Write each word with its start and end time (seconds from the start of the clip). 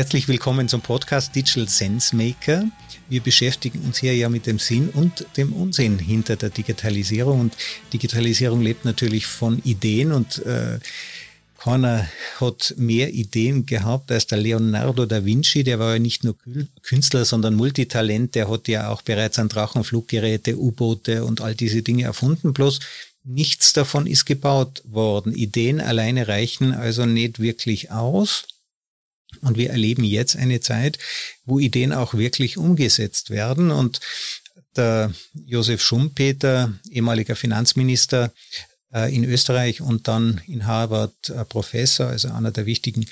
Herzlich 0.00 0.28
willkommen 0.28 0.66
zum 0.66 0.80
Podcast 0.80 1.36
Digital 1.36 1.68
Sense 1.68 2.16
Maker. 2.16 2.64
Wir 3.10 3.20
beschäftigen 3.20 3.80
uns 3.80 3.98
hier 3.98 4.16
ja 4.16 4.30
mit 4.30 4.46
dem 4.46 4.58
Sinn 4.58 4.88
und 4.88 5.26
dem 5.36 5.52
Unsinn 5.52 5.98
hinter 5.98 6.36
der 6.36 6.48
Digitalisierung. 6.48 7.38
Und 7.38 7.54
Digitalisierung 7.92 8.62
lebt 8.62 8.86
natürlich 8.86 9.26
von 9.26 9.58
Ideen 9.62 10.12
und 10.12 10.38
äh, 10.46 10.78
keiner 11.58 12.08
hat 12.40 12.72
mehr 12.78 13.12
Ideen 13.12 13.66
gehabt 13.66 14.10
als 14.10 14.26
der 14.26 14.38
Leonardo 14.38 15.04
da 15.04 15.22
Vinci. 15.22 15.64
Der 15.64 15.78
war 15.78 15.92
ja 15.92 15.98
nicht 15.98 16.24
nur 16.24 16.34
Künstler, 16.80 17.26
sondern 17.26 17.54
Multitalent. 17.54 18.34
Der 18.36 18.48
hat 18.50 18.68
ja 18.68 18.88
auch 18.88 19.02
bereits 19.02 19.38
an 19.38 19.50
Drachenfluggeräte, 19.50 20.58
U-Boote 20.58 21.26
und 21.26 21.42
all 21.42 21.54
diese 21.54 21.82
Dinge 21.82 22.04
erfunden. 22.04 22.54
Bloß 22.54 22.80
nichts 23.24 23.74
davon 23.74 24.06
ist 24.06 24.24
gebaut 24.24 24.82
worden. 24.86 25.34
Ideen 25.34 25.78
alleine 25.78 26.26
reichen 26.26 26.72
also 26.72 27.04
nicht 27.04 27.38
wirklich 27.38 27.90
aus. 27.90 28.46
Und 29.42 29.56
wir 29.56 29.70
erleben 29.70 30.04
jetzt 30.04 30.36
eine 30.36 30.60
Zeit, 30.60 30.98
wo 31.44 31.58
Ideen 31.58 31.92
auch 31.92 32.14
wirklich 32.14 32.58
umgesetzt 32.58 33.30
werden. 33.30 33.70
Und 33.70 34.00
der 34.76 35.12
Josef 35.46 35.82
Schumpeter, 35.82 36.72
ehemaliger 36.90 37.36
Finanzminister 37.36 38.32
äh, 38.92 39.14
in 39.14 39.24
Österreich 39.24 39.80
und 39.80 40.08
dann 40.08 40.40
in 40.46 40.66
Harvard 40.66 41.30
äh, 41.30 41.44
Professor, 41.44 42.06
also 42.06 42.28
einer 42.28 42.50
der 42.50 42.66
wichtigen 42.66 43.06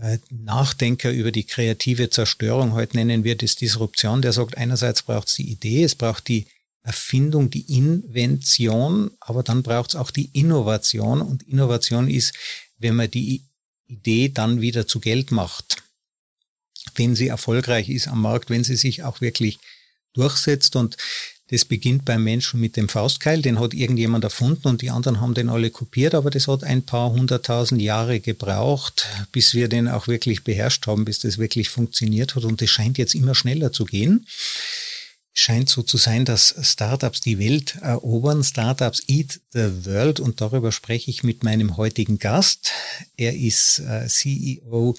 äh, 0.00 0.18
Nachdenker 0.30 1.10
über 1.10 1.32
die 1.32 1.44
kreative 1.44 2.10
Zerstörung, 2.10 2.72
heute 2.72 2.96
nennen 2.96 3.24
wir 3.24 3.36
das 3.36 3.56
Disruption, 3.56 4.22
der 4.22 4.32
sagt, 4.32 4.56
einerseits 4.56 5.02
braucht 5.02 5.28
es 5.28 5.34
die 5.34 5.50
Idee, 5.50 5.84
es 5.84 5.94
braucht 5.94 6.28
die 6.28 6.46
Erfindung, 6.82 7.50
die 7.50 7.76
Invention, 7.76 9.10
aber 9.18 9.42
dann 9.42 9.64
braucht 9.64 9.90
es 9.90 9.96
auch 9.96 10.12
die 10.12 10.30
Innovation. 10.32 11.20
Und 11.20 11.42
Innovation 11.42 12.08
ist, 12.08 12.32
wenn 12.78 12.94
man 12.94 13.10
die 13.10 13.42
Idee 13.88 14.28
dann 14.28 14.60
wieder 14.60 14.86
zu 14.86 15.00
Geld 15.00 15.30
macht, 15.30 15.82
wenn 16.94 17.14
sie 17.14 17.28
erfolgreich 17.28 17.88
ist 17.88 18.08
am 18.08 18.22
Markt, 18.22 18.50
wenn 18.50 18.64
sie 18.64 18.76
sich 18.76 19.02
auch 19.02 19.20
wirklich 19.20 19.58
durchsetzt 20.12 20.76
und 20.76 20.96
das 21.48 21.64
beginnt 21.64 22.04
beim 22.04 22.24
Menschen 22.24 22.60
mit 22.60 22.76
dem 22.76 22.88
Faustkeil, 22.88 23.40
den 23.40 23.60
hat 23.60 23.72
irgendjemand 23.72 24.24
erfunden 24.24 24.66
und 24.66 24.82
die 24.82 24.90
anderen 24.90 25.20
haben 25.20 25.34
den 25.34 25.48
alle 25.48 25.70
kopiert, 25.70 26.16
aber 26.16 26.30
das 26.30 26.48
hat 26.48 26.64
ein 26.64 26.82
paar 26.82 27.12
hunderttausend 27.12 27.80
Jahre 27.80 28.18
gebraucht, 28.18 29.06
bis 29.30 29.54
wir 29.54 29.68
den 29.68 29.86
auch 29.86 30.08
wirklich 30.08 30.42
beherrscht 30.42 30.88
haben, 30.88 31.04
bis 31.04 31.20
das 31.20 31.38
wirklich 31.38 31.68
funktioniert 31.68 32.34
hat 32.34 32.44
und 32.44 32.60
es 32.62 32.70
scheint 32.70 32.98
jetzt 32.98 33.14
immer 33.14 33.36
schneller 33.36 33.70
zu 33.70 33.84
gehen 33.84 34.26
scheint 35.38 35.68
so 35.68 35.82
zu 35.82 35.98
sein, 35.98 36.24
dass 36.24 36.54
Startups 36.62 37.20
die 37.20 37.38
Welt 37.38 37.76
erobern. 37.82 38.42
Startups 38.42 39.02
eat 39.06 39.40
the 39.52 39.84
world 39.84 40.18
und 40.18 40.40
darüber 40.40 40.72
spreche 40.72 41.10
ich 41.10 41.24
mit 41.24 41.44
meinem 41.44 41.76
heutigen 41.76 42.18
Gast. 42.18 42.72
Er 43.18 43.36
ist 43.36 43.80
äh, 43.80 44.06
CEO 44.08 44.96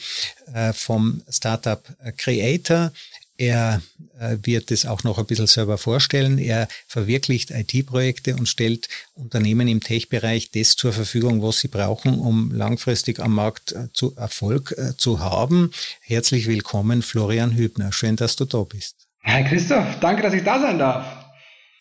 äh, 0.53 0.73
vom 0.73 1.23
Startup 1.27 1.83
Creator. 2.17 2.93
Er 3.35 3.81
äh, 4.19 4.38
wird 4.43 4.69
es 4.69 4.85
auch 4.85 5.03
noch 5.03 5.17
ein 5.17 5.25
bisschen 5.25 5.47
selber 5.47 5.80
vorstellen. 5.80 6.38
Er 6.38 6.67
verwirklicht 6.85 7.49
IT-Projekte 7.49 8.35
und 8.35 8.47
stellt 8.47 8.89
Unternehmen 9.15 9.67
im 9.67 9.81
Tech-Bereich 9.81 10.52
das 10.52 10.75
zur 10.75 10.93
Verfügung, 10.93 11.41
was 11.41 11.59
sie 11.59 11.67
brauchen, 11.67 12.19
um 12.19 12.52
langfristig 12.52 13.19
am 13.19 13.33
Markt 13.33 13.75
zu 13.93 14.15
Erfolg 14.15 14.75
zu 14.98 15.19
haben. 15.19 15.71
Herzlich 16.02 16.45
willkommen, 16.45 17.02
Florian 17.02 17.55
Hübner. 17.55 17.92
Schön, 17.92 18.15
dass 18.15 18.36
du 18.36 18.45
da 18.45 18.64
bist. 18.64 19.06
Herr 19.27 19.43
Christoph, 19.43 19.99
danke, 19.99 20.21
dass 20.21 20.33
ich 20.33 20.43
da 20.43 20.60
sein 20.60 20.80
darf. 20.80 21.05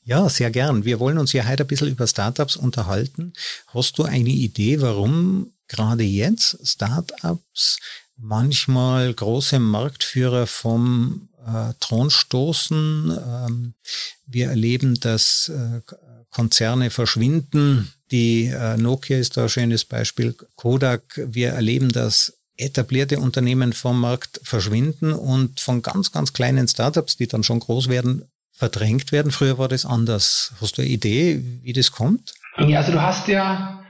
Ja, 0.02 0.28
sehr 0.28 0.50
gern. 0.50 0.84
Wir 0.84 0.98
wollen 0.98 1.16
uns 1.16 1.32
ja 1.32 1.46
heute 1.46 1.62
ein 1.62 1.68
bisschen 1.68 1.88
über 1.88 2.06
Startups 2.08 2.56
unterhalten. 2.56 3.34
Hast 3.68 3.98
du 3.98 4.02
eine 4.02 4.30
Idee, 4.30 4.80
warum 4.80 5.52
gerade 5.68 6.02
jetzt 6.02 6.58
Startups 6.66 7.78
manchmal 8.16 9.14
große 9.14 9.60
Marktführer 9.60 10.48
vom 10.48 11.28
äh, 11.46 11.72
Thron 11.78 12.10
stoßen? 12.10 13.16
Ähm, 13.16 13.74
wir 14.26 14.48
erleben, 14.48 14.98
dass 14.98 15.48
äh, 15.48 15.82
Konzerne 16.30 16.90
verschwinden. 16.90 17.92
Die 18.10 18.46
äh, 18.46 18.76
Nokia 18.76 19.18
ist 19.18 19.36
da 19.36 19.44
ein 19.44 19.48
schönes 19.48 19.84
Beispiel. 19.84 20.34
Kodak. 20.56 21.20
Wir 21.24 21.50
erleben, 21.50 21.90
dass 21.90 22.36
etablierte 22.56 23.18
Unternehmen 23.20 23.72
vom 23.72 24.00
Markt 24.00 24.40
verschwinden 24.42 25.12
und 25.12 25.60
von 25.60 25.82
ganz, 25.82 26.12
ganz 26.12 26.32
kleinen 26.32 26.68
Startups, 26.68 27.16
die 27.16 27.26
dann 27.26 27.42
schon 27.42 27.60
groß 27.60 27.88
werden, 27.88 28.24
verdrängt 28.52 29.12
werden. 29.12 29.32
Früher 29.32 29.58
war 29.58 29.68
das 29.68 29.84
anders. 29.84 30.52
Hast 30.60 30.78
du 30.78 30.82
eine 30.82 30.90
Idee, 30.90 31.42
wie 31.62 31.72
das 31.72 31.92
kommt? 31.92 32.34
Ja, 32.58 32.78
also 32.78 32.92
du 32.92 33.02
hast 33.02 33.28
ja 33.28 33.84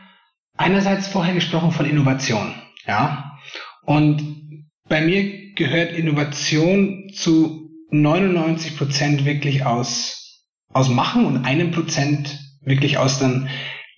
einerseits 0.57 1.07
vorher 1.07 1.35
gesprochen 1.35 1.71
von 1.71 1.87
Innovation, 1.87 2.55
ja. 2.87 3.39
Und 3.83 4.67
bei 4.89 5.01
mir 5.01 5.55
gehört 5.55 5.93
Innovation 5.93 7.11
zu 7.15 7.71
99 7.91 8.77
Prozent 8.77 9.25
wirklich 9.25 9.65
aus, 9.65 10.43
aus 10.73 10.89
Machen 10.89 11.25
und 11.25 11.45
einem 11.45 11.71
Prozent 11.71 12.39
wirklich 12.63 12.99
aus 12.99 13.21
dann 13.21 13.49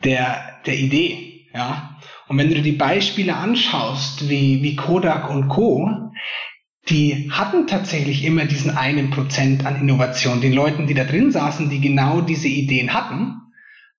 der, 0.05 0.61
der 0.67 0.79
Idee, 0.79 1.49
ja. 1.55 1.99
Und 2.29 2.39
wenn 2.39 2.49
du 2.49 2.55
dir 2.55 2.63
die 2.63 2.73
Beispiele 2.73 3.37
anschaust, 3.37 4.29
wie, 4.29 4.63
wie 4.63 4.77
Kodak 4.77 5.31
und 5.31 5.49
Co., 5.49 6.11
die 6.89 7.31
hatten 7.31 7.67
tatsächlich 7.67 8.25
immer 8.25 8.45
diesen 8.45 8.71
einen 8.71 9.11
Prozent 9.11 9.67
an 9.67 9.81
Innovation, 9.81 10.41
den 10.41 10.53
Leuten, 10.53 10.87
die 10.87 10.95
da 10.95 11.05
drin 11.05 11.31
saßen, 11.31 11.69
die 11.69 11.81
genau 11.81 12.21
diese 12.21 12.49
Ideen 12.49 12.95
hatten. 12.95 13.37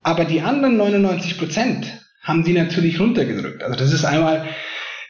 Aber 0.02 0.24
die 0.24 0.40
anderen 0.40 0.76
99 0.76 1.38
Prozent 1.38 2.00
haben 2.22 2.44
die 2.44 2.52
natürlich 2.52 3.00
runtergedrückt. 3.00 3.62
Also 3.62 3.78
das 3.78 3.92
ist 3.92 4.04
einmal 4.04 4.48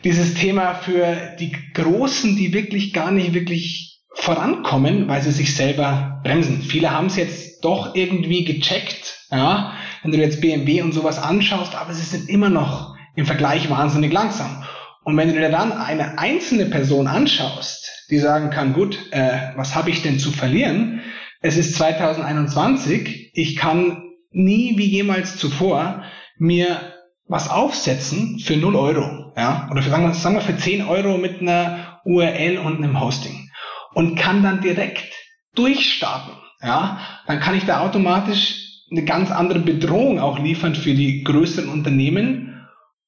dieses 0.04 0.34
Thema 0.34 0.74
für 0.74 1.36
die 1.38 1.52
Großen, 1.74 2.36
die 2.36 2.52
wirklich 2.52 2.92
gar 2.92 3.10
nicht 3.10 3.34
wirklich 3.34 4.00
vorankommen, 4.14 5.08
weil 5.08 5.22
sie 5.22 5.32
sich 5.32 5.54
selber 5.54 6.20
bremsen. 6.22 6.62
Viele 6.62 6.90
haben 6.90 7.06
es 7.06 7.16
jetzt 7.16 7.64
doch 7.64 7.94
irgendwie 7.94 8.44
gecheckt, 8.44 9.26
ja, 9.30 9.74
wenn 10.02 10.12
du 10.12 10.18
jetzt 10.18 10.40
BMW 10.40 10.82
und 10.82 10.92
sowas 10.92 11.18
anschaust, 11.18 11.74
aber 11.74 11.94
sie 11.94 12.02
sind 12.02 12.28
immer 12.28 12.50
noch 12.50 12.96
im 13.20 13.26
Vergleich 13.26 13.70
wahnsinnig 13.70 14.12
langsam. 14.12 14.64
Und 15.04 15.16
wenn 15.16 15.28
du 15.28 15.38
dir 15.38 15.50
dann 15.50 15.72
eine 15.72 16.18
einzelne 16.18 16.66
Person 16.66 17.06
anschaust, 17.06 18.06
die 18.10 18.18
sagen 18.18 18.50
kann, 18.50 18.72
gut, 18.72 18.98
äh, 19.12 19.52
was 19.56 19.74
habe 19.74 19.90
ich 19.90 20.02
denn 20.02 20.18
zu 20.18 20.30
verlieren? 20.30 21.02
Es 21.40 21.56
ist 21.56 21.74
2021, 21.76 23.30
ich 23.34 23.56
kann 23.56 24.02
nie 24.30 24.76
wie 24.76 24.86
jemals 24.86 25.36
zuvor 25.36 26.02
mir 26.38 26.94
was 27.26 27.48
aufsetzen 27.48 28.38
für 28.40 28.56
0 28.56 28.74
Euro, 28.74 29.32
ja, 29.36 29.68
oder 29.70 29.82
für, 29.82 29.90
sagen, 29.90 30.04
wir, 30.04 30.14
sagen 30.14 30.34
wir 30.34 30.42
für 30.42 30.56
10 30.56 30.82
Euro 30.82 31.16
mit 31.16 31.40
einer 31.40 32.00
URL 32.04 32.58
und 32.58 32.78
einem 32.78 33.00
Hosting 33.00 33.50
und 33.94 34.16
kann 34.16 34.42
dann 34.42 34.60
direkt 34.60 35.12
durchstarten, 35.54 36.34
ja, 36.62 37.00
dann 37.26 37.40
kann 37.40 37.56
ich 37.56 37.64
da 37.64 37.80
automatisch 37.80 38.56
eine 38.90 39.04
ganz 39.04 39.30
andere 39.30 39.60
Bedrohung 39.60 40.18
auch 40.18 40.38
liefern 40.38 40.74
für 40.74 40.94
die 40.94 41.22
größeren 41.22 41.68
Unternehmen, 41.68 42.49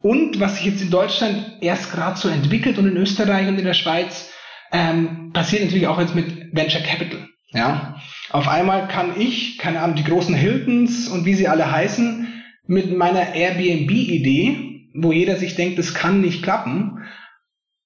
und 0.02 0.40
was 0.40 0.56
sich 0.56 0.66
jetzt 0.66 0.82
in 0.82 0.90
Deutschland 0.90 1.58
erst 1.60 1.92
gerade 1.92 2.18
so 2.18 2.28
entwickelt 2.28 2.76
und 2.76 2.88
in 2.88 2.96
Österreich 2.96 3.48
und 3.48 3.58
in 3.58 3.64
der 3.64 3.74
Schweiz, 3.74 4.30
ähm, 4.72 5.30
passiert 5.32 5.64
natürlich 5.64 5.86
auch 5.86 6.00
jetzt 6.00 6.14
mit 6.14 6.54
Venture 6.54 6.82
Capital. 6.82 7.28
Ja, 7.52 8.00
auf 8.30 8.48
einmal 8.48 8.88
kann 8.88 9.20
ich, 9.20 9.58
keine 9.58 9.80
Ahnung, 9.80 9.96
die 9.96 10.04
großen 10.04 10.34
Hiltons 10.34 11.08
und 11.08 11.24
wie 11.24 11.34
sie 11.34 11.48
alle 11.48 11.70
heißen, 11.70 12.26
mit 12.66 12.96
meiner 12.96 13.34
Airbnb-Idee, 13.34 14.88
wo 14.94 15.12
jeder 15.12 15.36
sich 15.36 15.54
denkt, 15.54 15.78
das 15.78 15.94
kann 15.94 16.20
nicht 16.20 16.42
klappen, 16.42 16.98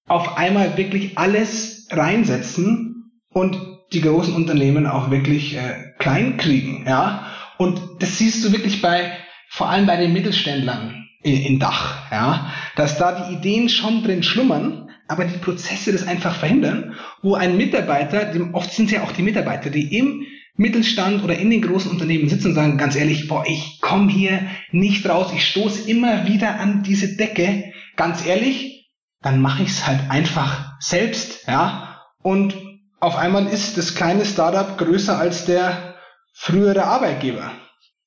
auf 0.06 0.38
einmal 0.38 0.76
wirklich 0.76 1.18
alles 1.18 1.88
reinsetzen 1.90 3.10
und 3.28 3.58
die 3.92 4.00
großen 4.00 4.34
Unternehmen 4.34 4.86
auch 4.86 5.10
wirklich 5.10 5.56
äh, 5.56 5.92
klein 5.98 6.36
kriegen. 6.36 6.84
Ja, 6.86 7.26
und 7.58 7.80
das 7.98 8.18
siehst 8.18 8.44
du 8.44 8.52
wirklich 8.52 8.80
bei, 8.80 9.12
vor 9.48 9.68
allem 9.68 9.86
bei 9.86 9.96
den 9.96 10.12
Mittelständlern 10.12 11.05
in 11.34 11.58
Dach, 11.58 12.10
ja, 12.10 12.52
dass 12.76 12.98
da 12.98 13.12
die 13.12 13.34
Ideen 13.34 13.68
schon 13.68 14.02
drin 14.02 14.22
schlummern, 14.22 14.90
aber 15.08 15.24
die 15.24 15.38
Prozesse 15.38 15.92
das 15.92 16.06
einfach 16.06 16.34
verhindern, 16.34 16.94
wo 17.22 17.34
ein 17.34 17.56
Mitarbeiter, 17.56 18.32
oft 18.52 18.72
sind 18.72 18.86
es 18.86 18.92
ja 18.92 19.02
auch 19.02 19.12
die 19.12 19.22
Mitarbeiter, 19.22 19.70
die 19.70 19.96
im 19.96 20.26
Mittelstand 20.56 21.22
oder 21.22 21.36
in 21.36 21.50
den 21.50 21.62
großen 21.62 21.90
Unternehmen 21.90 22.28
sitzen 22.28 22.48
und 22.48 22.54
sagen, 22.54 22.78
ganz 22.78 22.96
ehrlich, 22.96 23.28
boah, 23.28 23.44
ich 23.46 23.80
komme 23.80 24.10
hier 24.10 24.40
nicht 24.70 25.06
raus, 25.08 25.32
ich 25.34 25.46
stoße 25.46 25.90
immer 25.90 26.26
wieder 26.26 26.58
an 26.60 26.82
diese 26.82 27.16
Decke, 27.16 27.72
ganz 27.96 28.24
ehrlich, 28.26 28.90
dann 29.20 29.40
mache 29.40 29.62
ich 29.62 29.70
es 29.70 29.86
halt 29.86 30.10
einfach 30.10 30.76
selbst, 30.80 31.46
ja, 31.46 32.02
und 32.22 32.56
auf 33.00 33.16
einmal 33.16 33.46
ist 33.46 33.76
das 33.76 33.94
kleine 33.94 34.24
Startup 34.24 34.78
größer 34.78 35.18
als 35.18 35.44
der 35.44 35.96
frühere 36.32 36.84
Arbeitgeber. 36.84 37.52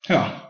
Ja 0.07 0.48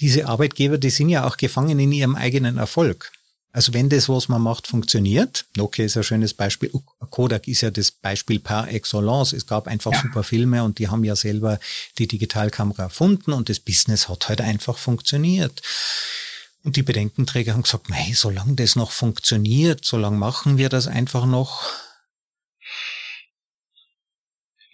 diese 0.00 0.26
Arbeitgeber, 0.26 0.78
die 0.78 0.90
sind 0.90 1.08
ja 1.08 1.26
auch 1.26 1.36
gefangen 1.36 1.78
in 1.78 1.92
ihrem 1.92 2.16
eigenen 2.16 2.58
Erfolg. 2.58 3.12
Also 3.52 3.72
wenn 3.72 3.88
das, 3.88 4.10
was 4.10 4.28
man 4.28 4.42
macht, 4.42 4.66
funktioniert, 4.66 5.46
Nokia 5.56 5.86
ist 5.86 5.96
ein 5.96 6.02
schönes 6.02 6.34
Beispiel, 6.34 6.70
Kodak 7.10 7.48
ist 7.48 7.62
ja 7.62 7.70
das 7.70 7.90
Beispiel 7.90 8.38
par 8.38 8.68
excellence. 8.68 9.32
Es 9.32 9.46
gab 9.46 9.66
einfach 9.66 9.92
ja. 9.92 10.02
super 10.02 10.22
Filme 10.22 10.62
und 10.62 10.78
die 10.78 10.88
haben 10.88 11.04
ja 11.04 11.16
selber 11.16 11.58
die 11.96 12.06
Digitalkamera 12.06 12.82
erfunden 12.82 13.32
und 13.32 13.48
das 13.48 13.60
Business 13.60 14.10
hat 14.10 14.28
halt 14.28 14.42
einfach 14.42 14.76
funktioniert. 14.76 15.62
Und 16.64 16.76
die 16.76 16.82
Bedenkenträger 16.82 17.54
haben 17.54 17.62
gesagt, 17.62 17.88
mei, 17.88 18.12
solange 18.14 18.56
das 18.56 18.76
noch 18.76 18.90
funktioniert, 18.90 19.86
solange 19.86 20.18
machen 20.18 20.58
wir 20.58 20.68
das 20.68 20.86
einfach 20.86 21.24
noch 21.24 21.62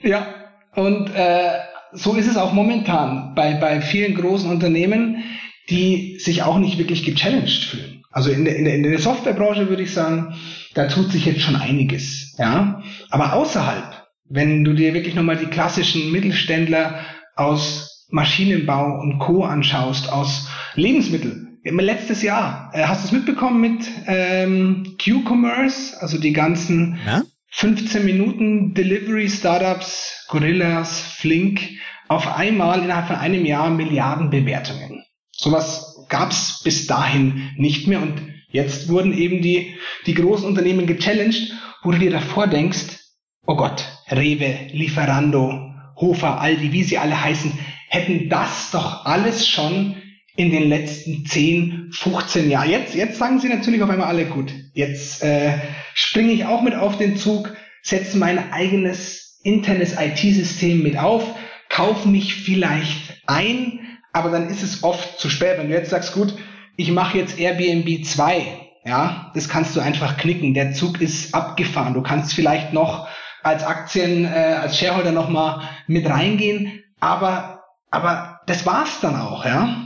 Ja, 0.03 0.35
und 0.75 1.09
äh, 1.11 1.61
so 1.93 2.15
ist 2.15 2.29
es 2.29 2.37
auch 2.37 2.53
momentan 2.53 3.35
bei, 3.35 3.55
bei 3.55 3.81
vielen 3.81 4.15
großen 4.15 4.51
Unternehmen, 4.51 5.25
die 5.71 6.19
sich 6.19 6.43
auch 6.43 6.59
nicht 6.59 6.79
wirklich 6.79 7.05
gechallenged 7.05 7.65
fühlen. 7.65 8.05
Also 8.11 8.31
in 8.31 8.45
der, 8.45 8.57
in 8.57 8.65
der, 8.65 8.75
in 8.75 8.83
der 8.83 8.99
Softwarebranche 8.99 9.69
würde 9.69 9.83
ich 9.83 9.93
sagen, 9.93 10.35
da 10.75 10.87
tut 10.87 11.11
sich 11.13 11.25
jetzt 11.25 11.41
schon 11.41 11.57
einiges. 11.57 12.35
Ja, 12.39 12.83
aber 13.11 13.33
außerhalb, 13.35 14.07
wenn 14.29 14.65
du 14.65 14.75
dir 14.75 14.95
wirklich 14.95 15.15
nochmal 15.15 15.37
die 15.37 15.47
klassischen 15.47 16.13
Mittelständler 16.13 17.01
aus 17.37 18.07
Maschinenbau 18.11 19.01
und 19.01 19.19
Co. 19.19 19.45
anschaust, 19.45 20.13
aus 20.13 20.49
Lebensmittel. 20.75 21.49
Letztes 21.65 22.23
Jahr, 22.23 22.71
äh, 22.75 22.85
hast 22.85 23.03
du 23.03 23.07
es 23.07 23.13
mitbekommen 23.13 23.61
mit 23.61 23.89
ähm, 24.07 24.97
Q-Commerce, 25.03 25.97
also 26.01 26.19
die 26.19 26.33
ganzen 26.33 26.99
ja? 27.07 27.23
15 27.55 28.05
Minuten 28.05 28.73
Delivery 28.75 29.29
Startups, 29.29 30.25
Gorillas, 30.29 31.01
Flink, 31.01 31.61
auf 32.09 32.27
einmal 32.27 32.83
innerhalb 32.83 33.09
von 33.09 33.17
einem 33.17 33.45
Jahr 33.45 33.69
Milliarden 33.71 34.31
Bewertungen. 34.31 35.05
Sowas 35.31 36.07
gab 36.09 36.31
es 36.31 36.63
bis 36.65 36.87
dahin 36.87 37.51
nicht 37.57 37.87
mehr 37.87 38.01
und 38.01 38.15
jetzt 38.49 38.89
wurden 38.89 39.17
eben 39.17 39.43
die, 39.43 39.75
die 40.07 40.15
großen 40.15 40.47
Unternehmen 40.47 40.87
gechallenged, 40.87 41.53
wo 41.83 41.91
du 41.91 41.99
dir 41.99 42.11
davor 42.11 42.47
denkst, 42.47 42.99
oh 43.47 43.57
Gott, 43.57 43.85
Rewe, 44.11 44.69
Lieferando, 44.73 45.75
Hofer, 45.97 46.41
Aldi, 46.41 46.73
wie 46.73 46.85
sie 46.85 46.99
alle 46.99 47.23
heißen, 47.23 47.53
hätten 47.89 48.31
das 48.31 48.71
doch 48.71 49.05
alles 49.05 49.47
schon 49.47 49.97
in 50.37 50.51
den 50.51 50.71
letzten 50.71 51.27
10, 51.27 51.91
15 51.93 52.51
Jahren. 52.51 52.71
Jetzt, 52.71 52.95
jetzt 52.95 53.19
sagen 53.19 53.39
sie 53.41 53.51
natürlich 53.51 53.83
auf 53.83 53.91
einmal 53.91 54.09
alle 54.09 54.25
gut. 54.25 54.53
Jetzt 54.73 55.23
äh, 55.23 55.59
springe 55.95 56.33
ich 56.33 56.45
auch 56.47 56.63
mit 56.63 56.75
auf 56.75 56.97
den 56.99 57.17
Zug, 57.17 57.55
setze 57.83 58.17
mein 58.17 58.53
eigenes 58.53 59.41
internes 59.43 59.97
IT-System 59.99 60.83
mit 60.83 60.97
auf, 60.97 61.25
kaufe 61.69 62.09
mich 62.09 62.35
vielleicht 62.35 63.23
ein, 63.27 63.99
aber 64.13 64.31
dann 64.31 64.49
ist 64.49 64.63
es 64.63 64.83
oft 64.83 65.19
zu 65.19 65.29
spät. 65.29 65.59
Wenn 65.59 65.69
du 65.69 65.75
jetzt 65.75 65.91
sagst, 65.91 66.15
gut, 66.15 66.35
ich 66.77 66.91
mache 66.91 67.19
jetzt 67.19 67.39
Airbnb 67.39 68.05
2, 68.05 68.61
ja, 68.85 69.31
das 69.35 69.49
kannst 69.49 69.77
du 69.77 69.81
einfach 69.81 70.17
knicken. 70.17 70.55
Der 70.55 70.73
Zug 70.73 71.01
ist 71.01 71.35
abgefahren. 71.35 71.95
Du 71.95 72.03
kannst 72.03 72.35
vielleicht 72.35 72.73
noch 72.73 73.09
als 73.43 73.65
Aktien, 73.65 74.25
äh, 74.25 74.59
als 74.61 74.79
Shareholder 74.79 75.13
nochmal 75.13 75.69
mit 75.87 76.07
reingehen, 76.07 76.83
aber, 77.01 77.65
aber 77.91 78.41
das 78.47 78.65
war's 78.67 79.01
dann 79.01 79.17
auch, 79.17 79.45
ja. 79.45 79.85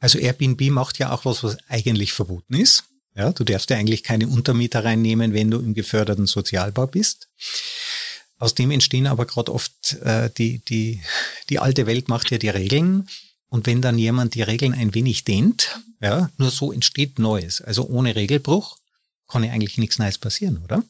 Also 0.00 0.18
Airbnb 0.18 0.70
macht 0.70 0.98
ja 0.98 1.12
auch 1.12 1.24
was, 1.24 1.42
was 1.42 1.58
eigentlich 1.68 2.12
verboten 2.12 2.54
ist. 2.54 2.87
Ja, 3.18 3.32
du 3.32 3.42
darfst 3.42 3.68
ja 3.70 3.76
eigentlich 3.76 4.04
keine 4.04 4.28
Untermieter 4.28 4.84
reinnehmen, 4.84 5.34
wenn 5.34 5.50
du 5.50 5.58
im 5.58 5.74
geförderten 5.74 6.26
Sozialbau 6.26 6.86
bist. 6.86 7.28
Aus 8.38 8.54
dem 8.54 8.70
entstehen 8.70 9.08
aber 9.08 9.26
gerade 9.26 9.52
oft 9.52 9.94
äh, 10.04 10.30
die, 10.38 10.60
die, 10.60 11.00
die 11.50 11.58
alte 11.58 11.86
Welt 11.86 12.08
macht 12.08 12.30
ja 12.30 12.38
die 12.38 12.48
Regeln. 12.48 13.08
Und 13.48 13.66
wenn 13.66 13.82
dann 13.82 13.98
jemand 13.98 14.36
die 14.36 14.42
Regeln 14.42 14.72
ein 14.72 14.94
wenig 14.94 15.24
dehnt, 15.24 15.80
ja, 16.00 16.30
nur 16.38 16.50
so 16.50 16.70
entsteht 16.70 17.18
Neues. 17.18 17.60
Also 17.60 17.88
ohne 17.88 18.14
Regelbruch 18.14 18.76
kann 19.26 19.42
ja 19.42 19.50
eigentlich 19.50 19.78
nichts 19.78 19.98
Neues 19.98 20.18
passieren, 20.18 20.62
oder? 20.62 20.84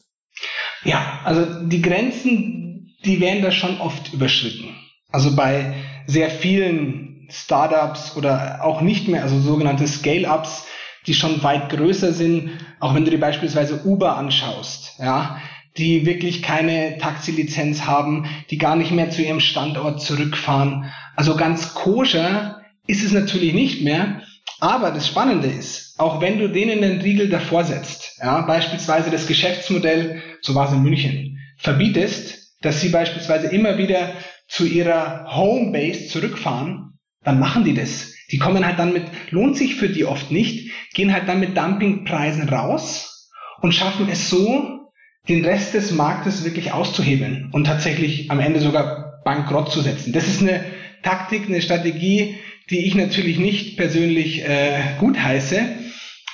Ja, 0.83 1.21
also 1.23 1.67
die 1.67 1.81
Grenzen, 1.81 2.95
die 3.05 3.19
werden 3.19 3.41
da 3.41 3.51
schon 3.51 3.81
oft 3.81 4.13
überschritten. 4.13 4.75
Also 5.09 5.35
bei 5.35 5.73
sehr 6.05 6.29
vielen 6.29 7.27
Startups 7.31 8.15
oder 8.15 8.63
auch 8.63 8.81
nicht 8.81 9.07
mehr, 9.07 9.23
also 9.23 9.39
sogenannte 9.41 9.87
Scale-Ups, 9.87 10.65
die 11.07 11.13
schon 11.13 11.43
weit 11.43 11.69
größer 11.69 12.13
sind, 12.13 12.51
auch 12.79 12.95
wenn 12.95 13.05
du 13.05 13.11
dir 13.11 13.19
beispielsweise 13.19 13.85
Uber 13.85 14.17
anschaust, 14.17 14.95
ja, 14.99 15.41
die 15.77 16.05
wirklich 16.05 16.41
keine 16.41 16.97
Taxilizenz 16.97 17.85
haben, 17.85 18.25
die 18.49 18.57
gar 18.57 18.75
nicht 18.75 18.91
mehr 18.91 19.09
zu 19.09 19.21
ihrem 19.21 19.39
Standort 19.39 20.01
zurückfahren. 20.01 20.91
Also 21.15 21.35
ganz 21.35 21.73
koscher 21.73 22.61
ist 22.87 23.03
es 23.03 23.11
natürlich 23.11 23.53
nicht 23.53 23.83
mehr. 23.83 24.21
Aber 24.59 24.91
das 24.91 25.07
Spannende 25.07 25.47
ist, 25.47 25.95
auch 25.97 26.19
wenn 26.19 26.39
du 26.39 26.49
denen 26.49 26.81
den 26.81 26.99
Riegel 26.99 27.29
davor 27.29 27.63
setzt, 27.63 28.19
ja, 28.21 28.41
beispielsweise 28.41 29.09
das 29.09 29.27
Geschäftsmodell, 29.27 30.21
so 30.41 30.53
war 30.53 30.67
es 30.67 30.73
in 30.73 30.83
München, 30.83 31.37
verbietest, 31.57 32.55
dass 32.61 32.81
sie 32.81 32.89
beispielsweise 32.89 33.47
immer 33.47 33.77
wieder 33.77 34.13
zu 34.49 34.65
ihrer 34.65 35.33
Homebase 35.33 36.07
zurückfahren, 36.07 36.99
dann 37.23 37.39
machen 37.39 37.63
die 37.63 37.73
das. 37.73 38.13
Die 38.31 38.37
kommen 38.37 38.65
halt 38.65 38.79
dann 38.79 38.93
mit, 38.93 39.03
lohnt 39.31 39.57
sich 39.57 39.75
für 39.75 39.89
die 39.89 40.05
oft 40.05 40.31
nicht, 40.31 40.71
gehen 40.93 41.13
halt 41.13 41.27
dann 41.27 41.39
mit 41.39 41.57
Dumpingpreisen 41.57 42.47
raus 42.49 43.29
und 43.61 43.73
schaffen 43.73 44.07
es 44.09 44.29
so, 44.29 44.79
den 45.27 45.45
Rest 45.45 45.73
des 45.73 45.91
Marktes 45.91 46.43
wirklich 46.43 46.71
auszuhebeln 46.71 47.49
und 47.51 47.65
tatsächlich 47.65 48.31
am 48.31 48.39
Ende 48.39 48.59
sogar 48.59 49.21
bankrott 49.23 49.71
zu 49.71 49.81
setzen. 49.81 50.13
Das 50.13 50.27
ist 50.27 50.41
eine 50.41 50.63
Taktik, 51.03 51.47
eine 51.47 51.61
Strategie, 51.61 52.37
die 52.69 52.85
ich 52.85 52.95
natürlich 52.95 53.37
nicht 53.39 53.77
persönlich 53.77 54.43
äh, 54.43 54.79
gut 54.99 55.19
heiße. 55.21 55.61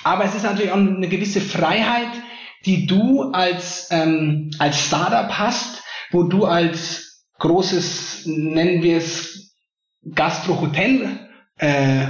Aber 0.04 0.24
es 0.24 0.34
ist 0.34 0.44
natürlich 0.44 0.70
auch 0.70 0.76
eine 0.76 1.08
gewisse 1.08 1.40
Freiheit, 1.40 2.08
die 2.64 2.86
du 2.86 3.32
als, 3.32 3.88
ähm, 3.90 4.50
als 4.58 4.80
Startup 4.80 5.30
hast, 5.38 5.82
wo 6.10 6.22
du 6.24 6.44
als 6.44 7.24
großes, 7.38 8.26
nennen 8.26 8.82
wir 8.82 8.98
es, 8.98 9.54
Gastro-Hotel-Unternehmen 10.14 11.25
äh, 11.58 12.06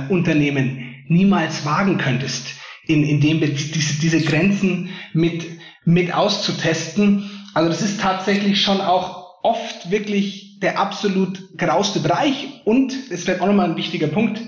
niemals 1.08 1.64
wagen 1.64 1.98
könntest, 1.98 2.48
in, 2.86 3.04
in 3.04 3.20
dem 3.20 3.40
diese, 3.40 4.00
diese 4.00 4.20
Grenzen 4.20 4.90
mit, 5.12 5.44
mit 5.84 6.12
auszutesten. 6.12 7.30
Also 7.54 7.68
das 7.68 7.82
ist 7.82 8.00
tatsächlich 8.00 8.62
schon 8.62 8.80
auch 8.80 9.42
oft 9.42 9.90
wirklich 9.90 10.58
der 10.60 10.78
absolut 10.78 11.56
grauste 11.56 12.00
Bereich. 12.00 12.62
Und, 12.64 13.10
das 13.10 13.26
wäre 13.26 13.40
auch 13.40 13.46
nochmal 13.46 13.70
ein 13.70 13.76
wichtiger 13.76 14.08
Punkt, 14.08 14.40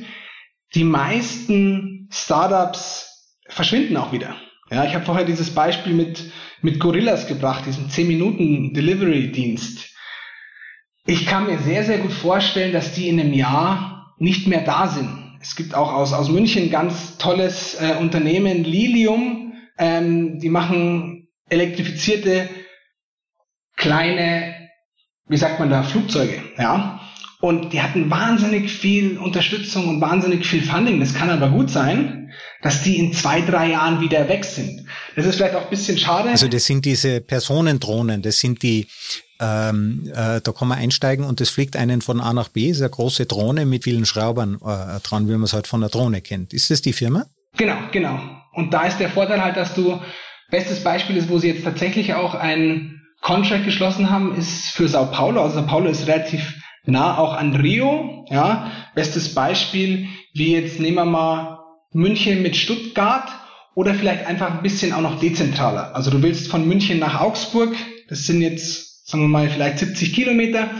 die 0.74 0.84
meisten 0.84 2.08
Startups 2.10 3.34
verschwinden 3.48 3.96
auch 3.96 4.12
wieder. 4.12 4.36
Ja, 4.70 4.84
ich 4.84 4.94
habe 4.94 5.04
vorher 5.04 5.24
dieses 5.24 5.54
Beispiel 5.54 5.94
mit, 5.94 6.30
mit 6.60 6.78
Gorillas 6.78 7.26
gebracht, 7.26 7.64
diesen 7.66 7.88
10-Minuten-Delivery-Dienst. 7.88 9.94
Ich 11.06 11.26
kann 11.26 11.46
mir 11.46 11.58
sehr, 11.58 11.84
sehr 11.84 11.98
gut 11.98 12.12
vorstellen, 12.12 12.72
dass 12.72 12.92
die 12.92 13.08
in 13.08 13.18
einem 13.18 13.32
Jahr 13.32 13.97
nicht 14.18 14.46
mehr 14.46 14.62
da 14.62 14.88
sind. 14.88 15.38
Es 15.40 15.54
gibt 15.56 15.74
auch 15.74 15.92
aus, 15.92 16.12
aus 16.12 16.28
München 16.28 16.70
ganz 16.70 17.16
tolles 17.18 17.74
äh, 17.80 17.96
Unternehmen, 18.00 18.64
Lilium, 18.64 19.54
ähm, 19.78 20.40
die 20.40 20.48
machen 20.48 21.28
elektrifizierte 21.48 22.48
kleine 23.76 24.58
wie 25.28 25.36
sagt 25.36 25.60
man 25.60 25.70
da, 25.70 25.82
Flugzeuge, 25.82 26.42
ja. 26.58 27.00
Und 27.40 27.72
die 27.72 27.80
hatten 27.80 28.10
wahnsinnig 28.10 28.72
viel 28.72 29.16
Unterstützung 29.16 29.86
und 29.88 30.00
wahnsinnig 30.00 30.44
viel 30.44 30.60
Funding. 30.60 30.98
Das 30.98 31.14
kann 31.14 31.30
aber 31.30 31.50
gut 31.50 31.70
sein, 31.70 32.32
dass 32.62 32.82
die 32.82 32.98
in 32.98 33.12
zwei, 33.12 33.42
drei 33.42 33.70
Jahren 33.70 34.00
wieder 34.00 34.28
weg 34.28 34.44
sind. 34.44 34.86
Das 35.14 35.24
ist 35.24 35.36
vielleicht 35.36 35.54
auch 35.54 35.62
ein 35.62 35.70
bisschen 35.70 35.98
schade. 35.98 36.30
Also 36.30 36.48
das 36.48 36.64
sind 36.64 36.84
diese 36.84 37.20
Personendrohnen, 37.20 38.22
das 38.22 38.40
sind 38.40 38.64
die, 38.64 38.88
ähm, 39.40 40.10
äh, 40.14 40.40
da 40.40 40.52
kann 40.52 40.68
man 40.68 40.78
einsteigen 40.78 41.24
und 41.24 41.40
das 41.40 41.50
fliegt 41.50 41.76
einen 41.76 42.02
von 42.02 42.20
A 42.20 42.32
nach 42.32 42.48
B, 42.48 42.68
ist 42.68 42.80
eine 42.80 42.90
große 42.90 43.26
Drohne 43.26 43.66
mit 43.66 43.84
vielen 43.84 44.04
Schraubern 44.04 44.54
äh, 44.56 45.00
dran, 45.00 45.28
wie 45.28 45.32
man 45.32 45.44
es 45.44 45.52
halt 45.52 45.66
von 45.66 45.80
der 45.80 45.90
Drohne 45.90 46.20
kennt. 46.20 46.52
Ist 46.52 46.70
das 46.70 46.82
die 46.82 46.92
Firma? 46.92 47.26
Genau, 47.56 47.76
genau. 47.92 48.18
Und 48.54 48.74
da 48.74 48.84
ist 48.84 48.98
der 48.98 49.10
Vorteil 49.10 49.42
halt, 49.42 49.56
dass 49.56 49.74
du, 49.74 50.00
bestes 50.50 50.82
Beispiel 50.82 51.16
ist, 51.16 51.28
wo 51.28 51.38
sie 51.38 51.48
jetzt 51.48 51.64
tatsächlich 51.64 52.14
auch 52.14 52.34
ein 52.34 53.02
Contract 53.20 53.64
geschlossen 53.64 54.10
haben, 54.10 54.34
ist 54.34 54.70
für 54.70 54.88
Sao 54.88 55.06
Paulo. 55.06 55.42
Also 55.42 55.56
Sao 55.56 55.66
Paulo 55.66 55.90
ist 55.90 56.06
relativ 56.06 56.54
nah 56.84 57.18
auch 57.18 57.34
an 57.34 57.54
Rio. 57.54 58.26
Ja, 58.30 58.70
bestes 58.94 59.34
Beispiel, 59.34 60.08
wie 60.34 60.54
jetzt 60.54 60.80
nehmen 60.80 60.96
wir 60.96 61.04
mal 61.04 61.58
München 61.92 62.42
mit 62.42 62.56
Stuttgart 62.56 63.28
oder 63.74 63.94
vielleicht 63.94 64.26
einfach 64.26 64.50
ein 64.50 64.62
bisschen 64.62 64.92
auch 64.92 65.00
noch 65.00 65.20
dezentraler. 65.20 65.94
Also 65.94 66.10
du 66.10 66.22
willst 66.22 66.48
von 66.48 66.66
München 66.66 66.98
nach 66.98 67.20
Augsburg, 67.20 67.74
das 68.08 68.26
sind 68.26 68.42
jetzt, 68.42 68.87
sagen 69.08 69.24
wir 69.24 69.28
mal, 69.28 69.48
vielleicht 69.48 69.78
70 69.78 70.12
Kilometer 70.12 70.70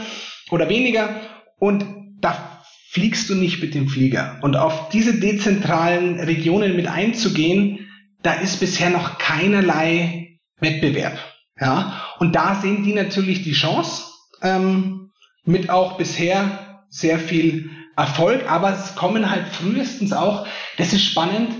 oder 0.51 0.69
weniger 0.69 1.19
und 1.57 1.83
da 2.21 2.61
fliegst 2.91 3.27
du 3.29 3.35
nicht 3.35 3.61
mit 3.61 3.73
dem 3.73 3.89
Flieger. 3.89 4.37
Und 4.41 4.55
auf 4.55 4.89
diese 4.89 5.19
dezentralen 5.19 6.19
Regionen 6.19 6.75
mit 6.75 6.85
einzugehen, 6.87 7.87
da 8.21 8.33
ist 8.33 8.59
bisher 8.59 8.91
noch 8.91 9.17
keinerlei 9.17 10.37
Wettbewerb. 10.59 11.17
Ja, 11.59 12.05
und 12.19 12.35
da 12.35 12.53
sehen 12.55 12.83
die 12.83 12.93
natürlich 12.93 13.41
die 13.43 13.53
Chance 13.53 14.03
ähm, 14.41 15.09
mit 15.43 15.71
auch 15.71 15.97
bisher 15.97 16.83
sehr 16.89 17.19
viel 17.19 17.69
Erfolg, 17.97 18.49
aber 18.49 18.73
es 18.73 18.95
kommen 18.95 19.29
halt 19.29 19.47
frühestens 19.47 20.13
auch, 20.13 20.47
das 20.77 20.93
ist 20.93 21.03
spannend, 21.03 21.51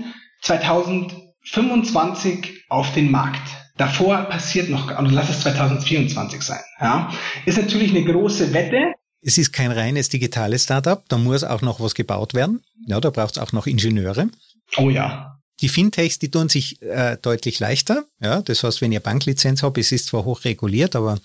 2025 0.42 2.64
auf 2.68 2.94
den 2.94 3.10
Markt. 3.10 3.59
Davor 3.80 4.24
passiert 4.24 4.68
noch, 4.68 4.98
und 4.98 5.10
lass 5.10 5.30
es 5.30 5.40
2024 5.40 6.42
sein. 6.42 6.60
Ja, 6.82 7.10
ist 7.46 7.56
natürlich 7.56 7.88
eine 7.92 8.04
große 8.04 8.52
Wette. 8.52 8.92
Es 9.22 9.38
ist 9.38 9.54
kein 9.54 9.72
reines 9.72 10.10
digitales 10.10 10.64
Startup, 10.64 11.02
da 11.08 11.16
muss 11.16 11.44
auch 11.44 11.62
noch 11.62 11.80
was 11.80 11.94
gebaut 11.94 12.34
werden. 12.34 12.62
Ja, 12.86 13.00
da 13.00 13.08
braucht 13.08 13.38
es 13.38 13.42
auch 13.42 13.52
noch 13.52 13.66
Ingenieure. 13.66 14.28
Oh 14.76 14.90
ja. 14.90 15.40
Die 15.62 15.70
Fintechs, 15.70 16.18
die 16.18 16.30
tun 16.30 16.50
sich 16.50 16.82
äh, 16.82 17.16
deutlich 17.22 17.58
leichter. 17.58 18.04
Ja, 18.20 18.42
das 18.42 18.64
heißt, 18.64 18.82
wenn 18.82 18.92
ihr 18.92 19.00
Banklizenz 19.00 19.62
habt, 19.62 19.78
es 19.78 19.92
ist 19.92 20.08
zwar 20.08 20.26
hoch 20.26 20.44
reguliert, 20.44 20.94
aber 20.94 21.18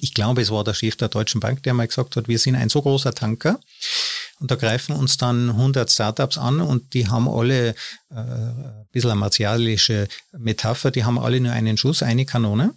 Ich 0.00 0.12
glaube, 0.12 0.42
es 0.42 0.50
war 0.50 0.64
der 0.64 0.74
Chef 0.74 0.96
der 0.96 1.08
Deutschen 1.08 1.40
Bank, 1.40 1.62
der 1.62 1.72
mal 1.72 1.86
gesagt 1.86 2.16
hat, 2.16 2.28
wir 2.28 2.38
sind 2.38 2.56
ein 2.56 2.68
so 2.68 2.82
großer 2.82 3.14
Tanker. 3.14 3.58
Und 4.40 4.50
da 4.50 4.56
greifen 4.56 4.94
uns 4.94 5.16
dann 5.16 5.50
100 5.50 5.90
Startups 5.90 6.38
an 6.38 6.60
und 6.60 6.92
die 6.94 7.08
haben 7.08 7.28
alle, 7.28 7.70
äh, 8.10 8.14
ein 8.14 8.86
bisschen 8.90 9.10
eine 9.10 9.20
martialische 9.20 10.08
Metapher, 10.36 10.90
die 10.90 11.04
haben 11.04 11.18
alle 11.18 11.40
nur 11.40 11.52
einen 11.52 11.76
Schuss, 11.76 12.02
eine 12.02 12.26
Kanone. 12.26 12.74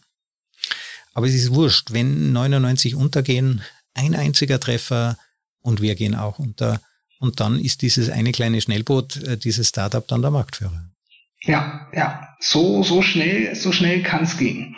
Aber 1.14 1.28
es 1.28 1.34
ist 1.34 1.54
wurscht, 1.54 1.92
wenn 1.92 2.32
99 2.32 2.96
untergehen, 2.96 3.64
ein 3.96 4.14
einziger 4.14 4.60
Treffer 4.60 5.18
und 5.62 5.82
wir 5.82 5.96
gehen 5.96 6.16
auch 6.16 6.38
unter. 6.38 6.80
Und 7.20 7.40
dann 7.40 7.60
ist 7.60 7.82
dieses 7.82 8.10
eine 8.10 8.32
kleine 8.32 8.62
Schnellboot, 8.62 9.18
äh, 9.24 9.38
dieses 9.38 9.70
Startup 9.70 10.08
dann 10.08 10.22
der 10.22 10.32
Marktführer. 10.32 10.84
Ja, 11.42 11.88
ja, 11.94 12.36
so, 12.40 12.84
so 12.84 13.02
schnell, 13.02 13.56
so 13.56 13.72
schnell 13.72 14.04
kann 14.04 14.24
es 14.24 14.38
gehen. 14.38 14.76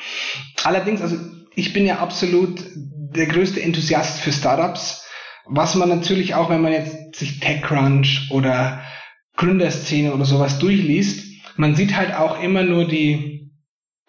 Allerdings, 0.63 1.01
also 1.01 1.17
ich 1.55 1.73
bin 1.73 1.85
ja 1.85 1.99
absolut 1.99 2.63
der 2.75 3.25
größte 3.25 3.61
Enthusiast 3.61 4.19
für 4.19 4.31
Startups, 4.31 4.98
was 5.49 5.75
man 5.75 5.89
natürlich 5.89 6.35
auch, 6.35 6.49
wenn 6.49 6.61
man 6.61 6.71
jetzt 6.71 7.15
sich 7.15 7.39
TechCrunch 7.39 8.29
oder 8.31 8.81
Gründerszene 9.35 10.13
oder 10.13 10.25
sowas 10.25 10.59
durchliest, 10.59 11.27
man 11.57 11.75
sieht 11.75 11.95
halt 11.95 12.13
auch 12.13 12.41
immer 12.41 12.63
nur 12.63 12.85
die 12.85 13.51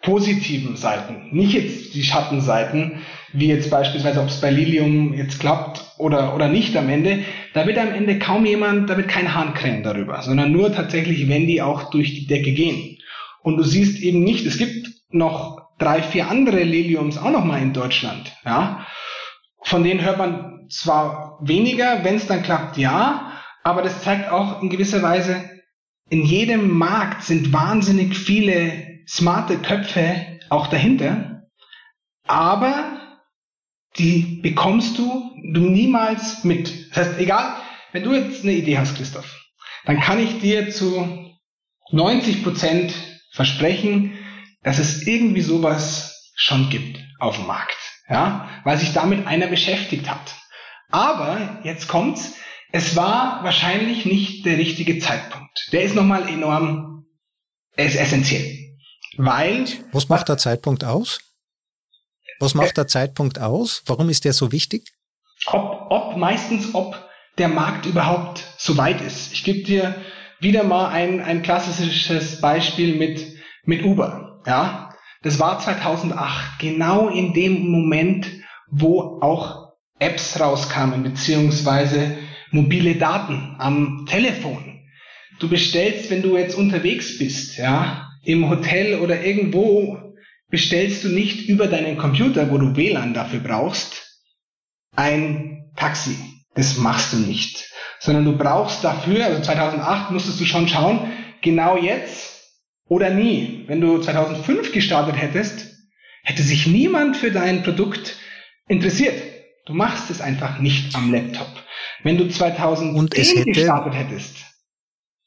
positiven 0.01 0.75
Seiten, 0.77 1.29
nicht 1.31 1.53
jetzt 1.53 1.93
die 1.93 2.03
Schattenseiten, 2.03 3.01
wie 3.33 3.47
jetzt 3.47 3.69
beispielsweise, 3.69 4.21
ob 4.21 4.27
es 4.27 4.41
bei 4.41 4.49
Lilium 4.49 5.13
jetzt 5.13 5.39
klappt 5.39 5.83
oder, 5.97 6.35
oder 6.35 6.47
nicht 6.47 6.75
am 6.75 6.89
Ende, 6.89 7.19
da 7.53 7.67
wird 7.67 7.77
am 7.77 7.93
Ende 7.93 8.17
kaum 8.17 8.45
jemand, 8.45 8.89
da 8.89 8.97
wird 8.97 9.07
kein 9.07 9.33
Hahn 9.33 9.53
krähen 9.53 9.83
darüber, 9.83 10.21
sondern 10.21 10.51
nur 10.51 10.73
tatsächlich, 10.73 11.29
wenn 11.29 11.47
die 11.47 11.61
auch 11.61 11.91
durch 11.91 12.15
die 12.15 12.25
Decke 12.25 12.51
gehen. 12.51 12.97
Und 13.43 13.57
du 13.57 13.63
siehst 13.63 14.01
eben 14.01 14.23
nicht, 14.23 14.45
es 14.45 14.57
gibt 14.57 14.89
noch 15.11 15.69
drei, 15.77 16.01
vier 16.01 16.29
andere 16.29 16.63
Liliums 16.63 17.17
auch 17.17 17.31
noch 17.31 17.45
mal 17.45 17.61
in 17.61 17.73
Deutschland, 17.73 18.35
ja. 18.45 18.85
Von 19.63 19.83
denen 19.83 20.01
hört 20.01 20.17
man 20.17 20.50
zwar 20.71 21.39
weniger, 21.41 22.03
wenn 22.03 22.15
es 22.15 22.27
dann 22.27 22.43
klappt, 22.43 22.77
ja, 22.77 23.33
aber 23.63 23.81
das 23.81 24.01
zeigt 24.03 24.29
auch 24.31 24.61
in 24.61 24.69
gewisser 24.69 25.01
Weise, 25.01 25.49
in 26.09 26.25
jedem 26.25 26.77
Markt 26.77 27.23
sind 27.23 27.53
wahnsinnig 27.53 28.17
viele 28.17 29.01
smarte 29.07 29.57
Köpfe 29.59 30.39
auch 30.49 30.67
dahinter, 30.67 31.43
aber 32.27 32.99
die 33.97 34.39
bekommst 34.41 34.97
du, 34.97 35.31
du 35.53 35.61
niemals 35.61 36.43
mit. 36.43 36.89
Das 36.89 36.97
heißt, 37.07 37.19
egal, 37.19 37.55
wenn 37.91 38.03
du 38.03 38.13
jetzt 38.13 38.43
eine 38.43 38.53
Idee 38.53 38.77
hast, 38.77 38.95
Christoph, 38.95 39.41
dann 39.85 39.99
kann 39.99 40.19
ich 40.19 40.39
dir 40.39 40.69
zu 40.69 41.31
90 41.91 42.43
Prozent 42.43 42.93
versprechen, 43.31 44.17
dass 44.63 44.79
es 44.79 45.05
irgendwie 45.07 45.41
sowas 45.41 46.31
schon 46.35 46.69
gibt 46.69 46.99
auf 47.19 47.37
dem 47.37 47.47
Markt, 47.47 47.77
ja, 48.09 48.49
weil 48.63 48.77
sich 48.77 48.93
damit 48.93 49.27
einer 49.27 49.47
beschäftigt 49.47 50.09
hat. 50.09 50.35
Aber 50.91 51.59
jetzt 51.63 51.87
kommt's, 51.87 52.33
es 52.71 52.95
war 52.95 53.43
wahrscheinlich 53.43 54.05
nicht 54.05 54.45
der 54.45 54.57
richtige 54.57 54.99
Zeitpunkt. 54.99 55.69
Der 55.71 55.83
ist 55.83 55.95
nochmal 55.95 56.27
enorm, 56.27 57.05
er 57.75 57.85
ist 57.85 57.95
essentiell. 57.95 58.77
Weil. 59.17 59.65
Was 59.91 60.09
macht 60.09 60.29
der 60.29 60.37
Zeitpunkt 60.37 60.83
aus? 60.83 61.19
Was 62.39 62.55
macht 62.55 62.77
der 62.77 62.87
Zeitpunkt 62.87 63.39
aus? 63.39 63.83
Warum 63.85 64.09
ist 64.09 64.25
der 64.25 64.33
so 64.33 64.51
wichtig? 64.51 64.93
Ob, 65.47 65.87
ob 65.89 66.17
meistens, 66.17 66.73
ob 66.73 66.95
der 67.37 67.47
Markt 67.47 67.85
überhaupt 67.85 68.43
so 68.57 68.77
weit 68.77 69.01
ist. 69.01 69.33
Ich 69.33 69.43
gebe 69.43 69.63
dir 69.63 69.95
wieder 70.39 70.63
mal 70.63 70.89
ein, 70.89 71.21
ein 71.21 71.43
klassisches 71.43 72.41
Beispiel 72.41 72.95
mit, 72.95 73.37
mit 73.63 73.83
Uber. 73.83 74.41
Ja, 74.45 74.95
das 75.21 75.39
war 75.39 75.59
2008, 75.59 76.59
genau 76.59 77.09
in 77.09 77.33
dem 77.33 77.69
Moment, 77.69 78.27
wo 78.69 79.19
auch 79.21 79.60
Apps 80.01 80.39
rauskamen, 80.39 81.03
beziehungsweise 81.03 82.17
mobile 82.49 82.95
Daten 82.95 83.55
am 83.59 84.05
Telefon. 84.09 84.79
Du 85.39 85.47
bestellst, 85.47 86.09
wenn 86.09 86.21
du 86.21 86.37
jetzt 86.37 86.55
unterwegs 86.55 87.17
bist, 87.17 87.57
ja, 87.57 88.09
im 88.23 88.49
Hotel 88.49 88.99
oder 88.99 89.23
irgendwo 89.23 89.97
bestellst 90.49 91.03
du 91.03 91.09
nicht 91.09 91.47
über 91.47 91.67
deinen 91.67 91.97
Computer, 91.97 92.51
wo 92.51 92.57
du 92.57 92.75
WLAN 92.75 93.13
dafür 93.13 93.39
brauchst, 93.39 94.19
ein 94.95 95.71
Taxi. 95.75 96.17
Das 96.55 96.77
machst 96.77 97.13
du 97.13 97.17
nicht. 97.17 97.69
Sondern 97.99 98.25
du 98.25 98.37
brauchst 98.37 98.83
dafür, 98.83 99.25
also 99.25 99.41
2008 99.41 100.11
musstest 100.11 100.39
du 100.39 100.45
schon 100.45 100.67
schauen, 100.67 101.11
genau 101.41 101.77
jetzt 101.77 102.51
oder 102.87 103.09
nie. 103.09 103.63
Wenn 103.67 103.79
du 103.79 103.99
2005 103.99 104.73
gestartet 104.73 105.15
hättest, 105.15 105.77
hätte 106.23 106.43
sich 106.43 106.67
niemand 106.67 107.17
für 107.17 107.31
dein 107.31 107.63
Produkt 107.63 108.17
interessiert. 108.67 109.30
Du 109.65 109.73
machst 109.73 110.09
es 110.09 110.21
einfach 110.21 110.59
nicht 110.59 110.95
am 110.95 111.11
Laptop. 111.11 111.49
Wenn 112.03 112.17
du 112.17 112.27
2010 112.27 113.25
hätte 113.25 113.45
gestartet 113.45 113.93
hättest, 113.93 114.37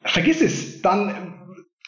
vergiss 0.03 0.41
es, 0.41 0.83
dann 0.83 1.35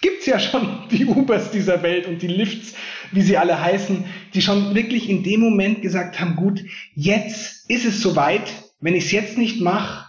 gibt's 0.00 0.26
ja 0.26 0.38
schon 0.38 0.88
die 0.90 1.06
Ubers 1.06 1.50
dieser 1.50 1.82
Welt 1.82 2.06
und 2.06 2.22
die 2.22 2.28
Lifts, 2.28 2.74
wie 3.12 3.22
sie 3.22 3.36
alle 3.36 3.60
heißen, 3.60 4.04
die 4.34 4.42
schon 4.42 4.74
wirklich 4.74 5.08
in 5.08 5.22
dem 5.22 5.40
Moment 5.40 5.82
gesagt 5.82 6.20
haben, 6.20 6.36
gut, 6.36 6.62
jetzt 6.94 7.68
ist 7.68 7.84
es 7.84 8.00
soweit, 8.00 8.52
wenn 8.80 8.94
ich 8.94 9.06
es 9.06 9.12
jetzt 9.12 9.38
nicht 9.38 9.60
mache, 9.60 10.06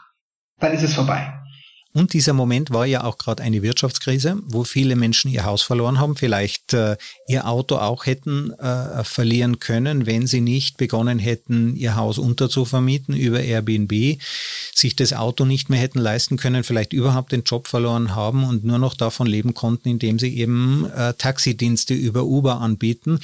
dann 0.59 0.73
ist 0.73 0.83
es 0.83 0.93
vorbei. 0.93 1.36
Und 1.97 2.13
dieser 2.13 2.33
Moment 2.33 2.69
war 2.69 2.85
ja 2.85 3.05
auch 3.05 3.17
gerade 3.17 3.41
eine 3.41 3.63
Wirtschaftskrise, 3.63 4.37
wo 4.45 4.63
viele 4.63 4.95
Menschen 4.95 5.31
ihr 5.31 5.45
Haus 5.45 5.63
verloren 5.63 5.99
haben, 5.99 6.15
vielleicht 6.15 6.73
äh, 6.73 6.95
ihr 7.27 7.47
Auto 7.47 7.77
auch 7.77 8.05
hätten 8.05 8.51
äh, 8.51 9.03
verlieren 9.03 9.57
können, 9.57 10.05
wenn 10.05 10.27
sie 10.27 10.41
nicht 10.41 10.77
begonnen 10.77 11.17
hätten, 11.17 11.75
ihr 11.75 11.95
Haus 11.95 12.19
unterzuvermieten 12.19 13.15
über 13.15 13.41
Airbnb, 13.41 14.21
sich 14.75 14.95
das 14.95 15.11
Auto 15.11 15.43
nicht 15.43 15.71
mehr 15.71 15.79
hätten 15.79 15.97
leisten 15.97 16.37
können, 16.37 16.63
vielleicht 16.63 16.93
überhaupt 16.93 17.31
den 17.31 17.41
Job 17.41 17.67
verloren 17.67 18.13
haben 18.13 18.43
und 18.43 18.63
nur 18.63 18.77
noch 18.77 18.93
davon 18.93 19.25
leben 19.25 19.55
konnten, 19.55 19.89
indem 19.89 20.19
sie 20.19 20.37
eben 20.37 20.85
äh, 20.95 21.15
Taxidienste 21.15 21.95
über 21.95 22.25
Uber 22.25 22.61
anbieten. 22.61 23.19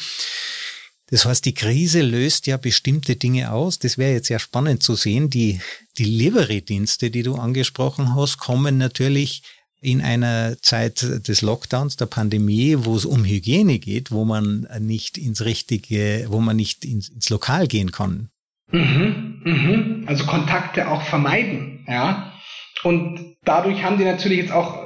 Das 1.13 1.25
heißt, 1.25 1.45
die 1.45 1.53
Krise 1.53 2.01
löst 2.01 2.47
ja 2.47 2.57
bestimmte 2.57 3.15
Dinge 3.15 3.51
aus. 3.51 3.77
Das 3.77 3.99
wäre 3.99 4.13
jetzt 4.13 4.29
ja 4.29 4.39
spannend 4.39 4.81
zu 4.81 4.95
sehen. 4.95 5.29
Die 5.29 5.59
Delivery-Dienste, 5.99 7.11
die 7.11 7.21
du 7.21 7.35
angesprochen 7.35 8.15
hast, 8.15 8.39
kommen 8.39 8.79
natürlich 8.79 9.43
in 9.79 10.01
einer 10.01 10.59
Zeit 10.63 11.03
des 11.27 11.43
Lockdowns, 11.43 11.97
der 11.97 12.07
Pandemie, 12.07 12.77
wo 12.79 12.95
es 12.95 13.05
um 13.05 13.25
Hygiene 13.25 13.77
geht, 13.77 14.09
wo 14.09 14.25
man 14.25 14.67
nicht 14.79 15.19
ins 15.19 15.45
richtige, 15.45 16.25
wo 16.29 16.39
man 16.39 16.55
nicht 16.55 16.83
ins, 16.83 17.09
ins 17.09 17.29
Lokal 17.29 17.67
gehen 17.67 17.91
kann. 17.91 18.29
Mhm, 18.71 19.41
mhm. 19.43 20.03
Also 20.07 20.25
Kontakte 20.25 20.89
auch 20.89 21.03
vermeiden, 21.03 21.85
ja. 21.87 22.33
Und 22.81 23.35
dadurch 23.43 23.83
haben 23.83 23.99
die 23.99 24.05
natürlich 24.05 24.39
jetzt 24.39 24.51
auch 24.51 24.79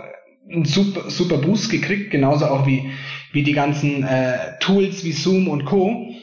einen 0.51 0.65
super, 0.65 1.10
super 1.10 1.38
Boost 1.38 1.69
gekriegt, 1.69 2.12
genauso 2.12 2.48
auch 2.48 2.67
wie, 2.67 2.91
wie 3.31 3.43
die 3.43 3.53
ganzen 3.53 4.03
äh, 4.03 4.60
Tools 4.60 5.05
wie 5.05 5.13
Zoom 5.13 5.48
und 5.48 5.63
Co. 5.63 6.13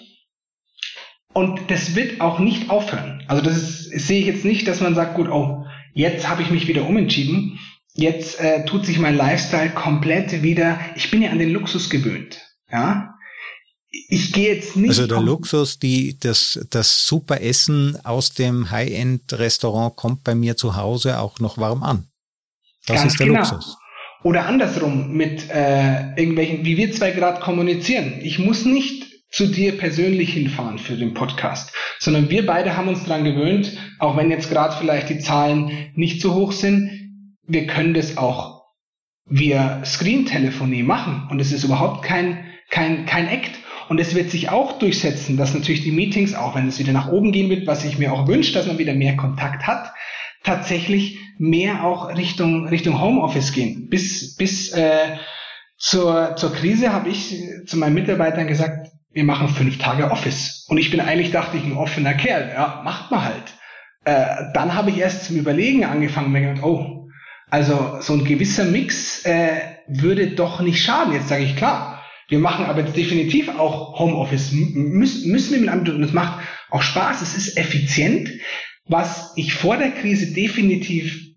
Und 1.35 1.69
das 1.69 1.97
wird 1.97 2.21
auch 2.21 2.39
nicht 2.39 2.71
aufhören. 2.71 3.23
Also 3.27 3.43
das, 3.43 3.57
ist, 3.57 3.93
das 3.93 4.07
sehe 4.07 4.21
ich 4.21 4.27
jetzt 4.27 4.45
nicht, 4.45 4.69
dass 4.69 4.81
man 4.81 4.95
sagt, 4.95 5.17
gut, 5.17 5.29
oh, 5.29 5.67
jetzt 5.93 6.29
habe 6.29 6.43
ich 6.43 6.51
mich 6.51 6.69
wieder 6.69 6.89
umentschieden. 6.89 7.59
Jetzt 7.93 8.41
äh, 8.41 8.65
tut 8.65 8.87
sich 8.87 8.99
mein 8.99 9.17
Lifestyle 9.17 9.71
komplett 9.71 10.43
wieder. 10.43 10.79
Ich 10.95 11.11
bin 11.11 11.23
ja 11.23 11.31
an 11.31 11.39
den 11.41 11.51
Luxus 11.51 11.91
gewöhnt. 11.91 12.41
Ja, 12.71 13.15
ich 14.09 14.33
gehe 14.33 14.55
jetzt 14.55 14.77
nicht. 14.77 14.91
Also 14.91 15.07
der 15.07 15.21
Luxus, 15.21 15.79
die, 15.79 16.19
das, 16.19 16.59
das 16.71 17.07
super 17.07 17.41
Essen 17.41 17.99
aus 18.05 18.33
dem 18.33 18.71
High-End-Restaurant 18.71 19.97
kommt 19.97 20.25
bei 20.25 20.35
mir 20.35 20.57
zu 20.57 20.77
Hause 20.77 21.19
auch 21.19 21.41
noch 21.41 21.59
warm 21.59 21.83
an. 21.83 22.09
Das 22.87 23.01
Ganz 23.01 23.13
ist 23.13 23.21
der 23.21 23.27
genau. 23.27 23.41
Luxus. 23.41 23.77
Oder 24.23 24.47
andersrum 24.47 25.13
mit 25.13 25.51
äh, 25.51 26.11
irgendwelchen, 26.17 26.65
wie 26.65 26.77
wir 26.77 26.93
zwei 26.93 27.11
gerade 27.11 27.41
kommunizieren. 27.41 28.21
Ich 28.23 28.39
muss 28.39 28.65
nicht 28.65 29.14
zu 29.35 29.49
dir 29.49 29.77
persönlich 29.77 30.33
hinfahren 30.33 30.79
für 30.79 30.97
den 30.97 31.13
Podcast, 31.13 31.75
sondern 31.99 32.31
wir 32.31 32.47
beide 32.47 32.77
haben 32.77 32.89
uns 32.89 33.05
daran 33.05 33.25
gewöhnt, 33.25 33.77
auch 33.99 34.17
wenn 34.17 34.31
jetzt 34.31 34.49
gerade 34.49 34.77
vielleicht 34.79 35.09
die 35.09 35.19
Zahlen 35.19 35.91
nicht 35.95 36.21
so 36.21 36.35
hoch 36.35 36.53
sind, 36.53 36.91
wir 37.47 37.67
können 37.67 37.95
das 37.95 38.17
auch 38.17 38.63
via 39.27 39.85
Screen-Telefonie 39.85 40.85
machen 40.85 41.27
und 41.31 41.41
es 41.41 41.51
ist 41.51 41.65
überhaupt 41.65 42.05
kein, 42.05 42.45
kein, 42.71 43.07
kein 43.07 43.29
Act. 43.29 43.51
Und 43.89 44.01
es 44.01 44.15
wird 44.15 44.31
sich 44.31 44.49
auch 44.49 44.79
durchsetzen, 44.79 45.37
dass 45.37 45.53
natürlich 45.53 45.83
die 45.83 45.93
Meetings, 45.93 46.35
auch 46.35 46.55
wenn 46.55 46.69
es 46.69 46.79
wieder 46.79 46.93
nach 46.93 47.09
oben 47.09 47.33
gehen 47.33 47.51
wird, 47.51 47.67
was 47.67 47.85
ich 47.85 47.99
mir 47.99 48.15
auch 48.15 48.27
wünsche, 48.27 48.55
dass 48.55 48.67
man 48.67 48.79
wieder 48.79 48.95
mehr 48.95 49.15
Kontakt 49.17 49.67
hat, 49.67 49.93
tatsächlich 50.43 51.19
mehr 51.39 51.85
auch 51.85 52.17
Richtung, 52.17 52.69
Richtung 52.69 53.01
Homeoffice 53.01 53.53
gehen. 53.53 53.91
Bis, 53.91 54.37
bis 54.37 54.73
äh, 54.73 55.17
zur, 55.77 56.37
zur 56.37 56.53
Krise 56.53 56.93
habe 56.93 57.11
ich 57.11 57.37
zu 57.67 57.77
meinen 57.77 57.95
Mitarbeitern 57.95 58.47
gesagt, 58.47 58.84
wir 59.15 59.25
machen 59.25 59.49
fünf 59.49 59.79
Tage 59.79 60.11
Office. 60.11 60.67
Und 60.69 60.79
ich 60.79 60.91
bin 60.91 61.01
eigentlich, 61.01 61.31
dachte 61.31 61.57
ich, 61.57 61.65
ein 61.65 61.77
offener 61.77 62.15
Kerl. 62.15 62.51
Ja, 62.53 62.83
macht 62.85 63.11
man 63.11 63.25
halt. 63.25 63.55
Äh, 64.05 64.53
dann 64.53 64.75
habe 64.75 64.91
ich 64.91 64.99
erst 64.99 65.25
zum 65.25 65.37
Überlegen 65.37 65.85
angefangen 65.85 66.33
mir 66.33 66.41
gedacht, 66.41 66.65
oh, 66.65 67.09
also 67.49 67.99
so 68.01 68.15
ein 68.15 68.25
gewisser 68.25 68.65
Mix 68.65 69.25
äh, 69.25 69.77
würde 69.87 70.33
doch 70.33 70.61
nicht 70.61 70.83
schaden. 70.83 71.15
Jetzt 71.15 71.29
sage 71.29 71.45
ich, 71.45 71.57
klar, 71.57 72.03
wir 72.29 72.41
machen 72.41 72.65
aber 72.65 72.81
jetzt 72.81 72.97
definitiv 72.97 73.49
auch 73.49 73.99
Homeoffice. 73.99 74.51
Müssen, 74.53 75.31
müssen 75.31 75.53
wir 75.53 75.61
mit 75.61 75.69
einem, 75.69 75.87
und 75.95 76.03
das 76.03 76.13
macht 76.13 76.43
auch 76.71 76.83
Spaß, 76.83 77.23
es 77.23 77.37
ist 77.37 77.57
effizient, 77.57 78.29
was 78.87 79.33
ich 79.37 79.55
vor 79.55 79.77
der 79.77 79.93
Krise 79.93 80.35
definitiv 80.35 81.35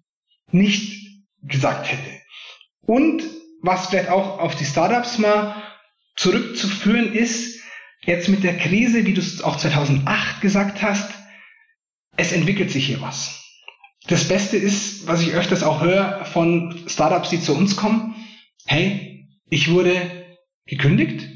nicht 0.51 1.22
gesagt 1.43 1.91
hätte. 1.91 2.10
Und 2.81 3.22
was 3.62 3.88
vielleicht 3.88 4.10
auch 4.10 4.39
auf 4.39 4.55
die 4.55 4.65
Startups 4.65 5.19
mal 5.19 5.55
zurückzuführen 6.15 7.13
ist, 7.13 7.56
jetzt 8.07 8.29
mit 8.29 8.43
der 8.43 8.57
Krise, 8.57 9.05
wie 9.05 9.13
du 9.13 9.21
es 9.21 9.43
auch 9.43 9.57
2008 9.57 10.41
gesagt 10.41 10.81
hast, 10.81 11.11
es 12.15 12.31
entwickelt 12.31 12.71
sich 12.71 12.87
hier 12.87 13.01
was. 13.01 13.43
Das 14.07 14.27
Beste 14.27 14.57
ist, 14.57 15.05
was 15.07 15.21
ich 15.21 15.33
öfters 15.33 15.61
auch 15.61 15.81
höre 15.81 16.25
von 16.25 16.73
Startups, 16.87 17.29
die 17.29 17.39
zu 17.41 17.55
uns 17.55 17.75
kommen, 17.75 18.15
hey, 18.65 19.29
ich 19.49 19.71
wurde 19.71 19.91
gekündigt 20.65 21.27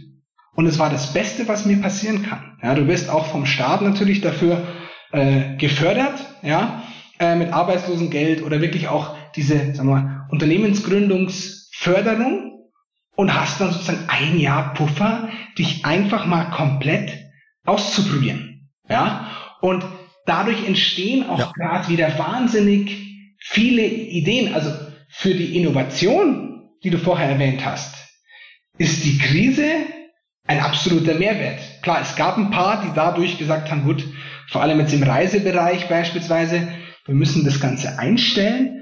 und 0.56 0.66
es 0.66 0.80
war 0.80 0.90
das 0.90 1.14
Beste, 1.14 1.48
was 1.48 1.66
mir 1.66 1.80
passieren 1.82 2.24
kann. 2.24 2.58
Ja, 2.64 2.74
du 2.74 2.88
wirst 2.88 3.10
auch 3.10 3.28
vom 3.28 3.46
Staat 3.46 3.82
natürlich 3.82 4.22
dafür 4.22 4.66
äh, 5.12 5.58
gefördert, 5.58 6.26
ja, 6.42 6.84
äh, 7.20 7.36
mit 7.36 7.52
Arbeitslosengeld 7.52 8.44
oder 8.44 8.62
wirklich 8.62 8.88
auch 8.88 9.18
diese 9.36 9.76
sagen 9.76 9.90
wir 9.90 9.96
mal, 9.96 10.26
Unternehmensgründungsförderung 10.30 12.51
und 13.16 13.34
hast 13.34 13.62
dann 13.62 13.72
sozusagen 13.72 14.06
ein 14.08 14.40
Jahr 14.40 14.74
Puffer, 14.74 15.30
dich 15.58 15.86
einfach 15.86 16.26
mal 16.26 16.46
komplett 16.46 17.12
auszuprobieren. 17.66 18.70
Ja, 18.90 19.32
und 19.62 19.86
dadurch 20.26 20.66
entstehen 20.66 21.30
auch 21.30 21.40
ja. 21.40 21.52
gerade 21.56 21.90
wieder 21.90 22.18
wahnsinnig 22.18 23.36
viele 23.40 23.86
Ideen. 23.86 24.54
Also 24.54 24.72
für 25.10 25.34
die 25.34 25.58
Innovation, 25.58 26.70
die 26.84 26.90
du 26.90 26.98
vorher 26.98 27.30
erwähnt 27.30 27.66
hast, 27.66 27.96
ist 28.78 29.04
die 29.04 29.18
Krise 29.18 29.72
ein 30.48 30.60
absoluter 30.60 31.14
Mehrwert. 31.14 31.60
Klar, 31.82 32.02
es 32.02 32.16
gab 32.16 32.38
ein 32.38 32.52
paar, 32.52 32.84
die 32.84 32.94
dadurch 32.96 33.38
gesagt 33.38 33.70
haben, 33.72 33.84
gut, 33.84 34.04
vor 34.48 34.62
allem 34.62 34.80
jetzt 34.80 34.94
im 34.94 35.04
Reisebereich 35.04 35.88
beispielsweise, 35.88 36.68
wir 37.06 37.16
müssen 37.16 37.46
das 37.46 37.60
Ganze 37.60 38.00
einstellen. 38.00 38.81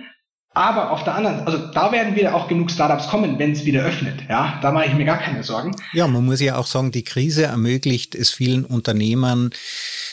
Aber 0.60 0.92
auf 0.92 1.06
der 1.06 1.16
anderen, 1.16 1.48
also 1.48 1.58
da 1.58 1.94
werden 1.94 2.18
wieder 2.18 2.36
auch 2.36 2.50
genug 2.50 2.70
Startups 2.70 3.08
kommen, 3.08 3.39
wenn 3.39 3.54
es 3.54 3.63
wieder 3.63 3.82
öffnet. 3.82 4.25
Ja, 4.28 4.60
da 4.62 4.74
mache 4.74 4.88
ich 4.88 4.94
mir 4.94 5.06
gar 5.06 5.18
keine 5.18 5.42
Sorgen. 5.42 5.74
Ja, 5.94 6.06
man 6.06 6.25
muss 6.25 6.42
ja 6.42 6.58
auch 6.58 6.66
sagen, 6.66 6.92
die 6.92 7.06
Krise 7.06 7.44
ermöglicht 7.44 8.13
es 8.13 8.32
vielen 8.32 8.66
Unternehmern, 8.66 9.51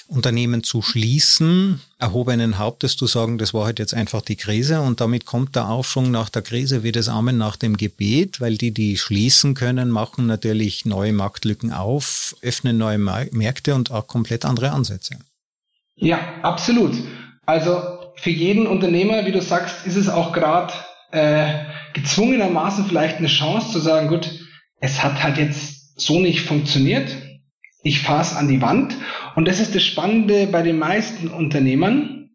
Unternehmen 0.07 0.62
zu 0.62 0.83
schließen, 0.83 1.81
erhobenen 1.99 2.59
Hauptes 2.59 2.97
zu 2.97 3.09
sagen, 3.09 3.38
das 3.38 3.55
war 3.55 3.65
halt 3.65 3.81
jetzt 3.81 3.93
einfach 3.93 4.23
die 4.23 4.37
Krise 4.37 4.83
und 4.83 5.00
damit 5.00 5.26
kommt 5.26 5.57
der 5.57 5.69
Aufschwung 5.69 6.12
nach 6.12 6.29
der 6.29 6.43
Krise 6.43 6.85
wie 6.85 6.93
das 6.93 7.09
Amen 7.09 7.37
nach 7.37 7.57
dem 7.57 7.76
Gebet, 7.76 8.41
weil 8.41 8.57
die, 8.57 8.71
die 8.71 8.99
schließen 8.99 9.55
können, 9.55 9.91
machen 9.91 10.29
natürlich 10.29 10.85
neue 10.85 11.12
Marktlücken 11.12 11.73
auf, 11.73 12.37
öffnen 12.41 12.79
neue 12.79 12.99
Märkte 12.99 13.75
und 13.75 13.91
auch 13.91 14.07
komplett 14.07 14.45
andere 14.45 14.71
Ansätze. 14.71 15.19
Ja, 15.97 16.21
absolut. 16.43 16.95
Also 17.47 17.96
für 18.17 18.31
jeden 18.31 18.67
Unternehmer, 18.67 19.27
wie 19.27 19.33
du 19.33 19.41
sagst, 19.41 19.87
ist 19.87 19.97
es 19.97 20.09
auch 20.09 20.33
gerade 20.33 20.73
äh, 21.13 21.65
gezwungenermaßen 21.95 22.87
vielleicht 22.87 23.19
eine 23.19 23.29
Chance 23.29 23.73
zu 23.73 23.79
sagen, 23.79 24.09
gut, 24.09 24.31
es 24.81 25.02
hat 25.02 25.23
halt 25.23 25.39
jetzt 25.39 26.00
so 26.00 26.21
nicht 26.21 26.43
funktioniert 26.43 27.11
ich 27.87 28.00
fahre 28.00 28.37
an 28.37 28.49
die 28.49 28.61
Wand. 28.61 28.97
Und 29.37 29.47
das 29.47 29.61
ist 29.61 29.75
das 29.75 29.85
Spannende 29.85 30.49
bei 30.49 30.63
den 30.63 30.79
meisten 30.79 31.29
Unternehmern, 31.29 32.31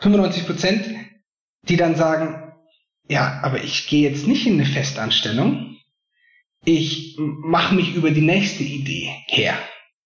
95 0.00 0.46
Prozent, 0.46 0.84
die 1.62 1.76
dann 1.76 1.94
sagen, 1.94 2.52
ja, 3.08 3.40
aber 3.42 3.62
ich 3.62 3.86
gehe 3.86 4.08
jetzt 4.08 4.26
nicht 4.26 4.46
in 4.46 4.54
eine 4.54 4.66
Festanstellung. 4.66 5.76
Ich 6.64 7.16
mache 7.18 7.74
mich 7.74 7.94
über 7.94 8.10
die 8.10 8.20
nächste 8.20 8.64
Idee 8.64 9.12
her. 9.28 9.56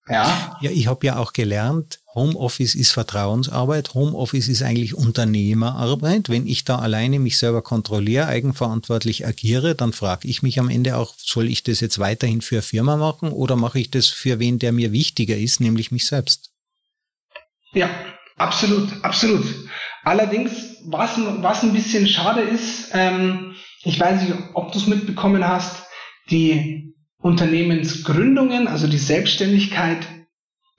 Ja, 0.09 0.59
ja 0.61 0.71
ich 0.71 0.89
habe 0.89 1.07
ja 1.07 1.17
auch 1.17 1.33
gelernt, 1.33 2.01
Homeoffice 2.15 2.75
ist 2.75 2.93
Vertrauensarbeit, 2.93 3.95
Homeoffice 3.95 4.49
ist 4.49 4.63
eigentlich 4.63 4.95
Unternehmerarbeit. 4.95 6.29
Wenn 6.29 6.47
ich 6.47 6.65
da 6.65 6.79
alleine 6.79 7.19
mich 7.19 7.39
selber 7.39 7.63
kontrolliere, 7.63 8.27
eigenverantwortlich 8.27 9.27
agiere, 9.27 9.75
dann 9.75 9.93
frage 9.93 10.29
ich 10.29 10.43
mich 10.43 10.59
am 10.59 10.69
Ende 10.69 10.97
auch, 10.97 11.15
soll 11.19 11.49
ich 11.49 11.63
das 11.63 11.81
jetzt 11.81 11.99
weiterhin 11.99 12.43
für 12.43 12.57
eine 12.57 12.63
Firma 12.63 12.97
machen 12.97 13.31
oder 13.31 13.57
mache 13.57 13.79
ich 13.79 13.91
das 13.91 14.09
für 14.09 14.39
wen, 14.39 14.59
der 14.59 14.73
mir 14.73 14.93
wichtiger 14.93 15.37
ist, 15.37 15.61
nämlich 15.61 15.91
mich 15.91 16.07
selbst? 16.07 16.51
Ja, 17.73 17.89
absolut, 18.37 19.03
absolut. 19.03 19.47
Allerdings, 20.03 20.53
was, 20.85 21.13
was 21.17 21.63
ein 21.63 21.73
bisschen 21.73 22.09
schade 22.09 22.43
ist, 22.43 22.91
ähm, 22.93 23.55
ich 23.85 23.99
weiß 23.99 24.23
nicht, 24.23 24.35
ob 24.55 24.73
du 24.73 24.79
es 24.79 24.87
mitbekommen 24.87 25.47
hast, 25.47 25.85
die 26.31 26.92
Unternehmensgründungen, 27.23 28.69
also 28.69 28.87
die 28.87 28.99
Selbstständigkeit, 28.99 30.07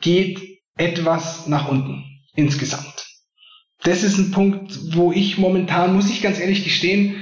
geht 0.01 0.59
etwas 0.75 1.47
nach 1.47 1.67
unten 1.67 2.03
insgesamt. 2.35 3.07
Das 3.83 4.03
ist 4.03 4.17
ein 4.17 4.31
Punkt, 4.31 4.95
wo 4.95 5.11
ich 5.11 5.37
momentan, 5.37 5.93
muss 5.93 6.09
ich 6.09 6.21
ganz 6.21 6.39
ehrlich 6.39 6.63
gestehen, 6.63 7.15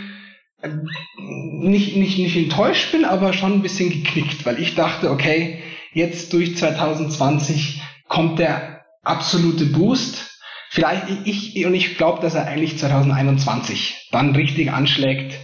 nicht, 1.28 1.96
nicht, 1.96 2.18
nicht 2.20 2.36
enttäuscht 2.36 2.92
bin, 2.92 3.06
aber 3.06 3.34
schon 3.34 3.54
ein 3.54 3.62
bisschen 3.62 3.90
geknickt, 3.90 4.46
weil 4.46 4.60
ich 4.60 4.76
dachte, 4.76 5.10
okay, 5.10 5.64
jetzt 5.94 6.34
durch 6.34 6.56
2020 6.56 7.82
kommt 8.08 8.40
der 8.40 8.86
absolute 9.04 9.66
Boost. 9.66 10.40
Vielleicht 10.70 11.08
ich, 11.26 11.66
und 11.66 11.74
ich 11.74 11.98
glaube, 11.98 12.22
dass 12.22 12.36
er 12.36 12.46
eigentlich 12.46 12.78
2021 12.78 14.10
dann 14.12 14.36
richtig 14.36 14.72
anschlägt. 14.72 15.38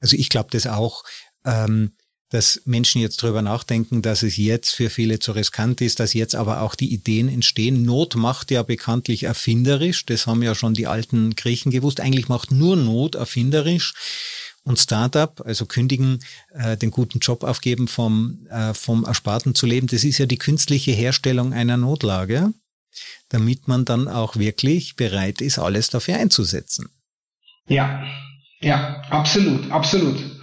Also 0.00 0.16
ich 0.16 0.28
glaube 0.28 0.50
das 0.52 0.66
auch. 0.66 1.02
Ähm, 1.44 1.92
dass 2.30 2.62
Menschen 2.64 3.00
jetzt 3.00 3.22
drüber 3.22 3.42
nachdenken, 3.42 4.02
dass 4.02 4.22
es 4.22 4.36
jetzt 4.36 4.74
für 4.74 4.88
viele 4.88 5.18
zu 5.18 5.32
riskant 5.32 5.80
ist, 5.80 5.98
dass 5.98 6.14
jetzt 6.14 6.36
aber 6.36 6.62
auch 6.62 6.76
die 6.76 6.92
Ideen 6.92 7.28
entstehen. 7.28 7.82
Not 7.82 8.14
macht 8.14 8.52
ja 8.52 8.62
bekanntlich 8.62 9.24
erfinderisch. 9.24 10.06
Das 10.06 10.28
haben 10.28 10.42
ja 10.42 10.54
schon 10.54 10.74
die 10.74 10.86
alten 10.86 11.34
Griechen 11.34 11.72
gewusst. 11.72 12.00
Eigentlich 12.00 12.28
macht 12.28 12.52
nur 12.52 12.76
Not 12.76 13.16
erfinderisch. 13.16 13.94
Und 14.62 14.78
Startup, 14.78 15.40
also 15.44 15.66
kündigen, 15.66 16.20
äh, 16.52 16.76
den 16.76 16.90
guten 16.92 17.18
Job 17.18 17.42
aufgeben, 17.42 17.88
vom, 17.88 18.46
äh, 18.48 18.74
vom 18.74 19.04
Ersparten 19.04 19.54
zu 19.54 19.66
leben, 19.66 19.86
das 19.88 20.04
ist 20.04 20.18
ja 20.18 20.26
die 20.26 20.38
künstliche 20.38 20.92
Herstellung 20.92 21.52
einer 21.52 21.78
Notlage, 21.78 22.52
damit 23.30 23.68
man 23.68 23.84
dann 23.84 24.06
auch 24.06 24.36
wirklich 24.36 24.96
bereit 24.96 25.40
ist, 25.40 25.58
alles 25.58 25.88
dafür 25.88 26.16
einzusetzen. 26.16 26.90
Ja, 27.68 28.04
ja, 28.60 29.00
absolut, 29.08 29.70
absolut. 29.70 30.39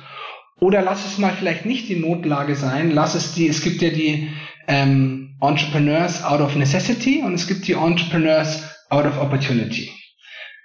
Oder 0.60 0.82
lass 0.82 1.06
es 1.06 1.18
mal 1.18 1.34
vielleicht 1.34 1.66
nicht 1.66 1.88
die 1.88 2.00
Notlage 2.00 2.56
sein, 2.56 2.92
lass 2.92 3.16
es 3.16 3.34
die, 3.34 3.48
es 3.48 3.62
gibt 3.62 3.82
ja 3.82 3.90
die 3.90 4.30
ähm, 4.68 5.36
Entrepreneurs 5.40 6.24
out 6.24 6.42
of 6.42 6.56
necessity 6.56 7.22
und 7.24 7.36
es 7.36 7.48
gibt 7.48 7.68
die 7.68 7.74
Entrepreneurs 7.74 8.64
out 8.90 9.06
of 9.06 9.20
opportunity. 9.20 9.92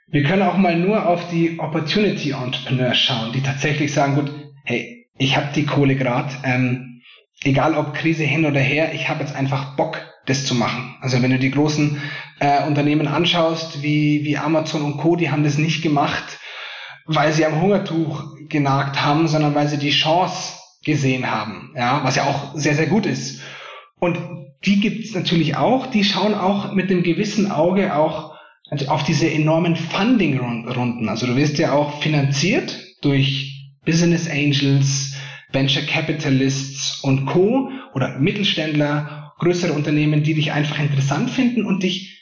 Wir 0.08 0.24
können 0.24 0.42
auch 0.42 0.56
mal 0.56 0.78
nur 0.78 1.06
auf 1.06 1.28
die 1.30 1.58
Opportunity 1.58 2.30
Entrepreneurs 2.30 2.98
schauen, 2.98 3.32
die 3.32 3.42
tatsächlich 3.42 3.92
sagen, 3.92 4.14
gut, 4.14 4.32
hey, 4.64 5.06
ich 5.18 5.36
habe 5.36 5.48
die 5.54 5.66
Kohle 5.66 5.96
grad, 5.96 6.30
ähm, 6.44 7.02
egal 7.44 7.74
ob 7.74 7.94
Krise 7.94 8.24
hin 8.24 8.46
oder 8.46 8.60
her, 8.60 8.94
ich 8.94 9.08
habe 9.08 9.20
jetzt 9.20 9.34
einfach 9.34 9.76
Bock, 9.76 10.00
das 10.26 10.46
zu 10.46 10.54
machen. 10.54 10.94
Also 11.00 11.20
wenn 11.20 11.32
du 11.32 11.38
die 11.38 11.50
großen 11.50 12.00
äh, 12.38 12.64
Unternehmen 12.66 13.08
anschaust, 13.08 13.82
wie, 13.82 14.24
wie 14.24 14.38
Amazon 14.38 14.82
und 14.82 14.96
Co., 14.98 15.16
die 15.16 15.30
haben 15.30 15.42
das 15.42 15.58
nicht 15.58 15.82
gemacht, 15.82 16.38
weil 17.06 17.32
sie 17.32 17.46
am 17.46 17.60
Hungertuch 17.60 18.36
genagt 18.48 19.02
haben, 19.02 19.28
sondern 19.28 19.54
weil 19.54 19.68
sie 19.68 19.78
die 19.78 19.90
Chance 19.90 20.54
gesehen 20.84 21.30
haben, 21.30 21.72
ja, 21.76 22.00
was 22.04 22.16
ja 22.16 22.24
auch 22.24 22.54
sehr, 22.54 22.74
sehr 22.74 22.86
gut 22.86 23.06
ist. 23.06 23.40
Und 23.98 24.18
die 24.64 24.80
gibt's 24.80 25.14
natürlich 25.14 25.56
auch, 25.56 25.86
die 25.86 26.04
schauen 26.04 26.34
auch 26.34 26.72
mit 26.72 26.90
einem 26.90 27.02
gewissen 27.02 27.50
Auge 27.50 27.94
auch 27.94 28.32
auf 28.88 29.04
diese 29.04 29.30
enormen 29.30 29.76
Funding-Runden. 29.76 31.08
Also 31.08 31.26
du 31.26 31.36
wirst 31.36 31.58
ja 31.58 31.72
auch 31.72 32.00
finanziert 32.00 32.80
durch 33.02 33.70
Business 33.84 34.28
Angels, 34.28 35.16
Venture 35.52 35.82
Capitalists 35.82 37.00
und 37.02 37.26
Co. 37.26 37.70
oder 37.94 38.18
Mittelständler, 38.18 39.34
größere 39.38 39.72
Unternehmen, 39.72 40.22
die 40.22 40.34
dich 40.34 40.52
einfach 40.52 40.78
interessant 40.78 41.30
finden 41.30 41.64
und 41.66 41.82
dich 41.82 42.18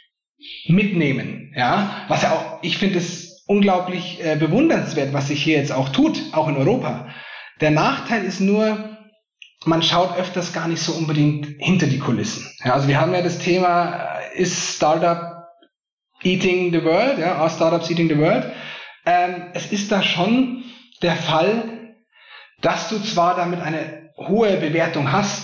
mitnehmen. 0.67 1.53
Ja, 1.55 2.05
was 2.09 2.23
ja 2.23 2.33
auch, 2.33 2.63
ich 2.63 2.79
finde 2.79 2.99
es 2.99 3.30
unglaublich 3.51 4.25
äh, 4.25 4.37
bewundernswert, 4.37 5.13
was 5.13 5.27
sich 5.27 5.43
hier 5.43 5.59
jetzt 5.59 5.73
auch 5.73 5.89
tut, 5.89 6.23
auch 6.31 6.47
in 6.47 6.57
Europa. 6.57 7.09
Der 7.61 7.73
Nachteil 7.73 8.23
ist 8.23 8.41
nur, 8.41 8.97
man 9.65 9.83
schaut 9.83 10.17
öfters 10.17 10.53
gar 10.53 10.69
nicht 10.69 10.81
so 10.81 10.93
unbedingt 10.93 11.49
hinter 11.59 11.89
die 11.89 11.99
Kulissen. 11.99 12.49
Ja, 12.65 12.75
also 12.75 12.87
wir 12.87 13.01
haben 13.01 13.13
ja 13.13 13.23
das 13.23 13.41
Thema, 13.41 14.21
äh, 14.37 14.41
ist 14.41 14.77
Startup 14.77 15.49
eating 16.23 16.71
the 16.71 16.85
world? 16.85 17.19
Ja, 17.19 17.39
are 17.39 17.51
Startups 17.51 17.91
eating 17.91 18.09
the 18.09 18.19
world? 18.19 18.53
Ähm, 19.05 19.51
es 19.53 19.73
ist 19.73 19.91
da 19.91 20.01
schon 20.01 20.63
der 21.03 21.17
Fall, 21.17 21.97
dass 22.61 22.89
du 22.89 23.01
zwar 23.01 23.35
damit 23.35 23.61
eine 23.61 24.11
hohe 24.17 24.59
Bewertung 24.59 25.11
hast, 25.11 25.43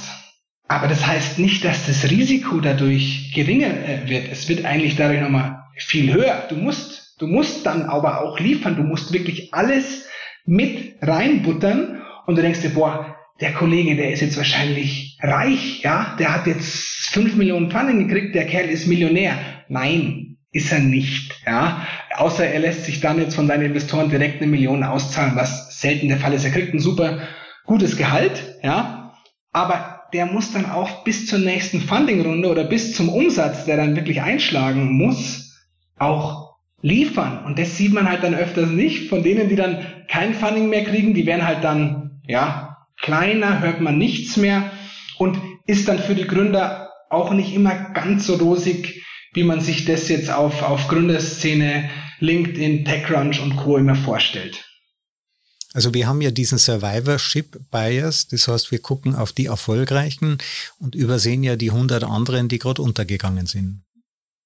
aber 0.68 0.86
das 0.86 1.04
heißt 1.04 1.40
nicht, 1.40 1.64
dass 1.64 1.86
das 1.86 2.08
Risiko 2.08 2.60
dadurch 2.60 3.32
geringer 3.34 3.66
äh, 3.66 4.08
wird. 4.08 4.30
Es 4.30 4.48
wird 4.48 4.64
eigentlich 4.64 4.94
dadurch 4.94 5.20
nochmal 5.20 5.64
viel 5.76 6.12
höher. 6.12 6.44
Du 6.48 6.54
musst 6.54 7.05
Du 7.18 7.26
musst 7.26 7.64
dann 7.64 7.82
aber 7.82 8.22
auch 8.22 8.38
liefern, 8.38 8.76
du 8.76 8.82
musst 8.82 9.12
wirklich 9.12 9.54
alles 9.54 10.06
mit 10.44 10.96
reinbuttern 11.00 12.02
und 12.26 12.36
du 12.36 12.42
denkst 12.42 12.60
dir, 12.60 12.70
boah, 12.70 13.16
der 13.40 13.52
Kollege, 13.52 13.96
der 13.96 14.12
ist 14.12 14.20
jetzt 14.20 14.36
wahrscheinlich 14.36 15.18
reich, 15.22 15.80
ja, 15.82 16.14
der 16.18 16.34
hat 16.34 16.46
jetzt 16.46 17.08
5 17.12 17.36
Millionen 17.36 17.70
Funding 17.70 18.06
gekriegt, 18.06 18.34
der 18.34 18.46
Kerl 18.46 18.66
ist 18.66 18.86
Millionär. 18.86 19.38
Nein, 19.68 20.36
ist 20.52 20.72
er 20.72 20.80
nicht. 20.80 21.34
Ja? 21.46 21.86
Außer 22.16 22.46
er 22.46 22.60
lässt 22.60 22.84
sich 22.84 23.00
dann 23.00 23.18
jetzt 23.18 23.34
von 23.34 23.46
seinen 23.46 23.66
Investoren 23.66 24.10
direkt 24.10 24.40
eine 24.40 24.50
Million 24.50 24.82
auszahlen, 24.82 25.36
was 25.36 25.80
selten 25.80 26.08
der 26.08 26.18
Fall 26.18 26.32
ist. 26.32 26.44
Er 26.44 26.50
kriegt 26.50 26.74
ein 26.74 26.80
super 26.80 27.20
gutes 27.64 27.96
Gehalt, 27.96 28.58
ja, 28.62 29.14
aber 29.52 30.02
der 30.12 30.26
muss 30.26 30.52
dann 30.52 30.70
auch 30.70 31.04
bis 31.04 31.26
zur 31.26 31.38
nächsten 31.38 31.80
Funding-Runde 31.80 32.48
oder 32.48 32.64
bis 32.64 32.94
zum 32.94 33.08
Umsatz, 33.08 33.64
der 33.64 33.76
dann 33.76 33.96
wirklich 33.96 34.22
einschlagen 34.22 34.92
muss, 34.92 35.66
auch 35.98 36.45
liefern. 36.82 37.44
Und 37.44 37.58
das 37.58 37.76
sieht 37.76 37.92
man 37.92 38.08
halt 38.08 38.22
dann 38.22 38.34
öfters 38.34 38.70
nicht. 38.70 39.08
Von 39.08 39.22
denen, 39.22 39.48
die 39.48 39.56
dann 39.56 39.84
kein 40.08 40.34
Funding 40.34 40.68
mehr 40.68 40.84
kriegen, 40.84 41.14
die 41.14 41.26
werden 41.26 41.46
halt 41.46 41.64
dann, 41.64 42.20
ja, 42.26 42.76
kleiner, 43.00 43.60
hört 43.60 43.80
man 43.80 43.98
nichts 43.98 44.36
mehr 44.36 44.70
und 45.18 45.38
ist 45.66 45.88
dann 45.88 45.98
für 45.98 46.14
die 46.14 46.26
Gründer 46.26 46.90
auch 47.10 47.32
nicht 47.32 47.54
immer 47.54 47.74
ganz 47.92 48.26
so 48.26 48.36
rosig, 48.36 49.04
wie 49.32 49.44
man 49.44 49.60
sich 49.60 49.84
das 49.84 50.08
jetzt 50.08 50.30
auf, 50.30 50.62
auf 50.62 50.88
Gründerszene, 50.88 51.90
LinkedIn, 52.20 52.84
TechCrunch 52.84 53.40
und 53.40 53.56
Co. 53.56 53.76
immer 53.76 53.94
vorstellt. 53.94 54.64
Also 55.74 55.92
wir 55.92 56.06
haben 56.06 56.22
ja 56.22 56.30
diesen 56.30 56.56
Survivorship 56.56 57.58
Bias, 57.70 58.28
das 58.28 58.48
heißt, 58.48 58.70
wir 58.70 58.78
gucken 58.78 59.14
auf 59.14 59.32
die 59.32 59.46
Erfolgreichen 59.46 60.38
und 60.78 60.94
übersehen 60.94 61.42
ja 61.42 61.56
die 61.56 61.70
100 61.70 62.02
anderen, 62.04 62.48
die 62.48 62.58
gerade 62.58 62.80
untergegangen 62.80 63.46
sind. 63.46 63.82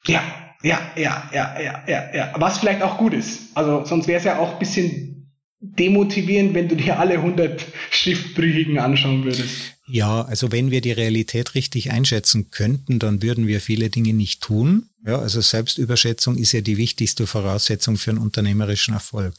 Ja, 0.06 0.49
ja, 0.62 0.92
ja, 0.96 1.30
ja, 1.32 1.60
ja, 1.60 1.84
ja, 1.86 2.14
ja. 2.14 2.32
Was 2.36 2.58
vielleicht 2.58 2.82
auch 2.82 2.98
gut 2.98 3.14
ist. 3.14 3.56
Also 3.56 3.84
sonst 3.84 4.06
wäre 4.06 4.18
es 4.18 4.24
ja 4.24 4.38
auch 4.38 4.52
ein 4.54 4.58
bisschen 4.58 5.20
demotivierend, 5.60 6.54
wenn 6.54 6.68
du 6.68 6.76
dir 6.76 6.98
alle 6.98 7.14
100 7.14 7.64
Schiffbrüchigen 7.90 8.78
anschauen 8.78 9.24
würdest. 9.24 9.76
Ja, 9.86 10.22
also 10.22 10.52
wenn 10.52 10.70
wir 10.70 10.80
die 10.80 10.92
Realität 10.92 11.54
richtig 11.54 11.90
einschätzen 11.90 12.50
könnten, 12.50 12.98
dann 12.98 13.22
würden 13.22 13.46
wir 13.46 13.60
viele 13.60 13.90
Dinge 13.90 14.12
nicht 14.12 14.40
tun. 14.40 14.88
Ja, 15.04 15.18
also 15.18 15.40
Selbstüberschätzung 15.40 16.36
ist 16.36 16.52
ja 16.52 16.60
die 16.60 16.76
wichtigste 16.76 17.26
Voraussetzung 17.26 17.96
für 17.96 18.10
einen 18.10 18.20
unternehmerischen 18.20 18.94
Erfolg. 18.94 19.34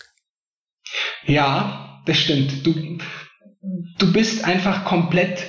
Ja, 1.26 2.02
das 2.06 2.18
stimmt. 2.18 2.66
Du, 2.66 2.98
du 3.98 4.12
bist 4.12 4.44
einfach 4.44 4.84
komplett 4.86 5.42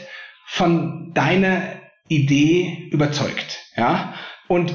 von 0.47 1.13
deiner 1.15 1.81
Idee 2.09 2.89
überzeugt. 2.93 3.59
Ja, 3.77 4.15
und 4.49 4.73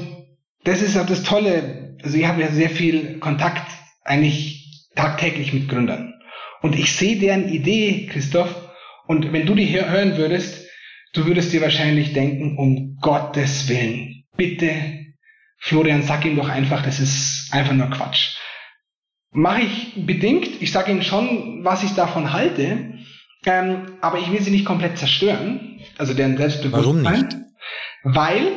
das 0.68 0.82
ist 0.82 0.96
auch 0.96 1.06
das 1.06 1.22
Tolle. 1.22 1.96
Also 2.02 2.16
ich 2.16 2.26
habe 2.26 2.42
ja 2.42 2.48
sehr 2.48 2.70
viel 2.70 3.18
Kontakt 3.18 3.66
eigentlich 4.04 4.86
tagtäglich 4.94 5.52
mit 5.52 5.68
Gründern. 5.68 6.14
Und 6.60 6.76
ich 6.76 6.92
sehe 6.92 7.18
deren 7.18 7.48
Idee, 7.48 8.06
Christoph, 8.10 8.54
und 9.06 9.32
wenn 9.32 9.46
du 9.46 9.54
die 9.54 9.64
hier 9.64 9.88
hören 9.88 10.16
würdest, 10.16 10.66
du 11.14 11.24
würdest 11.26 11.52
dir 11.52 11.62
wahrscheinlich 11.62 12.12
denken, 12.12 12.58
um 12.58 12.98
Gottes 13.00 13.68
Willen, 13.68 14.24
bitte, 14.36 14.72
Florian, 15.58 16.02
sag 16.02 16.24
ihm 16.24 16.36
doch 16.36 16.48
einfach, 16.48 16.82
das 16.82 17.00
ist 17.00 17.52
einfach 17.52 17.72
nur 17.72 17.88
Quatsch. 17.88 18.36
Mache 19.30 19.62
ich 19.62 20.06
bedingt. 20.06 20.60
Ich 20.60 20.72
sage 20.72 20.90
Ihnen 20.90 21.02
schon, 21.02 21.64
was 21.64 21.82
ich 21.82 21.94
davon 21.94 22.32
halte. 22.32 22.94
Ähm, 23.46 23.98
aber 24.00 24.18
ich 24.18 24.32
will 24.32 24.40
sie 24.40 24.50
nicht 24.50 24.64
komplett 24.64 24.98
zerstören. 24.98 25.80
Also 25.96 26.14
deren 26.14 26.36
Selbstbewusstsein. 26.36 27.04
Warum 27.04 27.20
nicht? 27.20 27.36
Weil, 28.04 28.52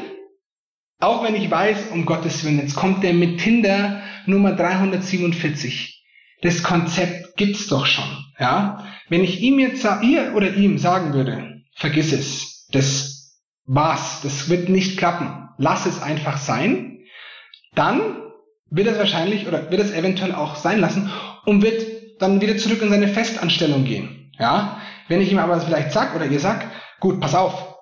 auch 1.01 1.23
wenn 1.23 1.35
ich 1.35 1.49
weiß, 1.49 1.89
um 1.91 2.05
Gottes 2.05 2.43
Willen, 2.43 2.59
jetzt 2.59 2.75
kommt 2.75 3.03
der 3.03 3.13
mit 3.13 3.39
Tinder 3.39 4.01
Nummer 4.25 4.53
347. 4.53 6.03
Das 6.41 6.63
Konzept 6.63 7.35
gibt's 7.37 7.67
doch 7.67 7.85
schon. 7.85 8.25
Ja? 8.39 8.85
Wenn 9.09 9.23
ich 9.23 9.41
ihm 9.41 9.59
jetzt, 9.59 9.85
ihr 10.03 10.33
oder 10.35 10.53
ihm 10.53 10.77
sagen 10.77 11.13
würde, 11.13 11.63
vergiss 11.75 12.13
es, 12.13 12.67
das 12.71 13.39
war's, 13.65 14.21
das 14.21 14.49
wird 14.49 14.69
nicht 14.69 14.97
klappen, 14.97 15.49
lass 15.57 15.85
es 15.85 16.01
einfach 16.01 16.37
sein, 16.37 16.99
dann 17.73 18.21
wird 18.69 18.87
es 18.87 18.97
wahrscheinlich 18.97 19.47
oder 19.47 19.69
wird 19.69 19.81
es 19.81 19.91
eventuell 19.91 20.33
auch 20.33 20.55
sein 20.55 20.79
lassen 20.79 21.11
und 21.45 21.61
wird 21.61 22.21
dann 22.21 22.41
wieder 22.41 22.57
zurück 22.57 22.81
in 22.81 22.89
seine 22.89 23.07
Festanstellung 23.07 23.85
gehen. 23.85 24.31
Ja, 24.37 24.81
wenn 25.07 25.21
ich 25.21 25.31
ihm 25.31 25.39
aber 25.39 25.59
vielleicht 25.59 25.91
sag 25.91 26.15
oder 26.15 26.25
ihr 26.25 26.39
sagt, 26.39 26.67
gut, 26.99 27.19
pass 27.19 27.35
auf, 27.35 27.75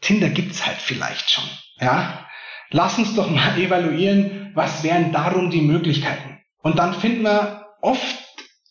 Tinder 0.00 0.28
gibt's 0.28 0.66
halt 0.66 0.78
vielleicht 0.78 1.30
schon. 1.30 1.44
Ja, 1.80 2.27
lass 2.70 2.98
uns 2.98 3.14
doch 3.14 3.30
mal 3.30 3.58
evaluieren, 3.58 4.52
was 4.54 4.82
wären 4.82 5.12
darum 5.12 5.50
die 5.50 5.60
Möglichkeiten. 5.60 6.38
Und 6.62 6.78
dann 6.78 6.94
finden 6.94 7.22
wir 7.22 7.66
oft 7.80 8.24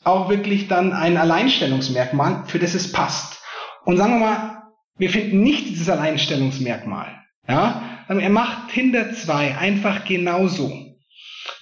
auch 0.04 0.30
wirklich 0.30 0.68
dann 0.68 0.94
ein 0.94 1.18
Alleinstellungsmerkmal, 1.18 2.44
für 2.48 2.60
das 2.60 2.74
es 2.74 2.92
passt. 2.92 3.42
Und 3.86 3.98
sagen 3.98 4.20
wir 4.20 4.26
mal, 4.26 4.64
wir 4.98 5.10
finden 5.10 5.42
nicht 5.42 5.70
dieses 5.70 5.90
Alleinstellungsmerkmal. 5.90 7.24
Ja, 7.48 8.06
er 8.08 8.30
macht 8.30 8.72
Tinder 8.72 9.14
2 9.14 9.58
einfach 9.58 10.06
genauso 10.06 10.88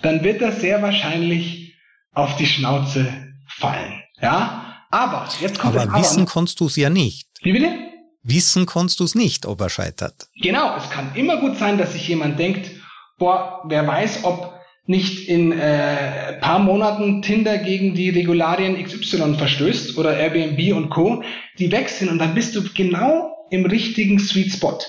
dann 0.02 0.24
wird 0.24 0.42
das 0.42 0.62
sehr 0.62 0.82
wahrscheinlich 0.82 1.76
auf 2.14 2.36
die 2.38 2.46
Schnauze 2.46 3.34
fallen. 3.48 4.04
Ja, 4.22 4.84
aber 4.92 5.28
jetzt 5.42 5.60
kommt 5.60 5.78
aber 5.78 6.00
wissen 6.00 6.26
kannst 6.26 6.60
du 6.60 6.68
es 6.68 6.76
ja 6.76 6.90
nicht. 6.90 7.28
Wie 7.42 7.52
bitte? 7.52 7.85
Wissen 8.28 8.66
kannst 8.66 9.00
du 9.00 9.04
es 9.04 9.14
nicht, 9.14 9.46
ob 9.46 9.62
er 9.62 9.70
scheitert. 9.70 10.30
Genau, 10.42 10.76
es 10.78 10.90
kann 10.90 11.12
immer 11.14 11.38
gut 11.38 11.58
sein, 11.58 11.78
dass 11.78 11.94
sich 11.94 12.08
jemand 12.08 12.40
denkt, 12.40 12.72
boah, 13.20 13.62
wer 13.68 13.86
weiß, 13.88 14.24
ob 14.24 14.56
nicht 14.88 15.30
in 15.30 15.52
äh, 15.52 16.34
paar 16.40 16.58
Monaten 16.60 17.22
Tinder 17.22 17.60
gegen 17.60 17.94
die 17.94 18.10
Regularien 18.10 18.84
XY 18.84 19.36
verstößt 19.36 19.98
oder 19.98 20.18
Airbnb 20.18 20.76
und 20.76 20.90
Co. 20.90 21.24
Die 21.60 21.72
weg 21.72 21.90
sind 21.90 22.10
und 22.10 22.18
dann 22.18 22.34
bist 22.34 22.56
du 22.56 22.64
genau 22.74 23.48
im 23.52 23.66
richtigen 23.66 24.20
Sweet 24.20 24.54
Spot. 24.54 24.80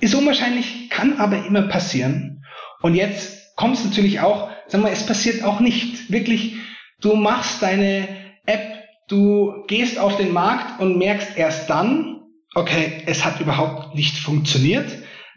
Ist 0.00 0.14
unwahrscheinlich, 0.14 0.88
kann 0.88 1.18
aber 1.18 1.44
immer 1.44 1.62
passieren. 1.62 2.44
Und 2.80 2.94
jetzt 2.94 3.56
kommt 3.56 3.76
es 3.76 3.84
natürlich 3.84 4.20
auch, 4.20 4.50
sag 4.68 4.80
mal, 4.80 4.92
es 4.92 5.04
passiert 5.04 5.42
auch 5.44 5.60
nicht. 5.60 6.10
Wirklich, 6.10 6.56
du 7.00 7.14
machst 7.14 7.62
deine 7.62 8.08
App, 8.46 8.84
du 9.08 9.64
gehst 9.66 9.98
auf 9.98 10.16
den 10.16 10.32
Markt 10.32 10.80
und 10.80 10.98
merkst 10.98 11.36
erst 11.36 11.68
dann, 11.68 12.13
okay, 12.54 13.02
es 13.06 13.24
hat 13.24 13.40
überhaupt 13.40 13.94
nicht 13.94 14.18
funktioniert. 14.18 14.90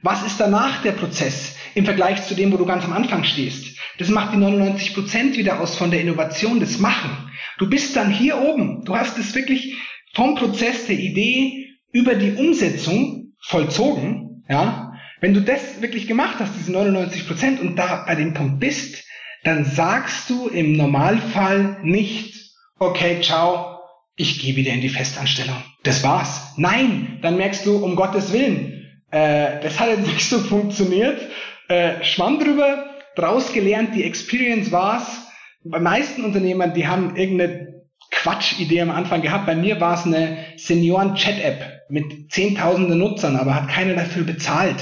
Was 0.04 0.26
ist 0.26 0.40
danach 0.40 0.82
der 0.84 0.92
Prozess 0.92 1.56
im 1.76 1.86
Vergleich 1.86 2.24
zu 2.26 2.36
dem, 2.36 2.52
wo 2.52 2.58
du 2.58 2.66
ganz 2.66 2.86
am 2.86 2.94
Anfang 2.94 3.24
stehst? 3.24 3.78
Das 3.98 4.10
macht 4.10 4.34
die 4.34 4.38
99 4.38 4.94
Prozent 4.94 5.38
wieder 5.38 5.60
aus 5.60 5.76
von 5.76 5.92
der 5.92 6.02
Innovation, 6.02 6.60
das 6.60 6.78
Machen. 6.78 7.32
Du 7.58 7.70
bist 7.70 7.96
dann 7.96 8.12
hier 8.12 8.38
oben. 8.38 8.86
Du 8.86 8.96
hast 8.96 9.18
es 9.18 9.34
wirklich 9.34 9.76
vom 10.14 10.36
Prozess 10.36 10.86
der 10.86 11.00
Idee 11.00 11.68
über 11.92 12.16
die 12.16 12.34
Umsetzung 12.34 13.34
vollzogen, 13.40 14.44
ja, 14.50 14.94
wenn 15.20 15.34
du 15.34 15.42
das 15.42 15.82
wirklich 15.82 16.08
gemacht 16.08 16.36
hast, 16.40 16.54
diese 16.58 16.72
99 16.72 17.28
Prozent, 17.28 17.60
und 17.60 17.76
da 17.76 18.04
bei 18.06 18.16
dem 18.16 18.34
Punkt 18.34 18.60
bist, 18.60 19.04
dann 19.44 19.66
sagst 19.66 20.30
du 20.30 20.48
im 20.48 20.74
Normalfall 20.74 21.78
nicht, 21.82 22.36
okay, 22.78 23.20
ciao, 23.22 23.77
ich 24.18 24.40
gehe 24.40 24.56
wieder 24.56 24.74
in 24.74 24.82
die 24.82 24.90
Festanstellung. 24.90 25.64
Das 25.84 26.04
war's. 26.04 26.54
Nein, 26.58 27.20
dann 27.22 27.38
merkst 27.38 27.66
du, 27.66 27.78
um 27.78 27.96
Gottes 27.96 28.34
Willen, 28.34 29.02
äh, 29.12 29.62
das 29.62 29.80
hat 29.80 29.90
jetzt 29.90 30.08
nicht 30.14 30.28
so 30.28 30.40
funktioniert. 30.40 31.22
Äh, 31.70 32.04
Schwamm 32.04 32.40
drüber, 32.40 32.86
draus 33.16 33.54
gelernt, 33.54 33.96
die 33.96 34.04
Experience 34.04 34.72
war's. 34.72 35.28
Bei 35.64 35.80
meisten 35.80 36.26
Unternehmern, 36.26 36.74
die 36.74 36.88
haben 36.88 37.16
irgendeine 37.16 37.84
Quatschidee 38.12 38.82
am 38.82 38.90
Anfang 38.90 39.22
gehabt. 39.22 39.46
Bei 39.46 39.56
mir 39.56 39.80
war 39.80 39.94
es 39.94 40.06
eine 40.06 40.38
Senioren-Chat-App 40.58 41.84
mit 41.90 42.32
zehntausenden 42.32 42.98
Nutzern, 42.98 43.36
aber 43.36 43.54
hat 43.54 43.70
keiner 43.70 43.96
dafür 43.96 44.24
bezahlt. 44.24 44.78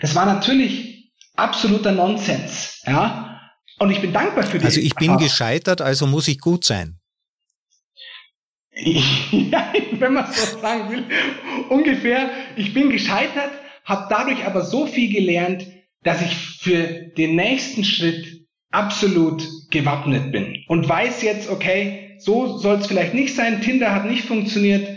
Das 0.00 0.14
war 0.14 0.26
natürlich 0.26 1.12
absoluter 1.36 1.92
Nonsens, 1.92 2.82
ja. 2.86 3.38
Und 3.78 3.90
ich 3.90 4.00
bin 4.00 4.12
dankbar 4.12 4.44
für 4.44 4.58
die. 4.58 4.64
Also 4.64 4.80
ich 4.80 4.94
bin 4.94 5.16
gescheitert, 5.16 5.80
also 5.80 6.06
muss 6.06 6.28
ich 6.28 6.38
gut 6.38 6.64
sein. 6.64 6.99
ja, 9.30 9.72
wenn 9.92 10.12
man 10.12 10.26
so 10.32 10.58
sagen 10.58 10.90
will, 10.90 11.04
ungefähr. 11.68 12.30
Ich 12.56 12.72
bin 12.72 12.90
gescheitert, 12.90 13.50
habe 13.84 14.06
dadurch 14.08 14.44
aber 14.44 14.62
so 14.62 14.86
viel 14.86 15.12
gelernt, 15.12 15.66
dass 16.02 16.22
ich 16.22 16.34
für 16.60 17.12
den 17.16 17.36
nächsten 17.36 17.84
Schritt 17.84 18.46
absolut 18.70 19.46
gewappnet 19.70 20.32
bin 20.32 20.64
und 20.68 20.88
weiß 20.88 21.22
jetzt, 21.22 21.50
okay, 21.50 22.16
so 22.18 22.58
soll 22.58 22.76
es 22.76 22.86
vielleicht 22.86 23.14
nicht 23.14 23.34
sein, 23.34 23.60
Tinder 23.60 23.94
hat 23.94 24.04
nicht 24.04 24.24
funktioniert, 24.24 24.88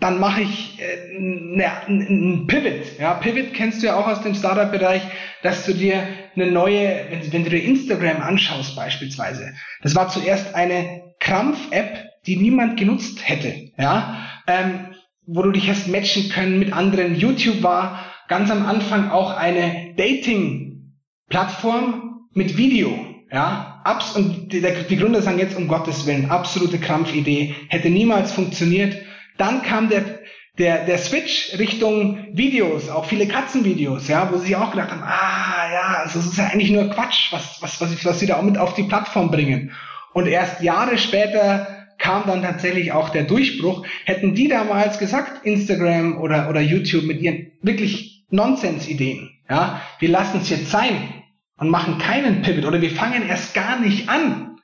dann 0.00 0.18
mache 0.18 0.42
ich 0.42 0.80
äh, 0.80 1.18
ne, 1.18 1.86
ein 1.86 2.46
Pivot. 2.46 2.98
Ja, 2.98 3.14
Pivot 3.14 3.52
kennst 3.52 3.82
du 3.82 3.86
ja 3.86 3.96
auch 3.96 4.08
aus 4.08 4.22
dem 4.22 4.34
Startup-Bereich, 4.34 5.02
dass 5.42 5.66
du 5.66 5.74
dir 5.74 6.02
eine 6.34 6.50
neue, 6.50 7.06
wenn, 7.10 7.32
wenn, 7.32 7.44
du 7.44 7.50
dir 7.50 7.62
Instagram 7.62 8.22
anschaust 8.22 8.74
beispielsweise, 8.74 9.52
das 9.82 9.94
war 9.94 10.08
zuerst 10.08 10.54
eine 10.54 11.14
Krampf-App, 11.20 12.09
die 12.26 12.36
niemand 12.36 12.78
genutzt 12.78 13.28
hätte, 13.28 13.72
ja, 13.78 14.26
ähm, 14.46 14.86
wo 15.26 15.42
du 15.42 15.50
dich 15.52 15.68
hast 15.68 15.88
matchen 15.88 16.30
können 16.30 16.58
mit 16.58 16.72
anderen. 16.72 17.16
YouTube 17.16 17.62
war 17.62 18.06
ganz 18.28 18.50
am 18.50 18.64
Anfang 18.66 19.10
auch 19.10 19.36
eine 19.36 19.94
Dating-Plattform 19.96 22.28
mit 22.32 22.56
Video, 22.56 22.98
ja, 23.32 23.80
abs 23.84 24.16
und 24.16 24.52
die, 24.52 24.60
die 24.60 24.96
Gründer 24.96 25.22
sagen 25.22 25.38
jetzt 25.38 25.56
um 25.56 25.68
Gottes 25.68 26.06
Willen, 26.06 26.30
absolute 26.30 26.78
Krampfidee, 26.78 27.54
hätte 27.68 27.90
niemals 27.90 28.32
funktioniert 28.32 28.96
dann 29.40 29.62
kam 29.62 29.88
der, 29.88 30.20
der, 30.58 30.84
der 30.84 30.98
Switch 30.98 31.58
Richtung 31.58 32.28
Videos, 32.32 32.90
auch 32.90 33.06
viele 33.06 33.26
Katzenvideos, 33.26 34.06
ja, 34.08 34.30
wo 34.30 34.36
sie 34.36 34.54
auch 34.54 34.70
gedacht 34.70 34.90
haben, 34.90 35.02
ah 35.02 35.72
ja, 35.72 36.02
also 36.02 36.18
das 36.18 36.28
ist 36.28 36.38
ja 36.38 36.48
eigentlich 36.48 36.70
nur 36.70 36.90
Quatsch, 36.90 37.32
was, 37.32 37.60
was, 37.62 37.80
was, 37.80 38.04
was 38.04 38.20
sie 38.20 38.26
da 38.26 38.36
auch 38.36 38.42
mit 38.42 38.58
auf 38.58 38.74
die 38.74 38.82
Plattform 38.82 39.30
bringen. 39.30 39.72
Und 40.12 40.26
erst 40.26 40.60
Jahre 40.60 40.98
später 40.98 41.79
kam 42.00 42.26
dann 42.26 42.42
tatsächlich 42.42 42.92
auch 42.92 43.10
der 43.10 43.24
Durchbruch. 43.24 43.86
Hätten 44.04 44.34
die 44.34 44.48
damals 44.48 44.98
gesagt, 44.98 45.46
Instagram 45.46 46.18
oder, 46.18 46.48
oder 46.48 46.60
YouTube 46.60 47.04
mit 47.04 47.20
ihren 47.20 47.52
wirklich 47.62 48.24
Nonsens-Ideen, 48.30 49.30
ja, 49.48 49.82
wir 49.98 50.08
lassen 50.08 50.40
es 50.40 50.50
jetzt 50.50 50.70
sein 50.70 51.22
und 51.56 51.68
machen 51.68 51.98
keinen 51.98 52.42
Pivot 52.42 52.64
oder 52.64 52.80
wir 52.80 52.90
fangen 52.90 53.28
erst 53.28 53.54
gar 53.54 53.78
nicht 53.80 54.08
an, 54.08 54.56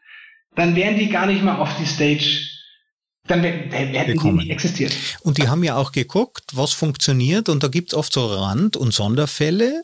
dann 0.54 0.74
wären 0.74 0.96
die 0.96 1.08
gar 1.08 1.26
nicht 1.26 1.42
mal 1.42 1.56
auf 1.56 1.76
die 1.78 1.86
Stage 1.86 2.42
dann 3.28 3.42
hätten 3.42 4.18
die 4.20 4.32
nicht 4.32 4.50
existiert. 4.50 4.94
Und 5.22 5.38
die 5.38 5.48
haben 5.48 5.64
ja 5.64 5.76
auch 5.76 5.90
geguckt, 5.90 6.52
was 6.52 6.72
funktioniert 6.72 7.48
und 7.48 7.62
da 7.62 7.68
gibt's 7.68 7.92
oft 7.92 8.12
so 8.12 8.26
Rand- 8.26 8.76
und 8.76 8.92
Sonderfälle, 8.92 9.82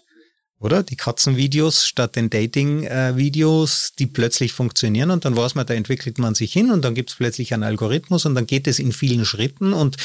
oder? 0.62 0.82
Die 0.82 0.96
Katzenvideos 0.96 1.86
statt 1.86 2.16
den 2.16 2.30
Dating-Videos, 2.30 3.92
die 3.98 4.06
plötzlich 4.06 4.52
funktionieren 4.52 5.10
und 5.10 5.24
dann 5.24 5.36
weiß 5.36 5.54
man, 5.54 5.66
da 5.66 5.74
entwickelt 5.74 6.18
man 6.18 6.34
sich 6.34 6.52
hin 6.52 6.70
und 6.70 6.82
dann 6.84 6.94
gibt's 6.94 7.16
plötzlich 7.16 7.52
einen 7.52 7.64
Algorithmus 7.64 8.26
und 8.26 8.34
dann 8.34 8.46
geht 8.46 8.66
es 8.66 8.78
in 8.78 8.92
vielen 8.92 9.24
Schritten 9.24 9.72
und 9.72 9.96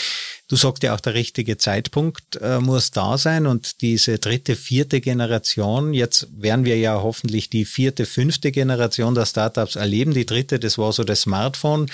Du 0.50 0.56
sagst 0.56 0.82
ja 0.84 0.96
auch, 0.96 1.02
der 1.02 1.14
richtige 1.14 1.58
Zeitpunkt 1.58 2.38
äh, 2.38 2.60
muss 2.60 2.92
da 2.92 3.18
sein 3.18 3.48
und 3.48 3.82
diese 3.82 4.18
dritte, 4.18 4.56
vierte 4.56 5.02
Generation, 5.02 5.94
jetzt 5.94 6.30
werden 6.32 6.64
wir 6.64 6.78
ja 6.78 7.02
hoffentlich 7.04 7.50
die 7.50 7.66
vierte, 7.66 8.06
fünfte 8.06 8.54
Generation 8.54 9.14
der 9.14 9.26
Startups 9.26 9.76
erleben. 9.76 10.14
Die 10.14 10.26
dritte, 10.26 10.58
das 10.58 10.78
war 10.78 10.94
so 10.94 11.04
das 11.04 11.22
Smartphone. 11.22 11.92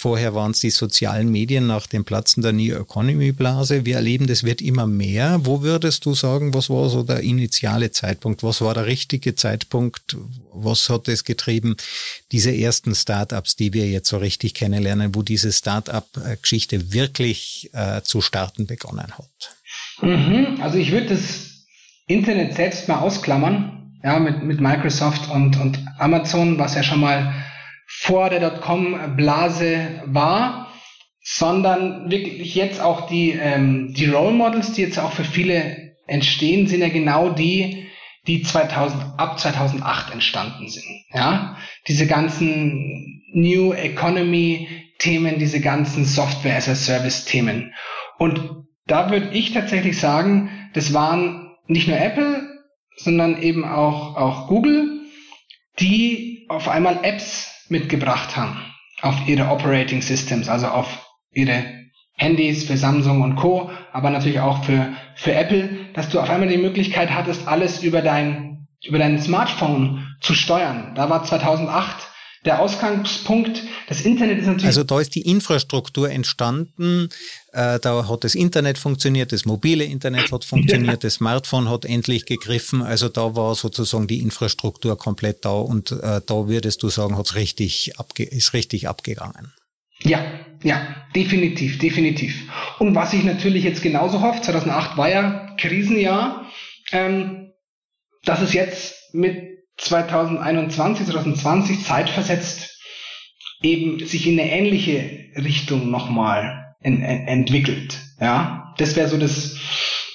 Vorher 0.00 0.34
waren 0.34 0.52
es 0.52 0.60
die 0.60 0.70
sozialen 0.70 1.30
Medien 1.30 1.66
nach 1.66 1.86
dem 1.86 2.06
Platzen 2.06 2.42
der 2.42 2.54
New 2.54 2.74
Economy 2.74 3.32
Blase. 3.32 3.84
Wir 3.84 3.96
erleben, 3.96 4.26
das 4.28 4.44
wird 4.44 4.62
immer 4.62 4.86
mehr. 4.86 5.40
Wo 5.42 5.60
würdest 5.60 6.06
du 6.06 6.14
sagen, 6.14 6.54
was 6.54 6.70
war 6.70 6.88
so 6.88 7.02
der 7.02 7.20
initiale 7.20 7.90
Zeitpunkt? 7.90 8.42
Was 8.42 8.62
war 8.62 8.72
der 8.72 8.86
richtige 8.86 9.34
Zeitpunkt? 9.34 10.16
Was 10.54 10.88
hat 10.88 11.06
es 11.08 11.24
getrieben? 11.24 11.76
Diese 12.32 12.50
ersten 12.50 12.94
Startups, 12.94 13.56
die 13.56 13.74
wir 13.74 13.90
jetzt 13.90 14.08
so 14.08 14.16
richtig 14.16 14.54
kennenlernen, 14.54 15.14
wo 15.14 15.20
diese 15.20 15.52
Startup-Geschichte 15.52 16.94
wirklich 16.94 17.68
äh, 17.74 18.00
zu 18.00 18.22
starten 18.22 18.64
begonnen 18.64 19.12
hat. 19.18 19.56
Mhm, 20.00 20.62
also 20.62 20.78
ich 20.78 20.92
würde 20.92 21.08
das 21.08 21.66
Internet 22.06 22.54
selbst 22.54 22.88
mal 22.88 23.00
ausklammern, 23.00 24.00
ja, 24.02 24.18
mit, 24.18 24.42
mit 24.44 24.62
Microsoft 24.62 25.28
und, 25.28 25.60
und 25.60 25.78
Amazon, 25.98 26.58
was 26.58 26.74
ja 26.74 26.82
schon 26.82 27.00
mal 27.00 27.34
vor 27.92 28.30
der 28.30 28.38
Dotcom-Blase 28.38 30.02
war, 30.06 30.72
sondern 31.22 32.08
wirklich 32.08 32.54
jetzt 32.54 32.80
auch 32.80 33.08
die, 33.08 33.32
ähm, 33.32 33.92
die 33.94 34.06
Role 34.06 34.30
Models, 34.30 34.72
die 34.72 34.82
jetzt 34.82 34.98
auch 34.98 35.12
für 35.12 35.24
viele 35.24 35.96
entstehen, 36.06 36.68
sind 36.68 36.82
ja 36.82 36.88
genau 36.88 37.30
die, 37.30 37.88
die 38.28 38.42
2000, 38.42 39.18
ab 39.18 39.40
2008 39.40 40.12
entstanden 40.12 40.68
sind. 40.68 40.86
Ja, 41.12 41.56
diese 41.88 42.06
ganzen 42.06 43.24
New 43.32 43.72
Economy 43.72 44.68
Themen, 44.98 45.40
diese 45.40 45.60
ganzen 45.60 46.04
Software 46.04 46.56
as 46.56 46.68
a 46.68 46.76
Service 46.76 47.24
Themen. 47.24 47.74
Und 48.18 48.66
da 48.86 49.10
würde 49.10 49.30
ich 49.32 49.52
tatsächlich 49.52 49.98
sagen, 49.98 50.70
das 50.74 50.94
waren 50.94 51.56
nicht 51.66 51.88
nur 51.88 51.98
Apple, 51.98 52.48
sondern 52.96 53.42
eben 53.42 53.64
auch, 53.64 54.16
auch 54.16 54.46
Google, 54.46 55.00
die 55.80 56.46
auf 56.48 56.68
einmal 56.68 57.00
Apps 57.02 57.49
mitgebracht 57.70 58.36
haben 58.36 58.58
auf 59.02 59.14
ihre 59.26 59.48
Operating 59.48 60.02
Systems, 60.02 60.48
also 60.48 60.68
auf 60.68 61.06
ihre 61.32 61.64
Handys 62.14 62.66
für 62.66 62.76
Samsung 62.76 63.22
und 63.22 63.36
Co., 63.36 63.70
aber 63.92 64.10
natürlich 64.10 64.40
auch 64.40 64.62
für, 64.64 64.92
für 65.14 65.32
Apple, 65.32 65.70
dass 65.94 66.10
du 66.10 66.20
auf 66.20 66.28
einmal 66.28 66.48
die 66.48 66.58
Möglichkeit 66.58 67.10
hattest, 67.10 67.48
alles 67.48 67.82
über 67.82 68.02
dein, 68.02 68.68
über 68.84 68.98
dein 68.98 69.20
Smartphone 69.20 70.06
zu 70.20 70.34
steuern. 70.34 70.92
Da 70.94 71.08
war 71.08 71.24
2008 71.24 72.09
der 72.44 72.60
Ausgangspunkt, 72.60 73.62
das 73.88 74.00
Internet 74.00 74.38
ist 74.38 74.46
natürlich. 74.46 74.66
Also 74.66 74.82
da 74.82 74.98
ist 74.98 75.14
die 75.14 75.22
Infrastruktur 75.22 76.10
entstanden, 76.10 77.10
äh, 77.52 77.78
da 77.80 78.08
hat 78.08 78.24
das 78.24 78.34
Internet 78.34 78.78
funktioniert, 78.78 79.32
das 79.32 79.44
mobile 79.44 79.84
Internet 79.84 80.32
hat 80.32 80.44
funktioniert, 80.44 81.04
das 81.04 81.14
Smartphone 81.14 81.68
hat 81.68 81.84
endlich 81.84 82.24
gegriffen, 82.24 82.82
also 82.82 83.08
da 83.08 83.36
war 83.36 83.54
sozusagen 83.54 84.06
die 84.06 84.20
Infrastruktur 84.20 84.96
komplett 84.96 85.44
da 85.44 85.50
und 85.50 85.92
äh, 85.92 86.20
da 86.24 86.48
würdest 86.48 86.82
du 86.82 86.88
sagen, 86.88 87.18
hat's 87.18 87.34
richtig 87.34 87.98
abge 87.98 88.24
ist 88.24 88.54
richtig 88.54 88.88
abgegangen. 88.88 89.52
Ja, 90.02 90.24
ja, 90.62 90.96
definitiv, 91.14 91.78
definitiv. 91.78 92.34
Und 92.78 92.94
was 92.94 93.12
ich 93.12 93.22
natürlich 93.22 93.64
jetzt 93.64 93.82
genauso 93.82 94.22
hoffe, 94.22 94.40
2008 94.40 94.96
war 94.96 95.10
ja 95.10 95.54
Krisenjahr, 95.58 96.46
ähm, 96.92 97.52
dass 98.24 98.40
es 98.40 98.54
jetzt 98.54 99.14
mit 99.14 99.49
2021, 99.80 101.06
2020 101.06 101.84
zeitversetzt 101.84 102.78
eben 103.62 104.06
sich 104.06 104.26
in 104.26 104.38
eine 104.38 104.50
ähnliche 104.50 105.30
Richtung 105.36 105.90
nochmal 105.90 106.74
en, 106.80 107.02
en, 107.02 107.26
entwickelt. 107.26 107.98
Ja, 108.20 108.74
das 108.78 108.96
wäre 108.96 109.08
so 109.08 109.16
das, 109.16 109.56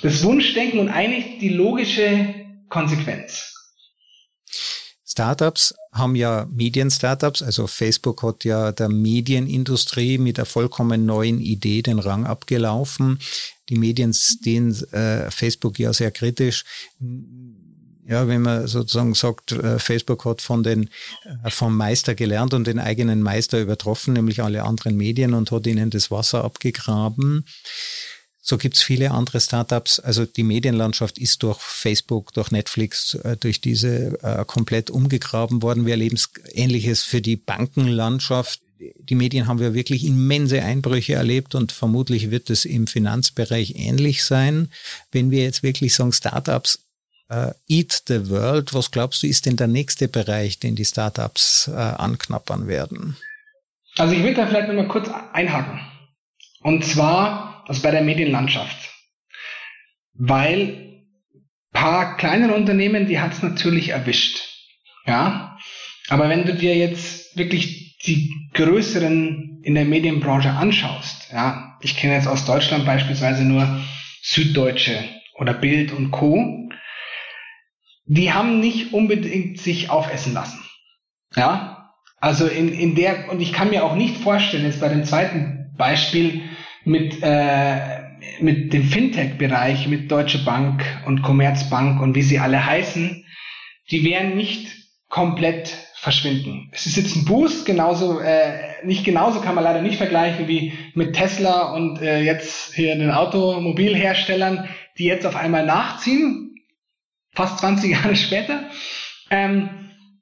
das 0.01 0.23
Wunschdenken 0.23 0.79
und 0.79 0.89
eigentlich 0.89 1.39
die 1.39 1.49
logische 1.49 2.33
Konsequenz. 2.69 3.51
Startups 5.07 5.73
haben 5.93 6.15
ja 6.15 6.45
Medien-Startups, 6.51 7.41
also 7.41 7.67
Facebook 7.67 8.21
hat 8.21 8.43
ja 8.43 8.73
der 8.73 8.89
Medienindustrie 8.89 10.17
mit 10.17 10.37
der 10.37 10.45
vollkommen 10.45 11.05
neuen 11.05 11.39
Idee 11.39 11.81
den 11.81 11.99
Rang 11.99 12.25
abgelaufen. 12.25 13.19
Die 13.69 13.77
Medien 13.77 14.11
sehen 14.11 14.71
äh, 14.91 15.31
Facebook 15.31 15.79
ja 15.79 15.93
sehr 15.93 16.11
kritisch 16.11 16.65
ja, 18.07 18.27
wenn 18.27 18.43
man 18.43 18.67
sozusagen 18.67 19.15
sagt, 19.15 19.51
äh, 19.51 19.79
Facebook 19.79 20.25
hat 20.25 20.41
von 20.41 20.61
den, 20.63 20.89
äh, 21.43 21.49
vom 21.49 21.75
Meister 21.75 22.13
gelernt 22.13 22.53
und 22.53 22.67
den 22.67 22.79
eigenen 22.79 23.21
Meister 23.21 23.59
übertroffen, 23.59 24.13
nämlich 24.13 24.43
alle 24.43 24.63
anderen 24.63 24.95
Medien 24.95 25.33
und 25.33 25.51
hat 25.51 25.65
ihnen 25.65 25.89
das 25.89 26.11
Wasser 26.11 26.43
abgegraben. 26.43 27.45
So 28.41 28.59
gibt's 28.59 28.83
viele 28.83 29.09
andere 29.09 29.41
Startups. 29.41 29.99
Also 29.99 30.25
die 30.25 30.43
Medienlandschaft 30.43 31.17
ist 31.17 31.41
durch 31.41 31.59
Facebook, 31.59 32.31
durch 32.33 32.51
Netflix, 32.51 33.15
äh, 33.15 33.37
durch 33.37 33.59
diese 33.59 34.45
komplett 34.45 34.91
umgegraben 34.91 35.63
worden. 35.63 35.85
Wir 35.85 35.93
erleben 35.93 36.19
Ähnliches 36.51 37.01
für 37.01 37.21
die 37.21 37.37
Bankenlandschaft. 37.37 38.61
Die 38.99 39.15
Medien 39.15 39.47
haben 39.47 39.59
wir 39.59 39.73
wirklich 39.73 40.05
immense 40.05 40.61
Einbrüche 40.61 41.13
erlebt 41.13 41.55
und 41.55 41.71
vermutlich 41.71 42.29
wird 42.29 42.51
es 42.51 42.65
im 42.65 42.85
Finanzbereich 42.85 43.75
ähnlich 43.77 44.23
sein. 44.23 44.69
Wenn 45.11 45.31
wir 45.31 45.41
jetzt 45.41 45.63
wirklich 45.63 45.95
sagen, 45.95 46.11
Startups 46.11 46.84
Uh, 47.31 47.51
Eat 47.67 48.03
the 48.07 48.29
World. 48.29 48.73
Was 48.73 48.91
glaubst 48.91 49.23
du, 49.23 49.27
ist 49.27 49.47
denn 49.47 49.55
der 49.55 49.67
nächste 49.67 50.07
Bereich, 50.07 50.59
den 50.59 50.75
die 50.75 50.85
Startups 50.85 51.67
uh, 51.67 51.73
anknappern 51.73 52.67
werden? 52.67 53.17
Also 53.97 54.13
ich 54.13 54.23
will 54.23 54.33
da 54.33 54.45
vielleicht 54.45 54.67
nochmal 54.67 54.87
kurz 54.87 55.09
einhaken. 55.33 55.79
Und 56.61 56.85
zwar 56.85 57.63
also 57.67 57.81
bei 57.81 57.91
der 57.91 58.01
Medienlandschaft. 58.01 58.77
Weil 60.13 61.03
paar 61.71 62.17
kleinere 62.17 62.53
Unternehmen, 62.53 63.07
die 63.07 63.19
hat 63.19 63.33
es 63.33 63.41
natürlich 63.41 63.89
erwischt. 63.89 64.41
Ja. 65.05 65.57
Aber 66.09 66.29
wenn 66.29 66.45
du 66.45 66.53
dir 66.53 66.75
jetzt 66.75 67.35
wirklich 67.37 67.97
die 68.05 68.31
größeren 68.53 69.61
in 69.63 69.75
der 69.75 69.85
Medienbranche 69.85 70.51
anschaust, 70.51 71.29
ja, 71.31 71.77
ich 71.81 71.97
kenne 71.97 72.13
jetzt 72.13 72.27
aus 72.27 72.45
Deutschland 72.45 72.85
beispielsweise 72.85 73.43
nur 73.43 73.81
Süddeutsche 74.21 75.03
oder 75.35 75.53
Bild 75.53 75.91
und 75.91 76.11
Co 76.11 76.69
die 78.05 78.31
haben 78.31 78.59
nicht 78.59 78.93
unbedingt 78.93 79.59
sich 79.59 79.89
aufessen 79.89 80.33
lassen. 80.33 80.63
Ja, 81.35 81.93
also 82.17 82.47
in, 82.47 82.71
in 82.71 82.95
der, 82.95 83.29
und 83.29 83.41
ich 83.41 83.53
kann 83.53 83.69
mir 83.69 83.83
auch 83.83 83.95
nicht 83.95 84.17
vorstellen, 84.17 84.65
jetzt 84.65 84.79
bei 84.79 84.89
dem 84.89 85.03
zweiten 85.03 85.73
Beispiel 85.77 86.41
mit, 86.83 87.21
äh, 87.21 88.01
mit 88.39 88.73
dem 88.73 88.83
Fintech-Bereich, 88.83 89.87
mit 89.87 90.11
Deutsche 90.11 90.39
Bank 90.39 90.83
und 91.05 91.21
Commerzbank 91.23 92.01
und 92.01 92.15
wie 92.15 92.21
sie 92.21 92.39
alle 92.39 92.65
heißen, 92.65 93.25
die 93.91 94.03
werden 94.05 94.37
nicht 94.37 94.73
komplett 95.09 95.75
verschwinden. 95.95 96.69
Es 96.71 96.85
ist 96.85 96.97
jetzt 96.97 97.15
ein 97.15 97.25
Boost, 97.25 97.65
genauso, 97.65 98.19
äh, 98.19 98.85
nicht 98.85 99.03
genauso 99.03 99.41
kann 99.41 99.55
man 99.55 99.63
leider 99.63 99.81
nicht 99.81 99.97
vergleichen 99.97 100.47
wie 100.47 100.73
mit 100.93 101.15
Tesla 101.15 101.73
und 101.73 102.01
äh, 102.01 102.21
jetzt 102.21 102.73
hier 102.75 102.95
den 102.95 103.11
Automobilherstellern, 103.11 104.69
die 104.97 105.05
jetzt 105.05 105.25
auf 105.25 105.35
einmal 105.35 105.65
nachziehen, 105.65 106.54
fast 107.35 107.59
20 107.59 107.91
Jahre 107.91 108.15
später, 108.15 108.69
ähm, 109.29 109.69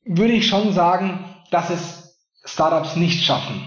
würde 0.06 0.34
ich 0.34 0.47
schon 0.47 0.73
sagen, 0.73 1.19
dass 1.52 1.69
es 1.69 2.17
Startups 2.45 2.95
nicht 2.95 3.23
schaffen, 3.23 3.63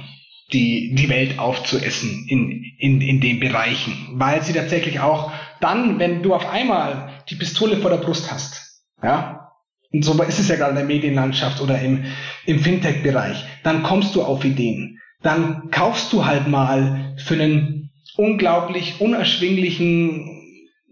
die, 0.52 0.94
die 0.94 1.08
Welt 1.08 1.38
aufzuessen 1.38 2.26
in, 2.28 2.62
in, 2.78 3.00
in 3.00 3.20
den 3.20 3.40
Bereichen, 3.40 4.08
weil 4.12 4.42
sie 4.42 4.52
tatsächlich 4.52 5.00
auch 5.00 5.32
dann, 5.60 5.98
wenn 5.98 6.22
du 6.22 6.34
auf 6.34 6.46
einmal 6.48 7.22
die 7.30 7.36
Pistole 7.36 7.78
vor 7.78 7.90
der 7.90 7.98
Brust 7.98 8.30
hast, 8.30 8.82
ja, 9.02 9.46
und 9.92 10.04
so 10.04 10.20
ist 10.22 10.38
es 10.38 10.48
ja 10.48 10.56
gerade 10.56 10.70
in 10.70 10.76
der 10.76 10.84
Medienlandschaft 10.84 11.60
oder 11.60 11.80
im, 11.80 12.04
im 12.44 12.60
Fintech-Bereich, 12.60 13.44
dann 13.62 13.82
kommst 13.82 14.14
du 14.14 14.22
auf 14.22 14.44
Ideen. 14.44 15.00
Dann 15.22 15.70
kaufst 15.70 16.12
du 16.12 16.26
halt 16.26 16.48
mal 16.48 17.14
für 17.16 17.34
einen 17.34 17.90
unglaublich 18.16 19.00
unerschwinglichen 19.00 20.42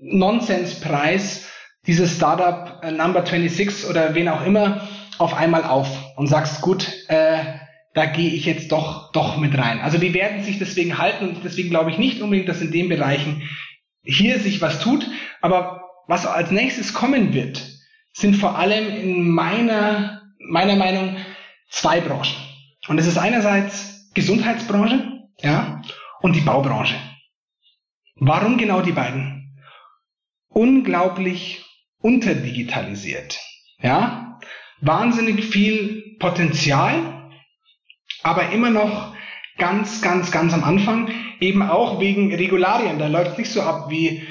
Nonsenspreis 0.00 1.50
dieses 1.86 2.16
Startup 2.16 2.82
äh, 2.82 2.90
Number 2.90 3.24
26 3.24 3.88
oder 3.88 4.14
wen 4.14 4.28
auch 4.28 4.44
immer 4.44 4.88
auf 5.18 5.34
einmal 5.34 5.64
auf 5.64 5.88
und 6.16 6.26
sagst, 6.26 6.60
gut, 6.60 6.90
äh, 7.08 7.44
da 7.94 8.06
gehe 8.06 8.30
ich 8.30 8.44
jetzt 8.44 8.72
doch, 8.72 9.12
doch 9.12 9.36
mit 9.36 9.56
rein. 9.56 9.80
Also 9.80 9.98
die 9.98 10.14
werden 10.14 10.42
sich 10.42 10.58
deswegen 10.58 10.98
halten 10.98 11.28
und 11.28 11.44
deswegen 11.44 11.70
glaube 11.70 11.90
ich 11.90 11.98
nicht 11.98 12.20
unbedingt, 12.20 12.48
dass 12.48 12.60
in 12.60 12.72
den 12.72 12.88
Bereichen 12.88 13.48
hier 14.02 14.40
sich 14.40 14.60
was 14.60 14.80
tut. 14.80 15.06
Aber 15.40 15.82
was 16.08 16.26
als 16.26 16.50
nächstes 16.50 16.92
kommen 16.92 17.32
wird, 17.32 17.64
sind 18.12 18.36
vor 18.36 18.58
allem 18.58 18.88
in 18.88 19.28
meiner, 19.28 20.22
meiner 20.38 20.76
Meinung 20.76 21.16
zwei 21.70 22.00
Branchen. 22.00 22.36
Und 22.88 22.96
das 22.96 23.06
ist 23.06 23.18
einerseits 23.18 24.10
Gesundheitsbranche, 24.14 25.28
ja, 25.40 25.82
und 26.20 26.34
die 26.34 26.40
Baubranche. 26.40 26.96
Warum 28.16 28.58
genau 28.58 28.80
die 28.80 28.92
beiden? 28.92 29.58
Unglaublich 30.48 31.63
unterdigitalisiert, 32.04 33.40
ja, 33.80 34.38
wahnsinnig 34.82 35.46
viel 35.46 36.16
Potenzial, 36.18 37.30
aber 38.22 38.52
immer 38.52 38.68
noch 38.68 39.14
ganz, 39.56 40.02
ganz, 40.02 40.30
ganz 40.30 40.52
am 40.52 40.64
Anfang, 40.64 41.08
eben 41.40 41.62
auch 41.62 42.00
wegen 42.00 42.34
Regularien. 42.34 42.98
Da 42.98 43.08
läuft 43.08 43.32
es 43.32 43.38
nicht 43.38 43.50
so 43.50 43.62
ab 43.62 43.86
wie 43.88 44.22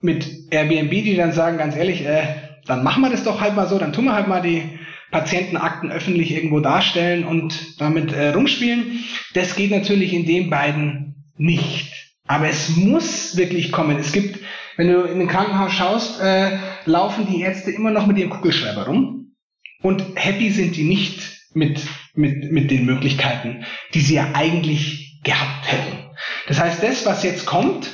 mit 0.00 0.28
Airbnb, 0.50 0.90
die 0.90 1.16
dann 1.16 1.32
sagen, 1.32 1.56
ganz 1.56 1.74
ehrlich, 1.74 2.04
äh, 2.04 2.26
dann 2.66 2.84
machen 2.84 3.02
wir 3.02 3.10
das 3.10 3.24
doch 3.24 3.40
halt 3.40 3.56
mal 3.56 3.68
so, 3.68 3.78
dann 3.78 3.94
tun 3.94 4.04
wir 4.04 4.14
halt 4.14 4.28
mal 4.28 4.42
die 4.42 4.78
Patientenakten 5.10 5.90
öffentlich 5.90 6.30
irgendwo 6.30 6.60
darstellen 6.60 7.24
und 7.24 7.80
damit 7.80 8.12
äh, 8.12 8.30
rumspielen. 8.30 9.02
Das 9.32 9.56
geht 9.56 9.70
natürlich 9.70 10.12
in 10.12 10.26
den 10.26 10.50
beiden 10.50 11.32
nicht. 11.38 11.90
Aber 12.26 12.48
es 12.48 12.76
muss 12.76 13.36
wirklich 13.38 13.72
kommen. 13.72 13.98
Es 13.98 14.12
gibt, 14.12 14.40
wenn 14.76 14.88
du 14.88 15.02
in 15.02 15.20
ein 15.20 15.28
Krankenhaus 15.28 15.72
schaust, 15.72 16.20
äh, 16.20 16.58
laufen 16.84 17.26
die 17.26 17.40
Ärzte 17.40 17.70
immer 17.70 17.90
noch 17.90 18.06
mit 18.06 18.18
ihrem 18.18 18.30
Kugelschreiber 18.30 18.86
rum. 18.86 19.36
Und 19.82 20.02
happy 20.16 20.50
sind 20.50 20.76
die 20.76 20.84
nicht 20.84 21.48
mit, 21.52 21.80
mit, 22.14 22.50
mit 22.50 22.70
den 22.70 22.86
Möglichkeiten, 22.86 23.64
die 23.92 24.00
sie 24.00 24.14
ja 24.14 24.30
eigentlich 24.34 25.20
gehabt 25.22 25.70
hätten. 25.70 26.10
Das 26.48 26.60
heißt, 26.60 26.82
das, 26.82 27.06
was 27.06 27.22
jetzt 27.22 27.46
kommt, 27.46 27.90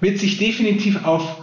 wird 0.00 0.18
sich 0.18 0.38
definitiv 0.38 1.04
auf 1.04 1.42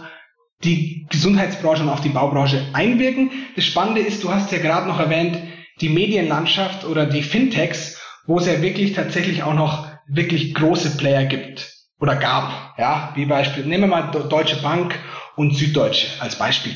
die 0.64 1.06
Gesundheitsbranche 1.10 1.82
und 1.82 1.90
auf 1.90 2.00
die 2.00 2.08
Baubranche 2.08 2.66
einwirken. 2.72 3.30
Das 3.54 3.66
Spannende 3.66 4.00
ist, 4.00 4.24
du 4.24 4.32
hast 4.32 4.50
ja 4.50 4.58
gerade 4.58 4.88
noch 4.88 4.98
erwähnt, 4.98 5.38
die 5.80 5.90
Medienlandschaft 5.90 6.84
oder 6.86 7.04
die 7.04 7.22
Fintechs, 7.22 8.00
wo 8.26 8.38
es 8.38 8.46
ja 8.46 8.62
wirklich 8.62 8.94
tatsächlich 8.94 9.42
auch 9.42 9.54
noch 9.54 9.90
wirklich 10.08 10.54
große 10.54 10.96
Player 10.96 11.26
gibt 11.26 11.75
oder 12.00 12.16
gab. 12.16 12.78
Ja, 12.78 13.12
wie 13.14 13.26
Beispiel, 13.26 13.64
nehmen 13.64 13.84
wir 13.84 13.88
mal 13.88 14.10
Deutsche 14.10 14.56
Bank 14.62 14.98
und 15.36 15.56
Süddeutsche 15.56 16.20
als 16.20 16.36
Beispiel. 16.36 16.74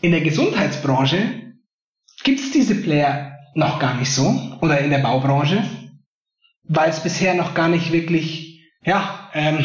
In 0.00 0.12
der 0.12 0.20
Gesundheitsbranche 0.20 1.54
gibt 2.24 2.40
es 2.40 2.50
diese 2.52 2.74
Player 2.74 3.38
noch 3.54 3.78
gar 3.78 3.94
nicht 3.94 4.12
so 4.12 4.58
oder 4.60 4.78
in 4.78 4.90
der 4.90 4.98
Baubranche, 4.98 5.62
weil 6.64 6.90
es 6.90 7.02
bisher 7.02 7.34
noch 7.34 7.54
gar 7.54 7.68
nicht 7.68 7.92
wirklich, 7.92 8.62
ja, 8.84 9.30
ähm, 9.34 9.64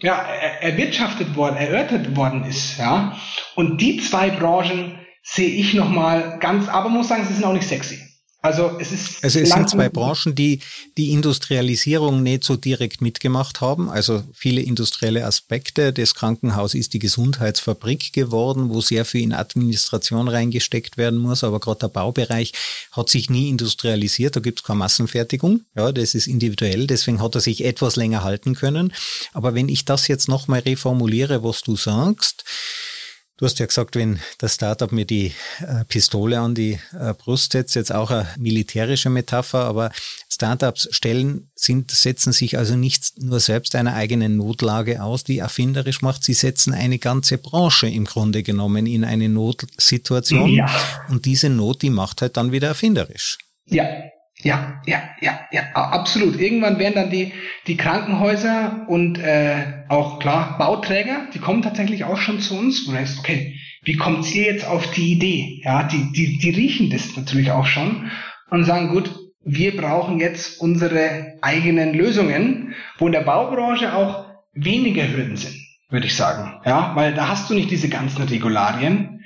ja, 0.00 0.14
erwirtschaftet 0.60 1.34
worden, 1.34 1.56
erörtert 1.56 2.14
worden 2.16 2.44
ist, 2.44 2.78
ja. 2.78 3.16
Und 3.56 3.80
die 3.80 3.98
zwei 3.98 4.30
Branchen 4.30 4.98
sehe 5.22 5.48
ich 5.48 5.74
nochmal 5.74 6.38
ganz, 6.38 6.68
aber 6.68 6.88
muss 6.88 7.08
sagen, 7.08 7.24
sie 7.24 7.34
sind 7.34 7.44
auch 7.44 7.52
nicht 7.52 7.66
sexy. 7.66 8.07
Also 8.48 8.78
es 8.80 8.92
ist. 8.92 9.22
Also 9.22 9.40
es 9.40 9.50
sind 9.50 9.68
zwei 9.68 9.90
Branchen, 9.90 10.34
die 10.34 10.60
die 10.96 11.12
Industrialisierung 11.12 12.22
nicht 12.22 12.44
so 12.44 12.56
direkt 12.56 13.02
mitgemacht 13.02 13.60
haben. 13.60 13.90
Also 13.90 14.24
viele 14.32 14.62
industrielle 14.62 15.26
Aspekte. 15.26 15.92
Das 15.92 16.14
Krankenhaus 16.14 16.72
ist 16.72 16.94
die 16.94 16.98
Gesundheitsfabrik 16.98 18.14
geworden, 18.14 18.70
wo 18.70 18.80
sehr 18.80 19.04
viel 19.04 19.22
in 19.22 19.34
Administration 19.34 20.28
reingesteckt 20.28 20.96
werden 20.96 21.18
muss. 21.18 21.44
Aber 21.44 21.60
gerade 21.60 21.80
der 21.80 21.88
Baubereich 21.88 22.52
hat 22.92 23.10
sich 23.10 23.28
nie 23.28 23.50
industrialisiert. 23.50 24.34
Da 24.34 24.40
gibt 24.40 24.60
es 24.60 24.64
keine 24.64 24.78
Massenfertigung. 24.78 25.60
Ja, 25.76 25.92
das 25.92 26.14
ist 26.14 26.26
individuell. 26.26 26.86
Deswegen 26.86 27.20
hat 27.20 27.34
er 27.34 27.42
sich 27.42 27.66
etwas 27.66 27.96
länger 27.96 28.24
halten 28.24 28.54
können. 28.54 28.94
Aber 29.34 29.54
wenn 29.54 29.68
ich 29.68 29.84
das 29.84 30.08
jetzt 30.08 30.26
nochmal 30.26 30.60
reformuliere, 30.60 31.44
was 31.44 31.60
du 31.60 31.76
sagst, 31.76 32.44
Du 33.38 33.44
hast 33.44 33.60
ja 33.60 33.66
gesagt, 33.66 33.94
wenn 33.94 34.18
das 34.38 34.56
Startup 34.56 34.90
mir 34.90 35.04
die 35.04 35.32
äh, 35.60 35.84
Pistole 35.84 36.40
an 36.40 36.56
die 36.56 36.80
äh, 36.92 37.14
Brust 37.14 37.52
setzt, 37.52 37.76
jetzt 37.76 37.94
auch 37.94 38.10
eine 38.10 38.26
militärische 38.36 39.10
Metapher, 39.10 39.60
aber 39.60 39.92
Startups 40.28 40.88
stellen, 40.90 41.48
sind, 41.54 41.92
setzen 41.92 42.32
sich 42.32 42.58
also 42.58 42.74
nicht 42.74 43.22
nur 43.22 43.38
selbst 43.38 43.76
einer 43.76 43.94
eigenen 43.94 44.36
Notlage 44.36 45.00
aus, 45.04 45.22
die 45.22 45.38
erfinderisch 45.38 46.02
macht, 46.02 46.24
sie 46.24 46.34
setzen 46.34 46.74
eine 46.74 46.98
ganze 46.98 47.38
Branche 47.38 47.88
im 47.88 48.06
Grunde 48.06 48.42
genommen 48.42 48.86
in 48.86 49.04
eine 49.04 49.28
Notsituation. 49.28 50.50
Ja. 50.50 50.68
Und 51.08 51.24
diese 51.24 51.48
Not, 51.48 51.82
die 51.82 51.90
macht 51.90 52.22
halt 52.22 52.36
dann 52.36 52.50
wieder 52.50 52.66
erfinderisch. 52.66 53.38
Ja, 53.66 53.84
ja, 54.42 54.80
ja, 54.86 55.02
ja, 55.20 55.40
ja, 55.50 55.62
absolut. 55.72 56.40
Irgendwann 56.40 56.78
werden 56.78 56.94
dann 56.94 57.10
die, 57.10 57.32
die 57.66 57.76
Krankenhäuser 57.76 58.86
und 58.88 59.18
äh, 59.18 59.84
auch 59.88 60.20
klar 60.20 60.56
Bauträger, 60.58 61.26
die 61.34 61.40
kommen 61.40 61.62
tatsächlich 61.62 62.04
auch 62.04 62.18
schon 62.18 62.38
zu 62.40 62.56
uns, 62.56 62.86
wo 62.86 62.92
du 62.92 62.96
denkst, 62.96 63.18
okay, 63.18 63.58
wie 63.82 63.96
kommt 63.96 64.32
ihr 64.34 64.44
jetzt 64.44 64.66
auf 64.66 64.90
die 64.92 65.12
Idee? 65.12 65.60
Ja, 65.64 65.82
die, 65.82 66.12
die, 66.12 66.38
die 66.38 66.50
riechen 66.50 66.90
das 66.90 67.16
natürlich 67.16 67.50
auch 67.50 67.66
schon 67.66 68.10
und 68.50 68.64
sagen, 68.64 68.90
gut, 68.90 69.10
wir 69.44 69.76
brauchen 69.76 70.20
jetzt 70.20 70.60
unsere 70.60 71.38
eigenen 71.40 71.94
Lösungen, 71.94 72.74
wo 72.98 73.06
in 73.06 73.12
der 73.12 73.22
Baubranche 73.22 73.94
auch 73.94 74.26
weniger 74.52 75.08
Hürden 75.08 75.36
sind, 75.36 75.56
würde 75.88 76.06
ich 76.06 76.14
sagen. 76.14 76.60
Ja, 76.64 76.92
weil 76.94 77.14
da 77.14 77.28
hast 77.28 77.50
du 77.50 77.54
nicht 77.54 77.70
diese 77.70 77.88
ganzen 77.88 78.22
Regularien. 78.22 79.24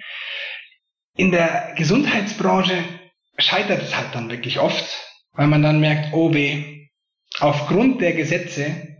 In 1.17 1.31
der 1.31 1.75
Gesundheitsbranche 1.77 2.75
scheitert 3.39 3.83
es 3.83 3.97
halt 3.97 4.15
dann 4.15 4.31
wirklich 4.31 4.59
oft, 4.59 4.85
weil 5.33 5.47
man 5.47 5.63
dann 5.63 5.81
merkt, 5.81 6.13
oh 6.13 6.33
weh, 6.33 6.89
aufgrund 7.39 8.01
der 8.01 8.13
Gesetze 8.13 8.99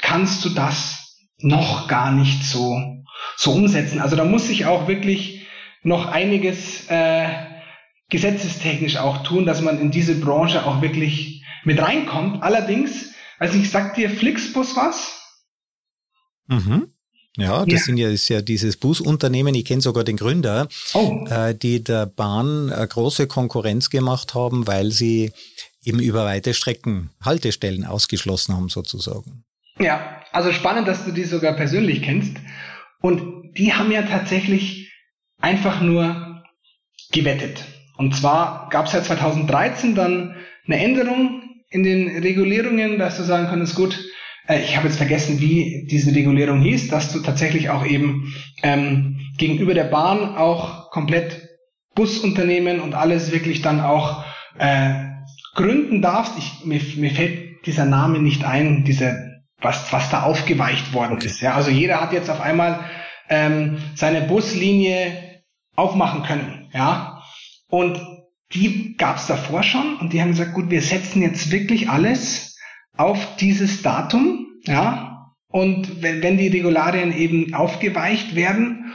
kannst 0.00 0.44
du 0.44 0.50
das 0.50 1.18
noch 1.38 1.88
gar 1.88 2.12
nicht 2.12 2.44
so, 2.44 3.04
so 3.36 3.52
umsetzen. 3.52 4.00
Also 4.00 4.16
da 4.16 4.24
muss 4.24 4.46
sich 4.46 4.66
auch 4.66 4.88
wirklich 4.88 5.46
noch 5.82 6.06
einiges 6.06 6.86
äh, 6.88 7.28
gesetzestechnisch 8.08 8.98
auch 8.98 9.24
tun, 9.24 9.46
dass 9.46 9.60
man 9.60 9.80
in 9.80 9.90
diese 9.90 10.20
Branche 10.20 10.64
auch 10.66 10.82
wirklich 10.82 11.44
mit 11.64 11.80
reinkommt. 11.80 12.42
Allerdings, 12.42 13.14
also 13.38 13.58
ich 13.58 13.70
sag 13.70 13.94
dir 13.94 14.10
Flixbus 14.10 14.76
was. 14.76 15.40
Mhm. 16.46 16.91
Ja, 17.36 17.64
das 17.64 17.80
ja. 17.80 17.84
sind 17.86 17.96
ja, 17.96 18.08
ist 18.10 18.28
ja 18.28 18.42
dieses 18.42 18.76
Busunternehmen, 18.76 19.54
ich 19.54 19.64
kenne 19.64 19.80
sogar 19.80 20.04
den 20.04 20.16
Gründer, 20.16 20.68
oh. 20.92 21.24
äh, 21.30 21.54
die 21.54 21.82
der 21.82 22.06
Bahn 22.06 22.68
äh, 22.68 22.86
große 22.86 23.26
Konkurrenz 23.26 23.88
gemacht 23.88 24.34
haben, 24.34 24.66
weil 24.66 24.90
sie 24.90 25.32
eben 25.82 25.98
über 25.98 26.24
weite 26.24 26.52
Strecken 26.52 27.10
Haltestellen 27.24 27.86
ausgeschlossen 27.86 28.54
haben 28.54 28.68
sozusagen. 28.68 29.44
Ja, 29.78 30.20
also 30.32 30.52
spannend, 30.52 30.88
dass 30.88 31.04
du 31.04 31.12
die 31.12 31.24
sogar 31.24 31.54
persönlich 31.54 32.02
kennst. 32.02 32.36
Und 33.00 33.54
die 33.56 33.72
haben 33.72 33.90
ja 33.90 34.02
tatsächlich 34.02 34.92
einfach 35.40 35.80
nur 35.80 36.42
gewettet. 37.10 37.64
Und 37.96 38.14
zwar 38.14 38.68
gab 38.70 38.86
es 38.86 38.92
ja 38.92 39.02
2013 39.02 39.94
dann 39.94 40.36
eine 40.66 40.78
Änderung 40.78 41.42
in 41.70 41.82
den 41.82 42.08
Regulierungen, 42.22 42.98
dass 42.98 43.16
du 43.16 43.24
sagen 43.24 43.48
konntest, 43.48 43.74
gut, 43.74 43.98
ich 44.48 44.76
habe 44.76 44.88
jetzt 44.88 44.96
vergessen, 44.96 45.40
wie 45.40 45.86
diese 45.90 46.14
Regulierung 46.14 46.60
hieß, 46.60 46.88
dass 46.88 47.12
du 47.12 47.20
tatsächlich 47.20 47.70
auch 47.70 47.86
eben 47.86 48.34
ähm, 48.62 49.20
gegenüber 49.38 49.74
der 49.74 49.84
Bahn 49.84 50.36
auch 50.36 50.90
komplett 50.90 51.48
Busunternehmen 51.94 52.80
und 52.80 52.94
alles 52.94 53.32
wirklich 53.32 53.62
dann 53.62 53.80
auch 53.80 54.24
äh, 54.58 54.94
gründen 55.54 56.02
darfst. 56.02 56.34
Ich, 56.38 56.64
mir, 56.64 56.80
mir 56.96 57.10
fällt 57.10 57.66
dieser 57.66 57.84
Name 57.84 58.18
nicht 58.18 58.44
ein, 58.44 58.84
diese, 58.84 59.42
was, 59.60 59.92
was 59.92 60.10
da 60.10 60.22
aufgeweicht 60.22 60.92
worden 60.92 61.14
okay. 61.14 61.26
ist. 61.26 61.40
Ja, 61.40 61.54
also 61.54 61.70
jeder 61.70 62.00
hat 62.00 62.12
jetzt 62.12 62.30
auf 62.30 62.40
einmal 62.40 62.80
ähm, 63.28 63.78
seine 63.94 64.22
Buslinie 64.22 65.42
aufmachen 65.76 66.24
können. 66.24 66.68
Ja, 66.72 67.22
und 67.68 68.00
die 68.52 68.96
gab 68.96 69.16
es 69.16 69.26
davor 69.26 69.62
schon 69.62 69.96
und 69.96 70.12
die 70.12 70.20
haben 70.20 70.30
gesagt, 70.30 70.54
gut, 70.54 70.70
wir 70.70 70.82
setzen 70.82 71.22
jetzt 71.22 71.50
wirklich 71.52 71.88
alles 71.88 72.51
auf 72.96 73.36
dieses 73.36 73.82
Datum, 73.82 74.46
ja, 74.64 75.32
und 75.48 76.02
wenn, 76.02 76.22
wenn 76.22 76.38
die 76.38 76.48
Regularien 76.48 77.12
eben 77.16 77.54
aufgeweicht 77.54 78.34
werden 78.34 78.92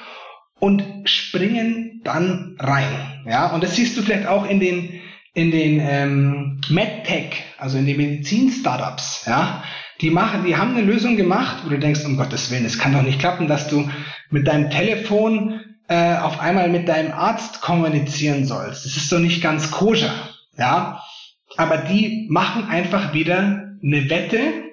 und 0.59 0.83
springen 1.05 2.01
dann 2.03 2.55
rein, 2.59 3.23
ja, 3.27 3.47
und 3.47 3.63
das 3.63 3.75
siehst 3.75 3.97
du 3.97 4.01
vielleicht 4.01 4.27
auch 4.27 4.47
in 4.49 4.59
den 4.59 5.01
in 5.33 5.51
den 5.51 5.79
ähm, 5.79 6.61
MedTech, 6.67 7.43
also 7.59 7.77
in 7.77 7.85
den 7.85 7.97
Medizin-Startups, 7.97 9.25
ja, 9.27 9.63
die 10.01 10.09
machen, 10.09 10.45
die 10.45 10.57
haben 10.57 10.75
eine 10.75 10.81
Lösung 10.81 11.15
gemacht, 11.15 11.57
wo 11.63 11.69
du 11.69 11.77
denkst, 11.77 12.03
um 12.05 12.17
Gottes 12.17 12.49
Willen, 12.49 12.65
es 12.65 12.79
kann 12.79 12.93
doch 12.93 13.03
nicht 13.03 13.19
klappen, 13.19 13.47
dass 13.47 13.67
du 13.67 13.87
mit 14.31 14.47
deinem 14.47 14.71
Telefon 14.71 15.61
äh, 15.89 16.15
auf 16.17 16.39
einmal 16.39 16.69
mit 16.69 16.87
deinem 16.87 17.11
Arzt 17.13 17.61
kommunizieren 17.61 18.45
sollst. 18.45 18.85
Das 18.85 18.97
ist 18.97 19.11
doch 19.11 19.19
nicht 19.19 19.43
ganz 19.43 19.69
koscher, 19.69 20.13
ja. 20.57 21.03
Aber 21.55 21.77
die 21.77 22.27
machen 22.29 22.65
einfach 22.67 23.13
wieder 23.13 23.66
eine 23.83 24.09
Wette 24.09 24.63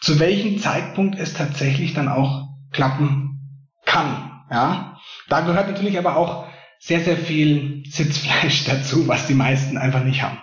zu 0.00 0.18
welchem 0.18 0.58
Zeitpunkt 0.58 1.18
es 1.18 1.34
tatsächlich 1.34 1.94
dann 1.94 2.08
auch 2.08 2.48
klappen 2.72 3.68
kann. 3.84 4.44
Ja, 4.50 5.00
da 5.28 5.40
gehört 5.40 5.68
natürlich 5.68 5.96
aber 5.96 6.16
auch 6.16 6.46
sehr, 6.80 7.02
sehr 7.04 7.16
viel 7.16 7.84
Sitzfleisch 7.88 8.64
dazu, 8.66 9.06
was 9.06 9.26
die 9.26 9.34
meisten 9.34 9.78
einfach 9.78 10.04
nicht 10.04 10.22
haben. 10.22 10.38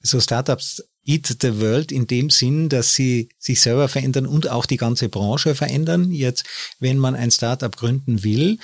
So 0.00 0.20
Startups 0.20 0.82
eat 1.04 1.36
the 1.40 1.60
world 1.60 1.92
in 1.92 2.06
dem 2.06 2.30
Sinn, 2.30 2.68
dass 2.68 2.94
sie 2.94 3.28
sich 3.38 3.60
selber 3.60 3.88
verändern 3.88 4.26
und 4.26 4.48
auch 4.48 4.66
die 4.66 4.76
ganze 4.76 5.08
Branche 5.08 5.54
verändern. 5.54 6.10
Jetzt, 6.10 6.44
wenn 6.80 6.98
man 6.98 7.14
ein 7.14 7.30
Startup 7.30 7.76
gründen 7.76 8.24
will, 8.24 8.58